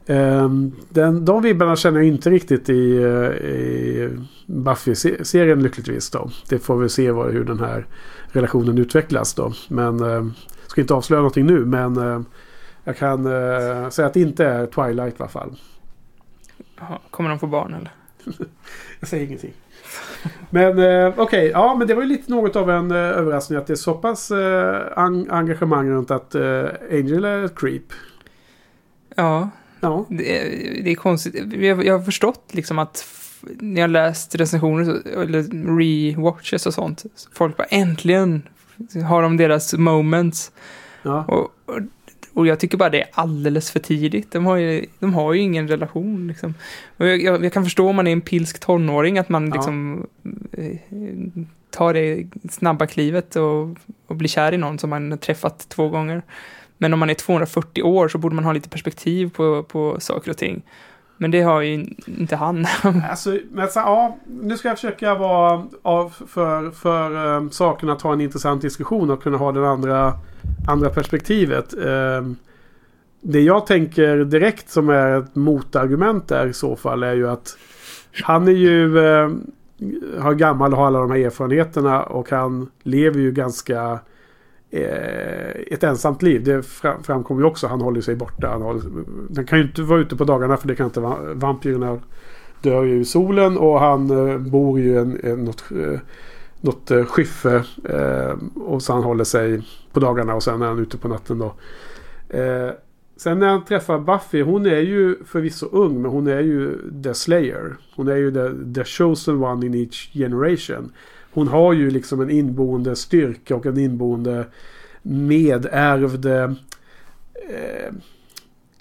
[0.06, 4.10] Ehm, den, de vibbarna känner jag inte riktigt i, eh, i
[4.46, 6.30] Buffy-serien lyckligtvis då.
[6.48, 7.86] Det får vi se vad, hur den här
[8.26, 9.52] relationen utvecklas då.
[9.68, 10.26] Men eh,
[10.66, 12.20] ska inte avslöja någonting nu men eh,
[12.84, 15.56] jag kan eh, säga att det inte är Twilight i alla fall.
[16.78, 17.90] Jaha, Kommer de få barn eller?
[19.00, 19.52] Jag säger ingenting.
[20.50, 23.66] Men eh, okej, ja men det var ju lite något av en eh, överraskning att
[23.66, 27.82] det är så pass eh, en- engagemang runt att eh, Angel är ett creep.
[29.16, 29.50] Ja,
[29.80, 31.52] Ja, det är, det är konstigt.
[31.52, 33.04] Jag, jag har förstått liksom att
[33.40, 35.42] när jag läst recensioner eller
[35.78, 37.04] rewatches och sånt.
[37.32, 38.42] Folk bara äntligen
[39.08, 40.52] har de deras moments.
[41.02, 41.24] ja.
[41.28, 41.80] Och, och,
[42.36, 44.30] och jag tycker bara det är alldeles för tidigt.
[44.32, 46.54] De har ju, de har ju ingen relation liksom.
[46.96, 49.54] Jag, jag, jag kan förstå om man är en pilsk tonåring att man Ja.
[49.54, 50.06] liksom
[50.52, 53.76] eh, tar det snabba klivet och,
[54.06, 56.22] och blir kär i någon som man har träffat två gånger.
[56.78, 60.30] Men om man är 240 år så borde man ha lite perspektiv på, på saker
[60.30, 60.62] och ting.
[61.16, 62.66] Men det har ju inte han.
[63.10, 68.02] Alltså, men så, ja, nu ska jag försöka vara av för, för um, saken att
[68.02, 70.12] ha en intressant diskussion och kunna ha det andra,
[70.68, 71.74] andra perspektivet.
[71.76, 72.36] Um,
[73.20, 77.56] det jag tänker direkt som är ett motargument där i så fall är ju att
[78.22, 79.50] han är ju um,
[80.20, 83.98] har gammal och har alla de här erfarenheterna och han lever ju ganska
[84.70, 86.44] Eh, ett ensamt liv.
[86.44, 86.62] Det
[87.02, 87.66] framkommer ju också.
[87.66, 88.48] Han håller sig borta.
[88.48, 88.82] Han, håller,
[89.36, 91.00] han kan ju inte vara ute på dagarna för det kan inte
[91.34, 91.98] vampyrerna
[92.62, 96.00] dör ju i solen och han eh, bor ju i en, en, något, eh,
[96.60, 97.04] något skiffe.
[97.04, 97.62] skyffe
[98.54, 99.62] och så han håller sig
[99.92, 101.54] på dagarna och sen är han ute på natten då.
[103.16, 107.14] Sen när han träffar Buffy, hon är ju förvisso ung men hon är ju the
[107.14, 107.76] slayer.
[107.96, 110.92] Hon är ju the, the chosen one in each generation.
[111.36, 114.46] Hon har ju liksom en inboende styrka och en inboende
[115.02, 116.50] medärvd eh,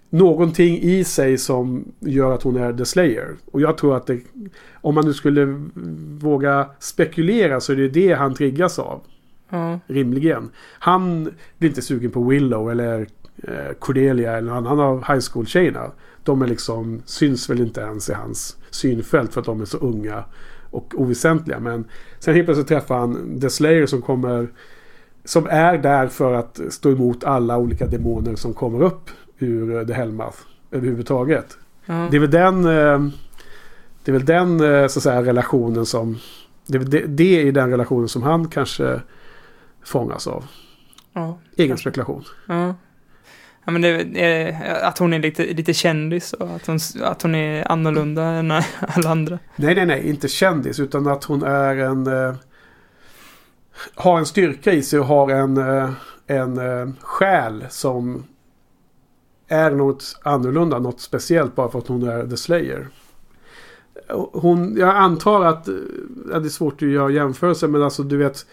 [0.09, 3.35] någonting i sig som gör att hon är the slayer.
[3.51, 4.19] Och jag tror att det,
[4.73, 5.45] om man nu skulle
[6.19, 9.01] våga spekulera så är det det han triggas av.
[9.49, 10.49] Ja, Rimligen.
[10.79, 13.07] Han blir inte sugen på Willow eller
[13.43, 15.91] eh, Cordelia eller någon annan av high school-tjejerna.
[16.23, 19.77] De är liksom, syns väl inte ens i hans synfält för att de är så
[19.77, 20.23] unga
[20.75, 21.59] och oväsentliga.
[21.59, 21.85] Men
[22.19, 24.47] sen helt plötsligt träffar han The Slayer som kommer
[25.25, 29.09] som är där för att stå emot alla olika demoner som kommer upp
[29.39, 30.37] ur eh, The Hellmouth.
[30.71, 31.57] överhuvudtaget.
[31.85, 32.07] Ja.
[32.11, 33.09] Det är väl den, eh,
[34.03, 36.17] det är väl den eh, så att säga, relationen som...
[36.67, 39.01] Det det, det är den relationen som han kanske
[39.83, 40.45] fångas av.
[41.13, 41.37] Ja.
[41.57, 42.23] Egen spekulation.
[42.47, 42.73] Ja.
[43.65, 47.35] Ja men det eh, att hon är lite, lite kändis och att hon, att hon
[47.35, 49.39] är annorlunda än alla andra.
[49.55, 50.09] Nej, nej, nej.
[50.09, 50.79] Inte kändis.
[50.79, 52.07] Utan att hon är en...
[52.07, 52.35] Eh,
[53.95, 55.89] har en styrka i sig och har en, eh,
[56.27, 58.23] en eh, själ som
[59.47, 62.87] är något annorlunda, något speciellt bara för att hon är The Slayer.
[64.33, 65.73] Hon, jag antar att, eh,
[66.31, 68.45] ja, det är svårt att göra jämförelser men alltså du vet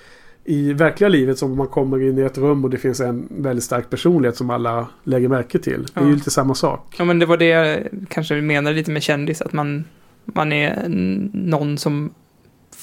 [0.45, 3.65] i verkliga livet som man kommer in i ett rum och det finns en väldigt
[3.65, 5.87] stark personlighet som alla lägger märke till.
[5.95, 6.15] Det är ju Ja.
[6.15, 6.95] lite samma sak.
[6.99, 7.79] Ja men det var det jag
[8.09, 9.85] kanske menade lite med kändis, att man,
[10.25, 10.85] man är
[11.33, 12.11] någon som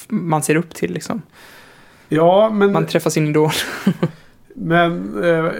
[0.08, 1.22] man ser upp till liksom.
[2.08, 2.72] Ja, men...
[2.72, 3.50] Man träffar sin idol.
[4.54, 5.52] Men eh,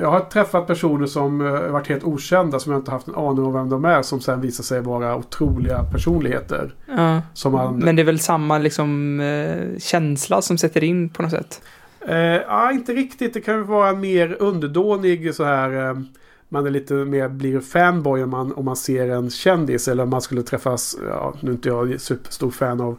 [0.00, 3.44] jag har träffat personer som eh, varit helt okända som jag inte haft en aning
[3.44, 4.02] om vem de är.
[4.02, 6.74] Som sen visar sig vara otroliga personligheter.
[6.96, 7.22] Ja.
[7.34, 7.78] Som man...
[7.78, 11.62] Men det är väl samma liksom eh, känsla som sätter in på något sätt.
[12.08, 13.34] Eh, ja, inte riktigt.
[13.34, 15.88] Det kan vara mer underdånig så här.
[15.88, 15.98] Eh,
[16.48, 19.88] man är lite mer blir fanboy om man, om man ser en kändis.
[19.88, 20.96] Eller om man skulle träffas.
[21.08, 22.98] Ja, nu är inte jag superstor fan av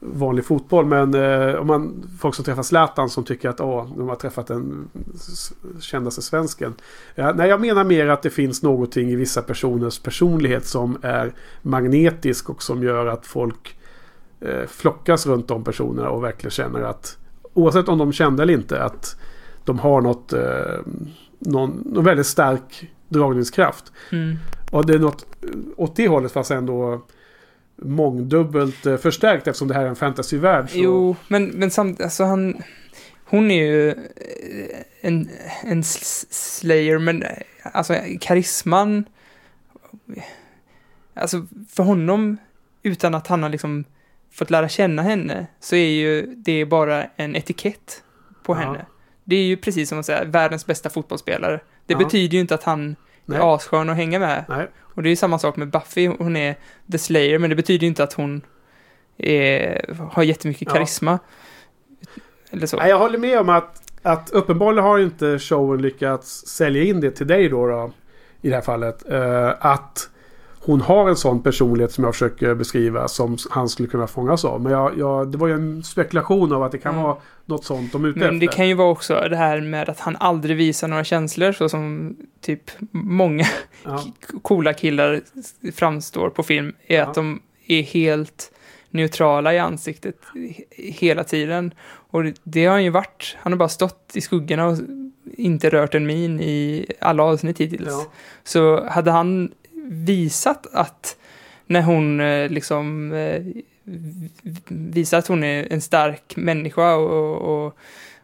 [0.00, 0.86] vanlig fotboll.
[0.86, 4.46] Men eh, om man, folk som träffar Zlatan som tycker att åh, de har träffat
[4.46, 4.88] den
[5.80, 6.74] kändaste svensken.
[7.14, 11.32] Ja, nej, jag menar mer att det finns någonting i vissa personers personlighet som är
[11.62, 13.76] magnetisk och som gör att folk
[14.40, 17.16] eh, flockas runt de personerna och verkligen känner att
[17.54, 19.16] oavsett om de kände eller inte att
[19.64, 20.78] de har något, eh,
[21.38, 23.92] någon, någon väldigt stark dragningskraft.
[24.12, 24.36] Mm.
[24.70, 25.26] Och det är något
[25.76, 27.02] åt det hållet fast ändå
[27.82, 30.70] mångdubbelt eh, förstärkt eftersom det här är en fantasyvärld.
[30.70, 30.78] Så...
[30.78, 32.62] Jo, men, men samt, alltså han,
[33.24, 33.96] hon är ju eh,
[35.00, 35.28] en,
[35.64, 37.28] en slayer, men eh,
[37.62, 39.04] alltså karisman,
[41.14, 42.36] alltså för honom,
[42.82, 43.84] utan att han har liksom
[44.32, 48.02] fått lära känna henne, så är ju det bara en etikett
[48.42, 48.58] på Ja.
[48.58, 48.86] henne.
[49.24, 51.60] Det är ju precis som att säga världens bästa fotbollsspelare.
[51.86, 51.98] Det Ja.
[51.98, 52.96] betyder ju inte att han
[53.30, 53.38] Nej.
[53.38, 54.44] är asskön att hänga med.
[54.48, 54.66] Nej.
[54.94, 56.54] Och det är ju samma sak med Buffy, hon är
[56.92, 58.42] the slayer, men det betyder ju inte att hon
[59.18, 60.72] är, har jättemycket Ja.
[60.74, 61.18] karisma.
[62.50, 62.76] Eller så.
[62.76, 67.10] Nej, jag håller med om att, att uppenbarligen har inte showen lyckats sälja in det
[67.10, 67.92] till dig då, då
[68.42, 69.08] i det här fallet.
[69.10, 70.10] Eh, att
[70.62, 74.60] hon har en sån personlighet som jag försöker beskriva som han skulle kunna fångas av.
[74.60, 77.04] Men jag, jag, det var ju en spekulation av att det kan Mm.
[77.04, 78.56] vara något sånt de är ute Men det efter.
[78.56, 82.16] kan ju vara också det här med att han aldrig visar några känslor, så som
[82.40, 83.44] typ många
[83.84, 84.02] Ja.
[84.42, 85.20] coola killar
[85.74, 87.06] framstår på film, är Ja.
[87.06, 88.52] att de är helt
[88.90, 91.74] neutrala i ansiktet he- hela tiden.
[92.10, 93.36] Och det- det har han ju varit.
[93.40, 94.78] Han har bara stått i skuggorna och
[95.36, 97.88] inte rört en min i alla avsnitt hittills.
[97.88, 98.06] Ja.
[98.44, 99.50] Så hade han
[99.90, 101.16] visat att
[101.66, 103.42] när hon eh, liksom eh,
[104.68, 107.66] visar att hon är en stark människa och, och,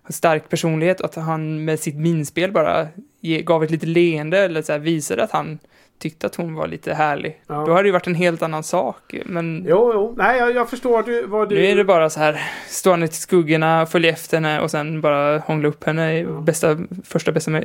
[0.02, 2.88] och stark personlighet och att han med sitt minspel bara
[3.20, 5.58] ge, gav ett litet leende eller så här, visade att han
[5.98, 7.42] tyckte att hon var lite härlig.
[7.46, 7.54] Ja.
[7.66, 9.14] Då hade det ju varit en helt annan sak.
[9.26, 10.14] Men Jo, jo.
[10.16, 11.54] Nej, jag, jag förstår du, vad du...
[11.54, 15.00] nu är det bara så här, stå han i skuggorna, följa efter henne och sen
[15.00, 16.28] bara hångla upp henne i Ja.
[16.30, 17.62] bästa, första bästa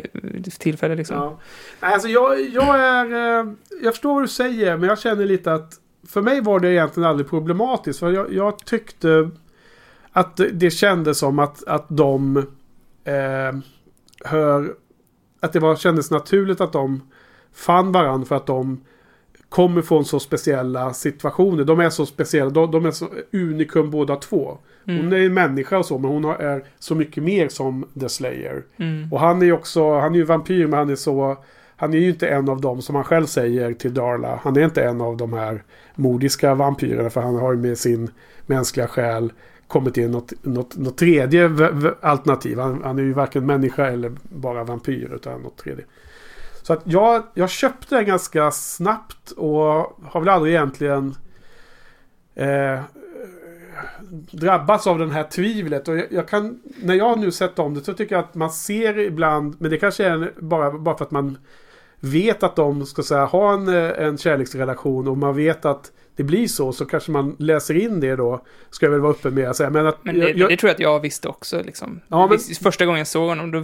[0.59, 1.15] tillfälle liksom.
[1.17, 1.39] Ja.
[1.79, 3.05] Alltså jag, jag är...
[3.39, 3.45] eh,
[3.84, 5.73] Jag förstår vad du säger, men jag känner lite att...
[6.09, 7.99] För mig var det egentligen aldrig problematiskt.
[7.99, 9.29] För jag, jag tyckte
[10.11, 12.38] att det- det kändes som att, att de
[13.03, 13.55] eh,
[14.25, 14.73] hör...
[15.43, 17.01] Att det var, kändes naturligt att de
[17.54, 18.82] fann varandra för att de
[19.49, 21.64] kommer från så speciella situationer.
[21.64, 22.49] De är så speciella.
[22.49, 24.58] De, de är så unikum båda två.
[24.88, 25.04] Mm.
[25.04, 28.10] Hon är en människa och så, men hon har- är så mycket mer som The
[28.10, 28.64] Slayer.
[28.78, 29.14] Mm.
[29.14, 31.38] Och han är ju också, han är ju vampyr men han är så...
[31.76, 34.39] Han är ju inte en av dem som han själv säger till Darla.
[34.43, 35.64] Han är inte en av de här
[35.95, 38.10] modiska vampyrerna för han har ju med sin
[38.45, 39.34] mänskliga själ
[39.68, 41.45] kommit in något, något, något tredje
[42.02, 42.60] alternativ.
[42.60, 45.86] Han, han är ju varken människa eller bara vampyr utan något tredje.
[46.62, 51.16] Så att jag, jag köpte den ganska snabbt och har väl aldrig egentligen
[52.36, 52.80] eh,
[54.32, 55.88] drabbats av den här tvivlet.
[55.88, 58.51] Och jag, jag kan, när jag nu sett om det så tycker jag att man
[58.51, 61.38] ser ibland, men det kanske är bara, bara för att man
[61.99, 65.91] vet att de ska säga, ha en, eh, en kärleksrelation och man vet att
[66.22, 68.41] det blir så så kanske man läser in det då.
[68.69, 69.69] Ska jag väl vara öppen med att säga.
[69.69, 71.61] Men, att, Men det, jag, det tror jag att jag visste också.
[71.65, 71.99] Liksom.
[72.07, 73.59] Ja, men- Första gången jag såg honom, då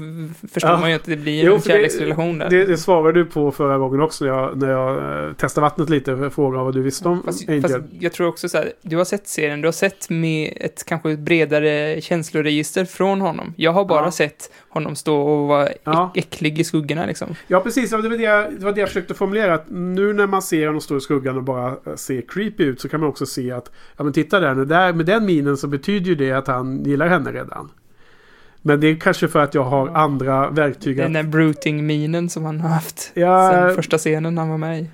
[0.48, 0.80] förstår Ja.
[0.80, 2.50] man ju att det blir Jo, en kärleksrelation där.
[2.50, 5.90] det, det svarade du på förra gången också när jag, när jag eh, testade vattnet
[5.90, 7.62] lite för frågan vad du visste om Fast, Angel.
[7.62, 10.84] fast jag tror också så här, du har sett serien, du har sett med ett
[10.86, 13.54] kanske bredare känsloregister från honom.
[13.58, 14.12] Jag har bara Ja.
[14.12, 16.12] sett honom stå och vara Ja.
[16.16, 17.36] äck- äcklig i skuggorna liksom.
[17.48, 17.90] Ja, precis.
[17.90, 19.54] Det var det, jag, det var det jag försökte formulera.
[19.54, 22.82] Att nu när man ser honom stå i skuggan och bara eh, se creepy ut
[22.82, 24.94] så kan man också se att ja, men titta där, nu, där.
[24.94, 27.70] Med den minen så betyder ju det att han gillar henne redan.
[28.62, 30.98] Men det är kanske för att jag har andra verktyg.
[30.98, 33.52] Den där bruting-minen som han har haft Ja.
[33.52, 34.90] sen första scenen han var med i.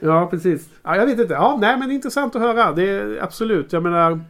[0.00, 0.68] ja, precis.
[0.82, 1.34] Ja, jag vet inte.
[1.34, 2.72] Ja, nej, men intressant att höra.
[2.72, 3.72] Det är absolut.
[3.72, 4.20] Jag menar...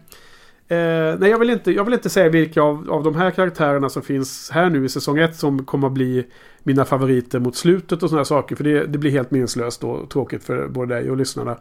[0.71, 3.89] Eh, nej, jag vill, inte, jag vill inte säga vilka av, av de här karaktärerna
[3.89, 6.27] som finns här nu i säsong 1 som kommer att bli
[6.63, 8.57] mina favoriter mot slutet och sådana saker.
[8.57, 11.57] För det, det blir helt meningslöst och tråkigt för både dig och lyssnarna.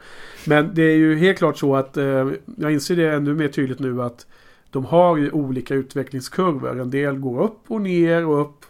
[0.45, 2.27] Men det är ju helt klart så att eh,
[2.57, 4.25] jag inser det ännu mer tydligt nu att
[4.71, 6.79] de har ju olika utvecklingskurvor.
[6.79, 8.65] En del går upp och ner och upp.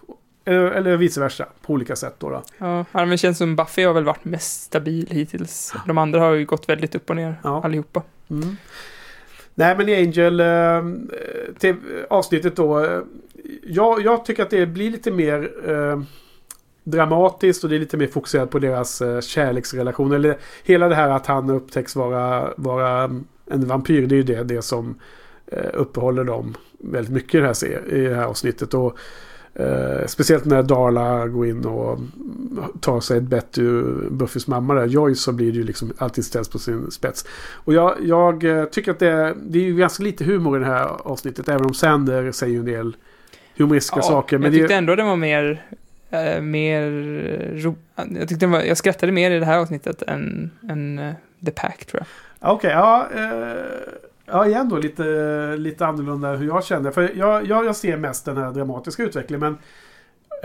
[0.45, 2.29] Eller, eller vice versa på olika sätt då.
[2.29, 2.41] då.
[2.57, 5.73] Ja, men känns som Buffy har väl varit mest stabil hittills.
[5.87, 7.61] De andra har ju gått väldigt upp och ner, Ja.
[7.63, 8.03] allihopa.
[8.29, 8.55] Mm.
[9.59, 10.83] Nej men i Angel eh,
[11.59, 11.75] till
[12.09, 12.85] avsnittet då.
[12.85, 13.01] Eh,
[13.63, 16.01] jag, jag tycker att det blir lite mer eh,
[16.83, 20.11] dramatiskt och det är lite mer fokuserat på deras eh, kärleksrelation.
[20.11, 23.03] Eller hela det här att han upptäcks vara, vara
[23.51, 24.07] en vampyr.
[24.07, 24.99] Det är ju det, det som
[25.47, 28.73] eh, uppehåller dem väldigt mycket i det här, i det här avsnittet.
[28.73, 28.97] Och,
[29.59, 31.99] eh, speciellt när Darla går in och
[32.81, 36.25] tar sig ett bett ur Buffys mamma där, Joyce, så blir det ju liksom alltid
[36.25, 37.25] ställs på sin spets.
[37.53, 40.65] Och jag, jag eh, tycker att det, det är ju ganska lite humor i det
[40.65, 42.95] här avsnittet, även om Sander säger ju en del
[43.57, 44.37] humoristiska saker.
[44.37, 45.65] men jag tyckte det, ändå den var mer,
[46.09, 46.81] eh, mer
[47.55, 51.13] ro, jag, tyckte den var, jag skrattade mer i det här avsnittet än, än eh,
[51.45, 52.07] The Pack tror jag.
[52.53, 53.07] Okej, ja.
[53.15, 53.55] Eh,
[54.27, 55.03] ja, igen då lite,
[55.57, 56.91] lite annorlunda hur jag känner.
[56.91, 59.39] För jag, jag, jag ser mest den här dramatiska utvecklingen.
[59.39, 59.53] Men,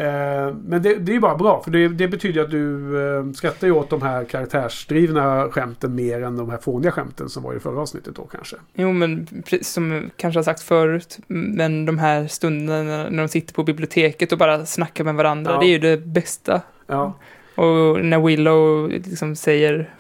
[0.07, 1.63] eh, men det, det är ju bara bra.
[1.63, 6.23] För det, det betyder att du eh, skrattar ju åt de här karaktärsdrivna skämten mer
[6.23, 8.57] än de här fåniga skämten som var i förra avsnittet då kanske.
[8.75, 9.27] Jo, men
[9.63, 14.39] som kanske har sagt förut, men de här stunderna när de sitter på biblioteket och
[14.39, 15.59] bara snackar med varandra, Ja.
[15.61, 16.61] det är ju det bästa.
[16.87, 17.15] Ja,
[17.55, 19.91] Och när Willow liksom säger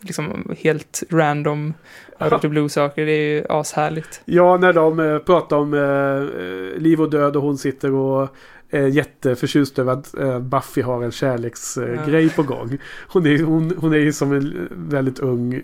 [0.00, 1.74] liksom helt random
[2.20, 4.22] out of the blue saker, det är ju ashärligt.
[4.24, 8.28] ja när de eh, pratar om eh, eh, liv och död och hon sitter och
[8.70, 12.30] är jätteförtjust över att Buffy har en kärleksgrej Ja.
[12.36, 12.78] på gång.
[13.08, 15.62] Hon är, hon, hon är ju som en väldigt ung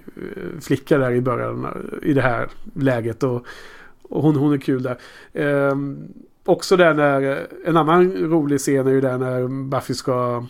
[0.61, 1.67] flicka där i början
[2.03, 3.23] i det här läget.
[3.23, 3.47] Och,
[4.03, 4.97] och hon, hon är kul där.
[5.33, 5.99] Ehm,
[6.45, 10.45] också där när, en annan rolig scen är ju där när Buffy ska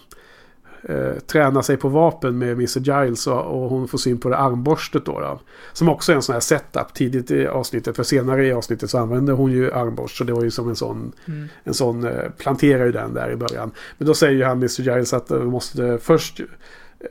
[0.83, 2.79] eh, träna sig på vapen med Mr.
[2.81, 5.41] Giles och, och hon får syn på det armborstet då, då.
[5.72, 7.97] Som också är en sån här setup tidigt i avsnittet.
[7.97, 10.16] För senare i avsnittet så använder hon ju armborst.
[10.16, 11.49] Så det var ju som en sån, Mm.
[11.64, 13.70] en sån eh, planterar ju den där i början.
[13.99, 14.81] Men då säger ju han Mr.
[14.81, 16.41] Giles att de måste först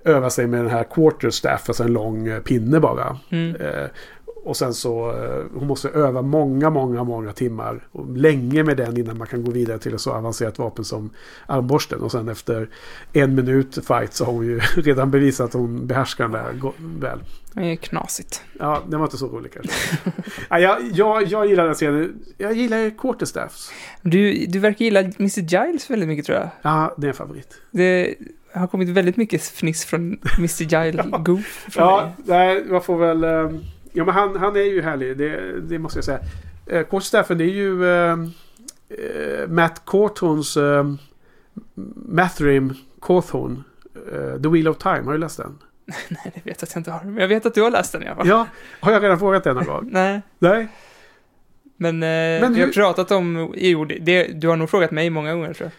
[0.04, 3.18] öva sig med den här quarterstaff, alltså en lång eh, pinne bara.
[3.30, 3.56] Mm.
[3.56, 3.88] Eh,
[4.46, 7.88] och sen så, eh, hon måste öva många, många, många timmar.
[7.92, 11.10] Och länge med den innan man kan gå vidare till ett så avancerat vapen som
[11.46, 12.02] armborsten.
[12.02, 12.70] Och sen efter
[13.14, 17.20] en minut fight så har hon ju redan bevisat att hon behärskar den där väl.
[17.54, 18.42] Det är knasigt.
[18.60, 19.98] Ja, den var inte så rolig kanske.
[20.50, 22.14] ja, jag, jag, jag gillar den scenen.
[22.38, 23.72] Jag gillar quarterstaffs.
[24.02, 25.40] Du, du verkar gilla Mr.
[25.42, 26.50] Giles väldigt mycket tror jag.
[26.62, 27.62] Ja, det är en favorit.
[27.72, 28.16] Det
[28.54, 30.62] har kommit väldigt mycket fniss från Mr.
[30.64, 33.24] Giles Goof från Ja, nej, man får väl...
[33.24, 33.60] eh,
[33.96, 35.18] Ja, men han, han är ju härlig.
[35.18, 36.20] Det, det måste jag säga.
[36.68, 38.12] Eh, Quarterstaffen, det är ju eh,
[38.90, 40.84] eh, Matt Cawthorns eh,
[41.96, 43.64] Mathrim Cawthorn.
[44.12, 45.02] eh, The Wheel of Time.
[45.02, 45.58] Har du läst den?
[46.10, 47.04] Nej, det vet jag att jag inte har.
[47.04, 48.28] Men jag vet att du har läst den i alla fall.
[48.28, 48.48] Ja.
[48.80, 49.90] Har jag redan frågat den någon gång?
[49.92, 50.68] Nej, Nej.
[51.78, 52.08] men, eh,
[52.42, 53.54] Men vi har hur- pratat om...
[53.58, 55.72] Jo, det, du har nog frågat mig många gånger tror jag.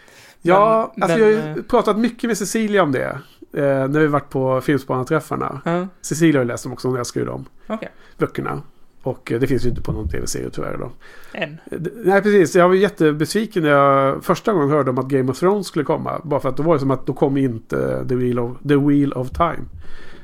[0.55, 3.19] Ja, Men- alltså men, jag har eh, pratat mycket med Cecilia om det.
[3.57, 5.61] Eh, när vi varit på Filmspanarträffarna.
[5.65, 6.89] Ja, Cecilia har läst dem också.
[6.89, 7.45] Hon älskar ju dem.
[7.67, 7.89] okej.
[8.19, 8.63] Böckerna.
[9.03, 10.91] Och eh, det finns ju inte på någon tv-serie tyvärr då.
[11.33, 11.51] En.
[11.71, 12.57] Eh, Nej, precis.
[12.57, 16.21] Jag var jättebesviken när jag första gången hörde om att Game of Thrones skulle komma.
[16.25, 18.77] Bara för att då var det som att då kom inte The Wheel of, The
[18.77, 19.65] Wheel of Time.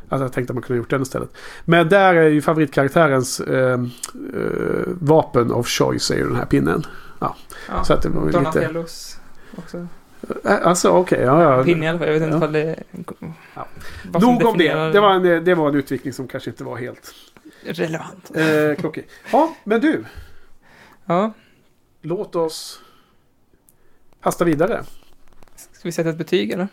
[0.08, 1.36] Alltså jag tänkte att man kunde ha gjort den istället.
[1.64, 3.80] Men där är ju favoritkaraktärens eh, eh,
[4.86, 6.82] vapen of choice är ju den här pinnen.
[7.18, 7.36] Ja,
[7.84, 8.84] Så att det var ju lite...
[9.56, 9.86] Också.
[10.44, 11.64] Eh, Alltså okej, ja, ja.
[11.64, 12.08] Pinne i alla fall.
[12.08, 12.52] Jag vet inte Ja.
[12.52, 12.76] det...
[13.54, 13.66] Ja.
[14.20, 14.64] Nog om det.
[14.64, 17.14] definierar Det var, en, det var en utvikning som kanske inte var helt
[17.64, 18.30] Relevant.
[18.36, 19.06] eh, klockig.
[19.32, 20.04] Ja, men du.
[21.04, 21.32] Ja,
[22.02, 22.80] Låt oss
[24.20, 24.84] hasta vidare.
[25.56, 26.68] ska vi sätta ett betyg eller?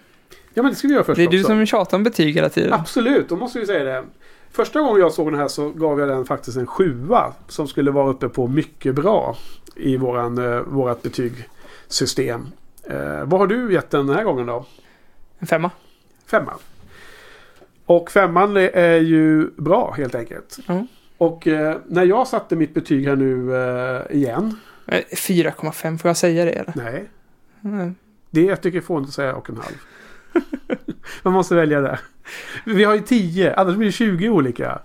[0.53, 1.47] Ja, men det ska vi göra först Det är du också.
[1.47, 2.73] som tjatar om betyg hela tiden.
[2.73, 4.03] Absolut, då måste vi säga det.
[4.51, 7.33] Första gången jag såg den här så gav jag den faktiskt en sjua.
[7.47, 9.37] Som skulle vara uppe på mycket bra
[9.75, 12.47] i våran, eh, vårat betygssystem.
[12.89, 14.65] Eh, vad har du gett den här gången då?
[15.39, 15.71] En femma.
[16.25, 16.53] Femma.
[17.85, 20.57] Och femman är ju bra helt enkelt.
[20.67, 20.85] Ja.
[21.17, 24.59] Och eh, när jag satte mitt betyg här nu eh, igen.
[24.87, 26.73] Eh, 4,5, får jag säga det eller?
[26.75, 27.09] Nej,
[27.63, 27.95] Mm.
[28.29, 29.75] det jag tycker får inte säga och en halv.
[31.23, 31.99] Man måste välja det.
[32.65, 34.79] Vi har ju 10, annars blir det 20 olika.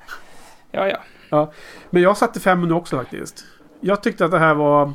[0.71, 0.99] Ja,
[1.31, 1.53] ja.
[1.91, 3.45] Men jag satte fem nu också faktiskt.
[3.81, 4.93] Jag tyckte att det här var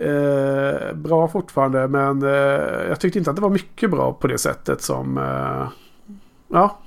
[0.00, 1.88] eh, bra fortfarande.
[1.88, 5.18] Men eh, jag tyckte inte att det var mycket bra på det sättet som...
[5.18, 5.68] Eh,
[6.48, 6.78] ja,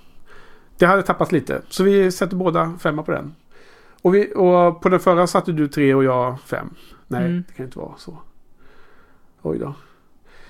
[0.77, 1.61] det hade tappat lite.
[1.69, 3.35] Så vi sätter båda femma på den.
[4.01, 6.69] Och, vi, och på den förra satte du tre och jag fem.
[7.07, 7.43] Nej, Mm.
[7.47, 8.17] det kan inte vara så.
[9.41, 9.73] Oj då.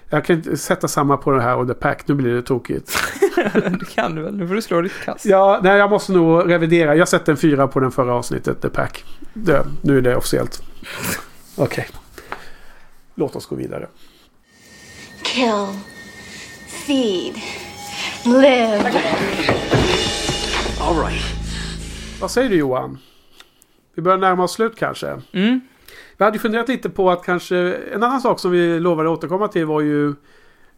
[0.10, 2.08] Jag kan inte sätta samma på det här och The Pack.
[2.08, 2.98] Nu blir det tokigt.
[3.54, 4.36] det kan du väl?
[4.38, 5.26] Nu får du slå ditt kast.
[5.26, 6.96] Ja, nej, jag måste nog revidera.
[6.96, 9.06] Jag sätter en fyra på den förra avsnittet, The Pack.
[9.34, 10.64] Det, nu är det officiellt.
[11.58, 11.88] Okej.
[13.16, 13.88] Låt oss gå vidare.
[15.24, 15.68] Kill.
[16.88, 17.36] Feed.
[18.26, 19.02] Live.
[20.82, 21.24] All right.
[22.22, 22.98] Vad säger du Johan?
[23.96, 25.22] Vi börjar närma oss slut kanske.
[25.32, 25.62] Mm.
[26.18, 27.58] Vi hade funderat lite på att kanske...
[27.74, 30.14] En annan sak som vi lovade återkomma till var ju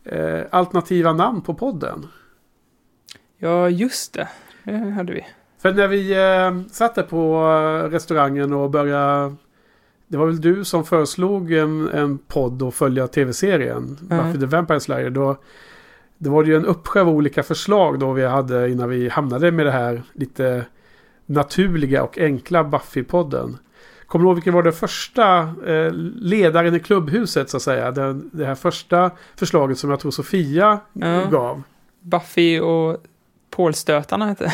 [0.05, 2.07] eh, alternativa namn på podden.
[3.38, 4.27] Ja, just det.
[4.63, 5.25] Det hade vi.
[5.61, 7.47] För när vi eh, satt där på
[7.91, 9.36] restaurangen och började...
[10.07, 13.97] Det var väl du som föreslog en, en podd och följa tv-serien.
[14.11, 14.25] Mm.
[14.25, 15.09] Buffy the Vampire Slayer.
[15.09, 15.37] Då,
[16.17, 19.51] det var det ju en uppsjö av olika förslag då vi hade innan vi hamnade
[19.51, 20.65] med det här lite
[21.25, 23.57] naturliga och enkla Buffy-podden.
[24.07, 27.91] Kommer du ihåg vilken var den första eh, ledaren i klubbhuset så att säga?
[27.91, 31.25] Den, det här första förslaget som jag tror Sofia Ja.
[31.31, 31.63] gav.
[32.01, 33.03] Buffy och
[33.49, 34.53] Pålstötarna hette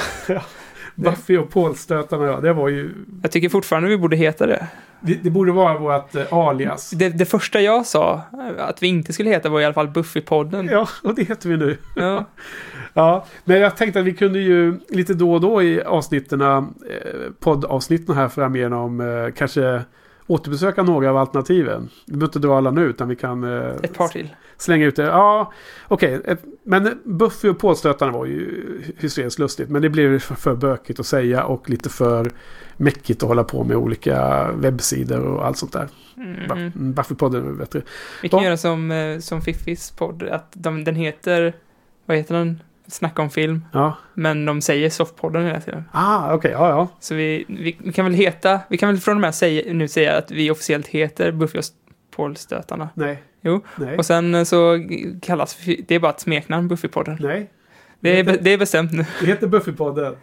[1.02, 2.42] Buffy och Paul-stötarna.
[2.42, 2.92] Det var ju...
[3.22, 4.68] Jag tycker fortfarande vi borde heta det.
[5.00, 6.90] Det, det borde vara vårt eh, alias.
[6.90, 7.10] det.
[7.10, 10.72] Det första jag sa eh, att vi inte skulle heta var i alla fall Buffy-podden.
[10.72, 11.78] Ja, och det heter vi nu.
[11.96, 12.26] Ja.
[12.94, 16.62] Ja, men jag tänkte att vi kunde ju lite då och då i avsnitten, eh,
[17.40, 19.82] poddavsnitten här framigenom eh, kanske
[20.28, 21.90] återbesöka några av alternativen.
[22.06, 24.30] Vi behöver inte dra alla nu utan vi kan eh, Ett par till.
[24.62, 25.04] Slänga ut det.
[25.04, 25.54] Ja,
[25.88, 26.22] okej.
[26.26, 28.64] ett- Men Buffy och påstötarna var ju
[28.98, 29.70] hysteriskt lustigt.
[29.70, 32.32] Men det blev för, bökigt att säga och lite för
[32.78, 35.88] mäckigt att hålla på med olika webbsidor och allt sånt där.
[36.18, 36.52] Mm.
[36.52, 36.72] Mm.
[36.94, 37.82] Buffy-podden är bättre.
[38.22, 38.46] Vi kan Ja.
[38.46, 41.54] göra som, eh, som Fiffis podd, att de, den heter,
[42.06, 42.62] vad heter den?
[42.88, 43.66] Snacka om film.
[43.74, 43.98] Ja.
[44.14, 45.84] Men de säger softpodden hela tiden.
[45.92, 46.52] Ah, okej.
[46.52, 46.88] Ja, ja.
[47.00, 49.88] Så vi, vi, vi kan väl heta, vi kan väl från och med säga, nu
[49.88, 51.64] säga att vi officiellt heter Buffy och
[52.16, 52.90] Pålstötarna.
[52.94, 53.24] Nej.
[53.42, 53.62] Jo.
[53.76, 53.98] Nej.
[53.98, 54.88] Och sen eh, så
[55.22, 57.18] kallas det är bara ett smeknamn, Buffypodden.
[57.20, 57.50] Nej.
[58.00, 59.06] Det är, be- det är bestämt nu.
[59.20, 60.16] Det heter Buffypodden.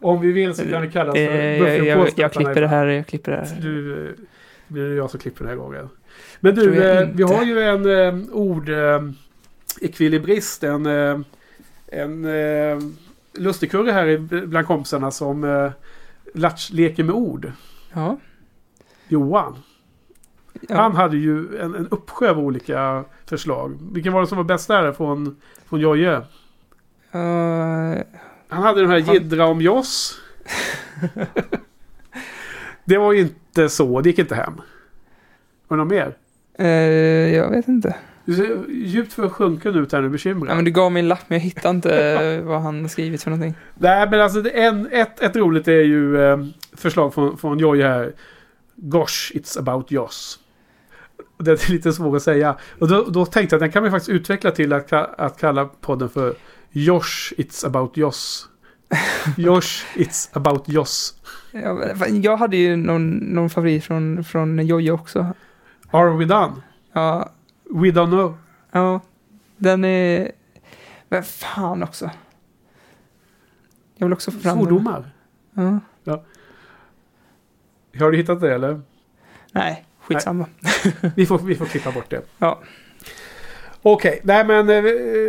[0.00, 2.60] Om vi vill så kan det kallas Eh, för jag, och jag, påstötarna jag klipper
[2.60, 3.60] det här, jag klipper det här.
[3.60, 4.12] Du, eh,
[4.68, 5.88] det blir jag som klipper den här gången.
[6.40, 7.86] Men du, jag eh, vi har ju en
[8.26, 9.02] eh, ord eh,
[9.80, 11.20] ekvilibrist, en, eh,
[11.86, 12.78] en eh,
[13.34, 15.70] lustigkurre här i- bland kompisarna som eh,
[16.34, 17.52] latch, leker med ord.
[17.92, 18.18] Ja.
[19.08, 19.56] Johan.
[20.68, 20.76] Ja.
[20.76, 23.78] Han hade ju en, en uppsjö av olika förslag.
[23.92, 25.36] Vilken var det som var bäst där från,
[25.68, 26.12] från Jojje?
[27.12, 28.02] Eh,
[28.48, 30.20] Han hade den här Han- jiddra om Joss.
[32.84, 34.00] det var ju inte så.
[34.00, 34.52] Det gick inte hem.
[35.68, 36.14] Var det något mer?
[36.58, 36.66] eh,
[37.36, 37.96] jag vet inte.
[38.24, 40.50] Du ser djupt försjunken ut här nu, bekymrad.
[40.50, 43.30] Ja, men du gav mig en lapp, men jag hittade inte vad han skrivit för
[43.30, 43.54] någonting.
[43.74, 46.38] Nej, men alltså det- en, ett, ett roligt är ju eh,
[46.76, 48.12] förslag från, från Jojje här.
[48.76, 50.38] Gosh, it's about Joss.
[51.38, 52.56] Det är lite svårt att säga.
[52.78, 55.64] Och då, då tänkte jag att den kan vi faktiskt utveckla till att, att kalla
[55.64, 56.34] podden för
[56.70, 58.48] Josh, it's about Joss.
[59.36, 61.14] Josh, it's about Joss.
[61.52, 61.84] Ja,
[62.22, 65.26] Jag hade ju någon, någon favorit från, från Jojje också.
[65.90, 66.52] Are we done?
[66.92, 67.32] Ja,
[67.70, 68.38] We don't know.
[68.72, 69.00] ja,
[69.56, 70.32] den är...
[71.08, 72.10] Men fan också.
[73.96, 74.56] Jag vill också få fram.
[74.56, 75.10] Svordomar.
[76.04, 76.22] Ja.
[77.98, 78.80] Har du hittat det eller?
[79.52, 80.46] Nej, skitsamma.
[81.16, 82.22] Vi får, vi får klippa bort det.
[82.38, 82.60] Ja.
[83.82, 84.82] Okej, nej men eh,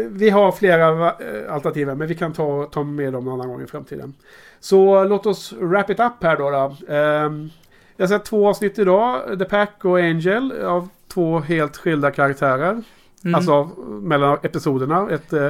[0.10, 3.62] vi- har flera eh, alternativ men vi kan ta, ta med dem någon annan gång
[3.64, 4.14] i framtiden.
[4.60, 6.50] Så låt oss wrap it up här då.
[6.50, 6.94] då.
[6.94, 7.50] Ehm,
[7.98, 9.40] jag har sett två avsnitt idag.
[9.40, 12.84] The Pack och Angel av två helt skilda karaktärer.
[13.24, 13.36] Mm.
[13.36, 15.10] Alltså mellan episoderna.
[15.12, 15.48] Ett eh,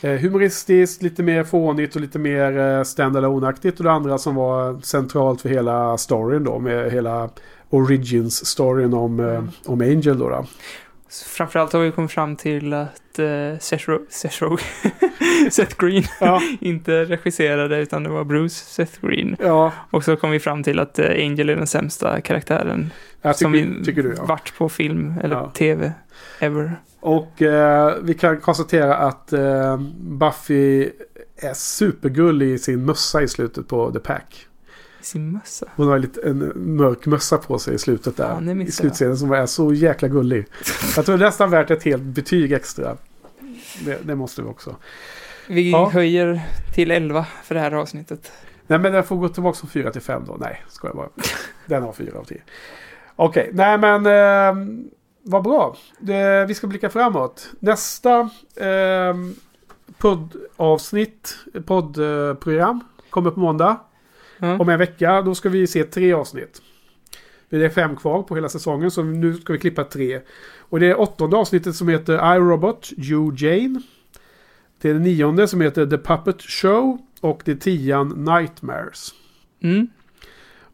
[0.00, 3.78] Eh, humoristiskt, lite mer fånigt och lite mer eh, standalone-aktigt.
[3.78, 6.58] Och det andra som var centralt för hela storyn då.
[6.58, 7.30] Med hela
[7.70, 9.48] origins-storyn om, mm.
[9.66, 10.28] om Angel då.
[10.28, 10.46] då.
[11.26, 14.56] Framförallt har vi kommit fram till att uh, Seth, Ro- Seth, Ro-
[15.50, 19.36] Seth Green Ja, inte regisserade utan det var Bruce Seth Green.
[19.40, 22.90] ja Och så kom vi fram till att eh, Angel är den sämsta karaktären
[23.22, 24.24] jag som vi tycker du ja.
[24.24, 25.50] varit på film eller Ja.
[25.54, 25.92] tv
[26.40, 26.76] ever.
[27.00, 29.32] Och eh, vi kan konstatera att
[29.98, 30.90] Buffy
[31.36, 34.46] är supergullig i sin mössa i slutet på The Pack.
[35.06, 35.66] Sin mössa.
[35.76, 38.40] Hon har lite, en mörk mössa på sig i slutet där.
[38.40, 38.72] Det I jag.
[38.72, 40.46] slutscenen som är så jäkla gullig.
[40.96, 42.96] Jag tror nästan värt ett helt betyg extra.
[43.84, 44.76] Det, det måste vi också.
[45.48, 45.90] Vi Ja.
[45.90, 46.40] höjer
[46.74, 48.32] till 11 för det här avsnittet.
[48.66, 50.36] Nej men den får gå tillbaka från 4 till 5 då.
[50.40, 51.08] Nej, ska jag bara.
[51.66, 52.42] Den har 4 av 10.
[53.16, 54.66] Okej, nej men eh,
[55.22, 55.76] vad bra.
[55.98, 57.48] Det, vi ska blicka framåt.
[57.60, 58.20] Nästa
[58.56, 59.14] eh,
[59.98, 62.80] poddavsnitt, poddprogram
[63.10, 63.76] kommer på måndag.
[64.38, 64.58] Ja.
[64.58, 66.62] Om en vecka, då ska vi se tre avsnitt.
[67.48, 70.20] Det är fem kvar på hela säsongen, så nu ska vi klippa tre.
[70.58, 73.82] Och det är åttonde avsnittet som heter iRobot, You Jane.
[74.80, 76.98] Det är det nionde som heter The Puppet Show.
[77.20, 79.14] Och det är tian Nightmares.
[79.60, 79.88] Mm.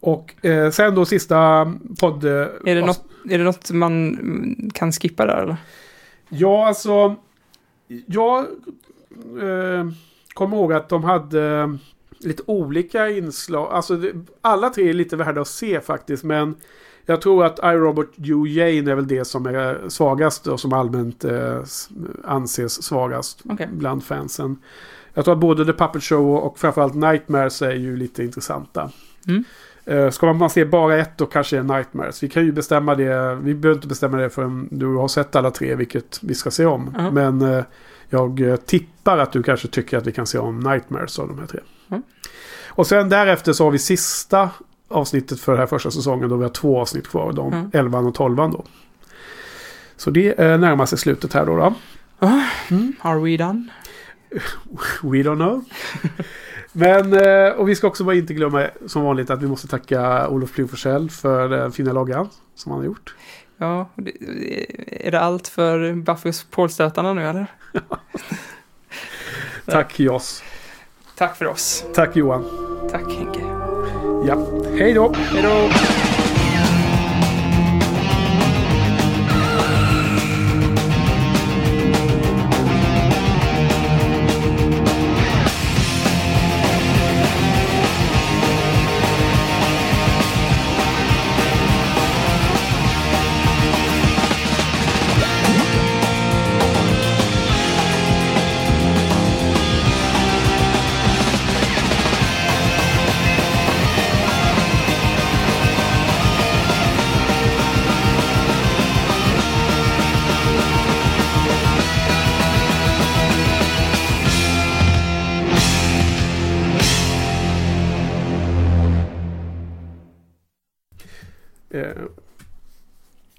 [0.00, 2.24] Och eh, sen då sista podd...
[2.24, 5.56] Är, det något, är det något man mm, kan skippa där eller?
[6.28, 7.16] Ja, alltså...
[8.06, 8.38] Jag
[9.42, 9.86] eh,
[10.34, 11.74] kommer ihåg att de hade eh,
[12.24, 13.72] lite olika inslag.
[13.72, 16.24] Alltså det, alla tre är lite värda att se faktiskt.
[16.24, 16.54] Men
[17.06, 21.24] jag tror att iRobot You Jane är väl det som är svagast och som allmänt
[21.24, 21.62] eh,
[22.24, 23.68] anses svagast Okej.
[23.72, 24.56] bland fansen.
[25.14, 28.90] Jag tror att både The Puppet Show och framförallt Nightmares är ju lite intressanta.
[29.28, 29.44] Mm.
[29.84, 32.22] Eh, Ska man se bara ett då kanske är Nightmares.
[32.22, 33.34] Vi kan ju bestämma det.
[33.34, 36.66] Vi behöver inte bestämma det förrän du har sett alla tre, vilket vi ska se
[36.66, 36.94] om.
[36.98, 37.10] Ja.
[37.10, 37.64] Men eh,
[38.08, 41.38] jag eh, tippar att du kanske tycker att vi kan se om Nightmares av de
[41.38, 41.60] här tre.
[42.72, 42.78] Mm.
[42.78, 44.50] Och sen därefter så har vi sista
[44.88, 46.28] avsnittet för den här första säsongen.
[46.28, 47.32] Då vi har två avsnitt kvar.
[47.32, 47.70] De Mm.
[47.72, 48.64] 11 och 12 då.
[49.96, 51.56] Så det eh, närmar sig slutet här då.
[51.56, 51.74] då.
[53.00, 53.68] Are we done?
[55.02, 55.64] We don't know.
[56.72, 60.28] Men, eh, och vi ska också bara inte glömma som vanligt att vi måste tacka
[60.28, 63.14] Olof Plugforsell för den fina loggan som han har gjort.
[63.56, 64.12] Ja, det,
[65.06, 67.46] är det allt för Buffy och Paul-stötarna nu eller?
[69.66, 70.42] Tack Joss.
[71.14, 71.84] Tack för oss.
[71.94, 72.44] Tack Johan.
[72.90, 73.40] Tack Henke.
[74.26, 74.46] Ja,
[74.78, 75.14] hej då.
[75.14, 75.68] Hej då!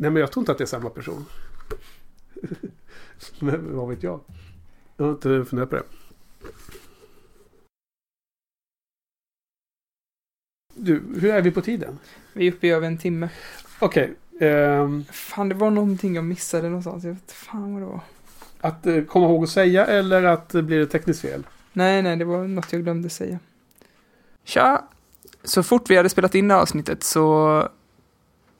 [0.03, 1.25] Nej men jag tror inte att det är samma person.
[3.39, 4.19] men vad vet jag?
[4.97, 5.84] Jag har inte funderat på det.
[10.73, 11.99] Du, hur är vi på tiden?
[12.34, 13.30] Vi är uppe i över en timme.
[13.80, 14.13] Okej.
[14.39, 17.03] ehm, Fan, det var någonting jag missade någonstans.
[17.03, 18.01] Jag vet inte fan vad det var.
[18.61, 21.43] att eh, komma ihåg att säga eller att eh, blir det tekniskt fel?
[21.73, 23.39] Nej, nej, det var något jag glömde säga.
[24.43, 24.84] Tja!
[25.43, 27.69] Så fort vi hade spelat in det här avsnittet så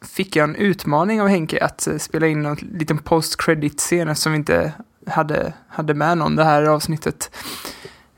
[0.04, 4.38] fick jag en utmaning av Henke att eh, spela in en liten post-credit-scen eftersom vi
[4.38, 4.74] inte
[5.08, 7.36] hade, hade med någon det här avsnittet.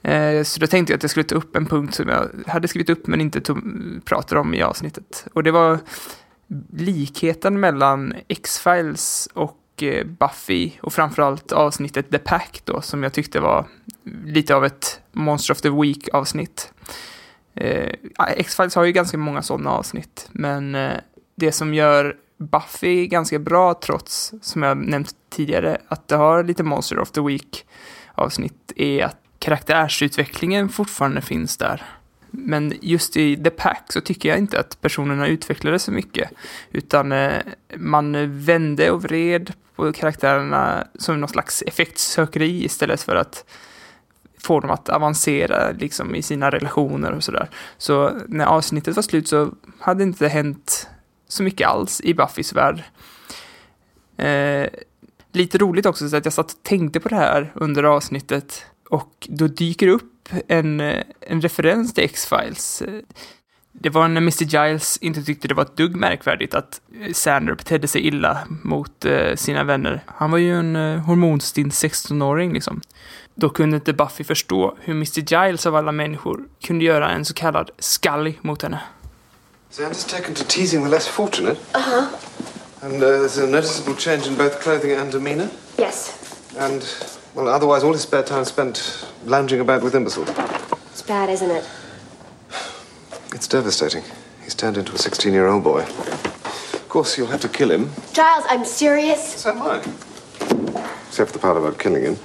[0.01, 2.67] Eh, Så då tänkte jag att jag skulle ta upp en punkt som jag hade
[2.67, 3.61] skrivit upp men inte tog,
[4.05, 5.27] pratade om i avsnittet.
[5.33, 5.79] Och det var
[6.73, 13.39] likheten mellan X-Files och eh, Buffy och framförallt avsnittet The Pack då som jag tyckte
[13.39, 13.65] var
[14.25, 16.73] lite av ett Monster of the Week avsnitt.
[17.55, 17.91] Eh,
[18.37, 20.91] X-Files har ju ganska många sådana avsnitt, men eh,
[21.35, 26.63] det som gör Buffy ganska bra trots, som jag nämnt tidigare, att det har lite
[26.63, 27.65] Monster of the Week
[28.15, 31.83] avsnitt är att karaktärsutvecklingen fortfarande finns där.
[32.31, 36.29] Men just i The Pack så tycker jag inte att personerna utvecklades så mycket.
[36.71, 37.33] Utan eh,
[37.75, 43.45] man vände och vred på karaktärerna som någon slags effektsökeri istället för att
[44.37, 47.49] få dem att avancera liksom, i sina relationer och sådär.
[47.77, 50.89] Så när avsnittet var slut så hade det inte hänt
[51.35, 52.83] så mycket alls i Buffys värld.
[54.17, 54.67] Eh,
[55.31, 59.27] lite roligt också så att jag satt och tänkte på det här under avsnittet och
[59.29, 62.83] då dyker upp en, eh, en referens till X-Files.
[63.79, 67.55] Det var när Mr Giles inte tyckte det var ett dugg märkvärdigt att eh, Sander
[67.55, 70.03] betedde sig illa mot eh, sina vänner.
[70.07, 72.81] Han var ju en eh, hormonstinn 16-åring liksom.
[73.35, 77.33] Då kunde inte Buffy förstå hur Mr Giles av alla människor kunde göra en så
[77.33, 78.81] kallad skallig mot henne.
[79.71, 81.57] Xander's taken to teasing the less fortunate.
[81.73, 82.85] Uh huh.
[82.85, 85.49] And uh, there's a noticeable change in both clothing and demeanour.
[85.77, 86.53] Yes.
[86.57, 86.81] And,
[87.33, 90.29] well, otherwise, all his spare time spent lounging about with imbeciles.
[90.91, 91.67] It's bad, isn't it?
[93.33, 94.03] It's devastating.
[94.43, 95.81] He's turned into a 16 year old boy.
[95.81, 97.89] Of course, you'll have to kill him.
[98.13, 99.41] Giles, I'm serious.
[99.41, 99.77] So am I.
[101.07, 102.15] Except for the part about killing him.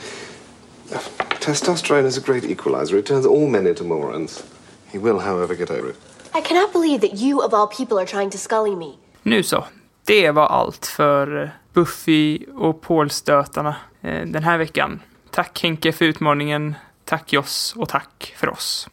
[1.41, 2.97] Testosterone is a great equalizer.
[2.99, 4.45] It turns all men into morons.
[4.93, 5.97] He will, however, get over it.
[6.35, 8.93] I cannot believe that you, of all people, are trying to scully me.
[9.23, 9.65] Nu så.
[10.05, 15.01] Det var allt för eh, Buffy och Paul-stötarna eh, den här veckan.
[15.31, 16.75] Tack Henke för utmaningen.
[17.05, 18.89] Tack Joss och tack för oss.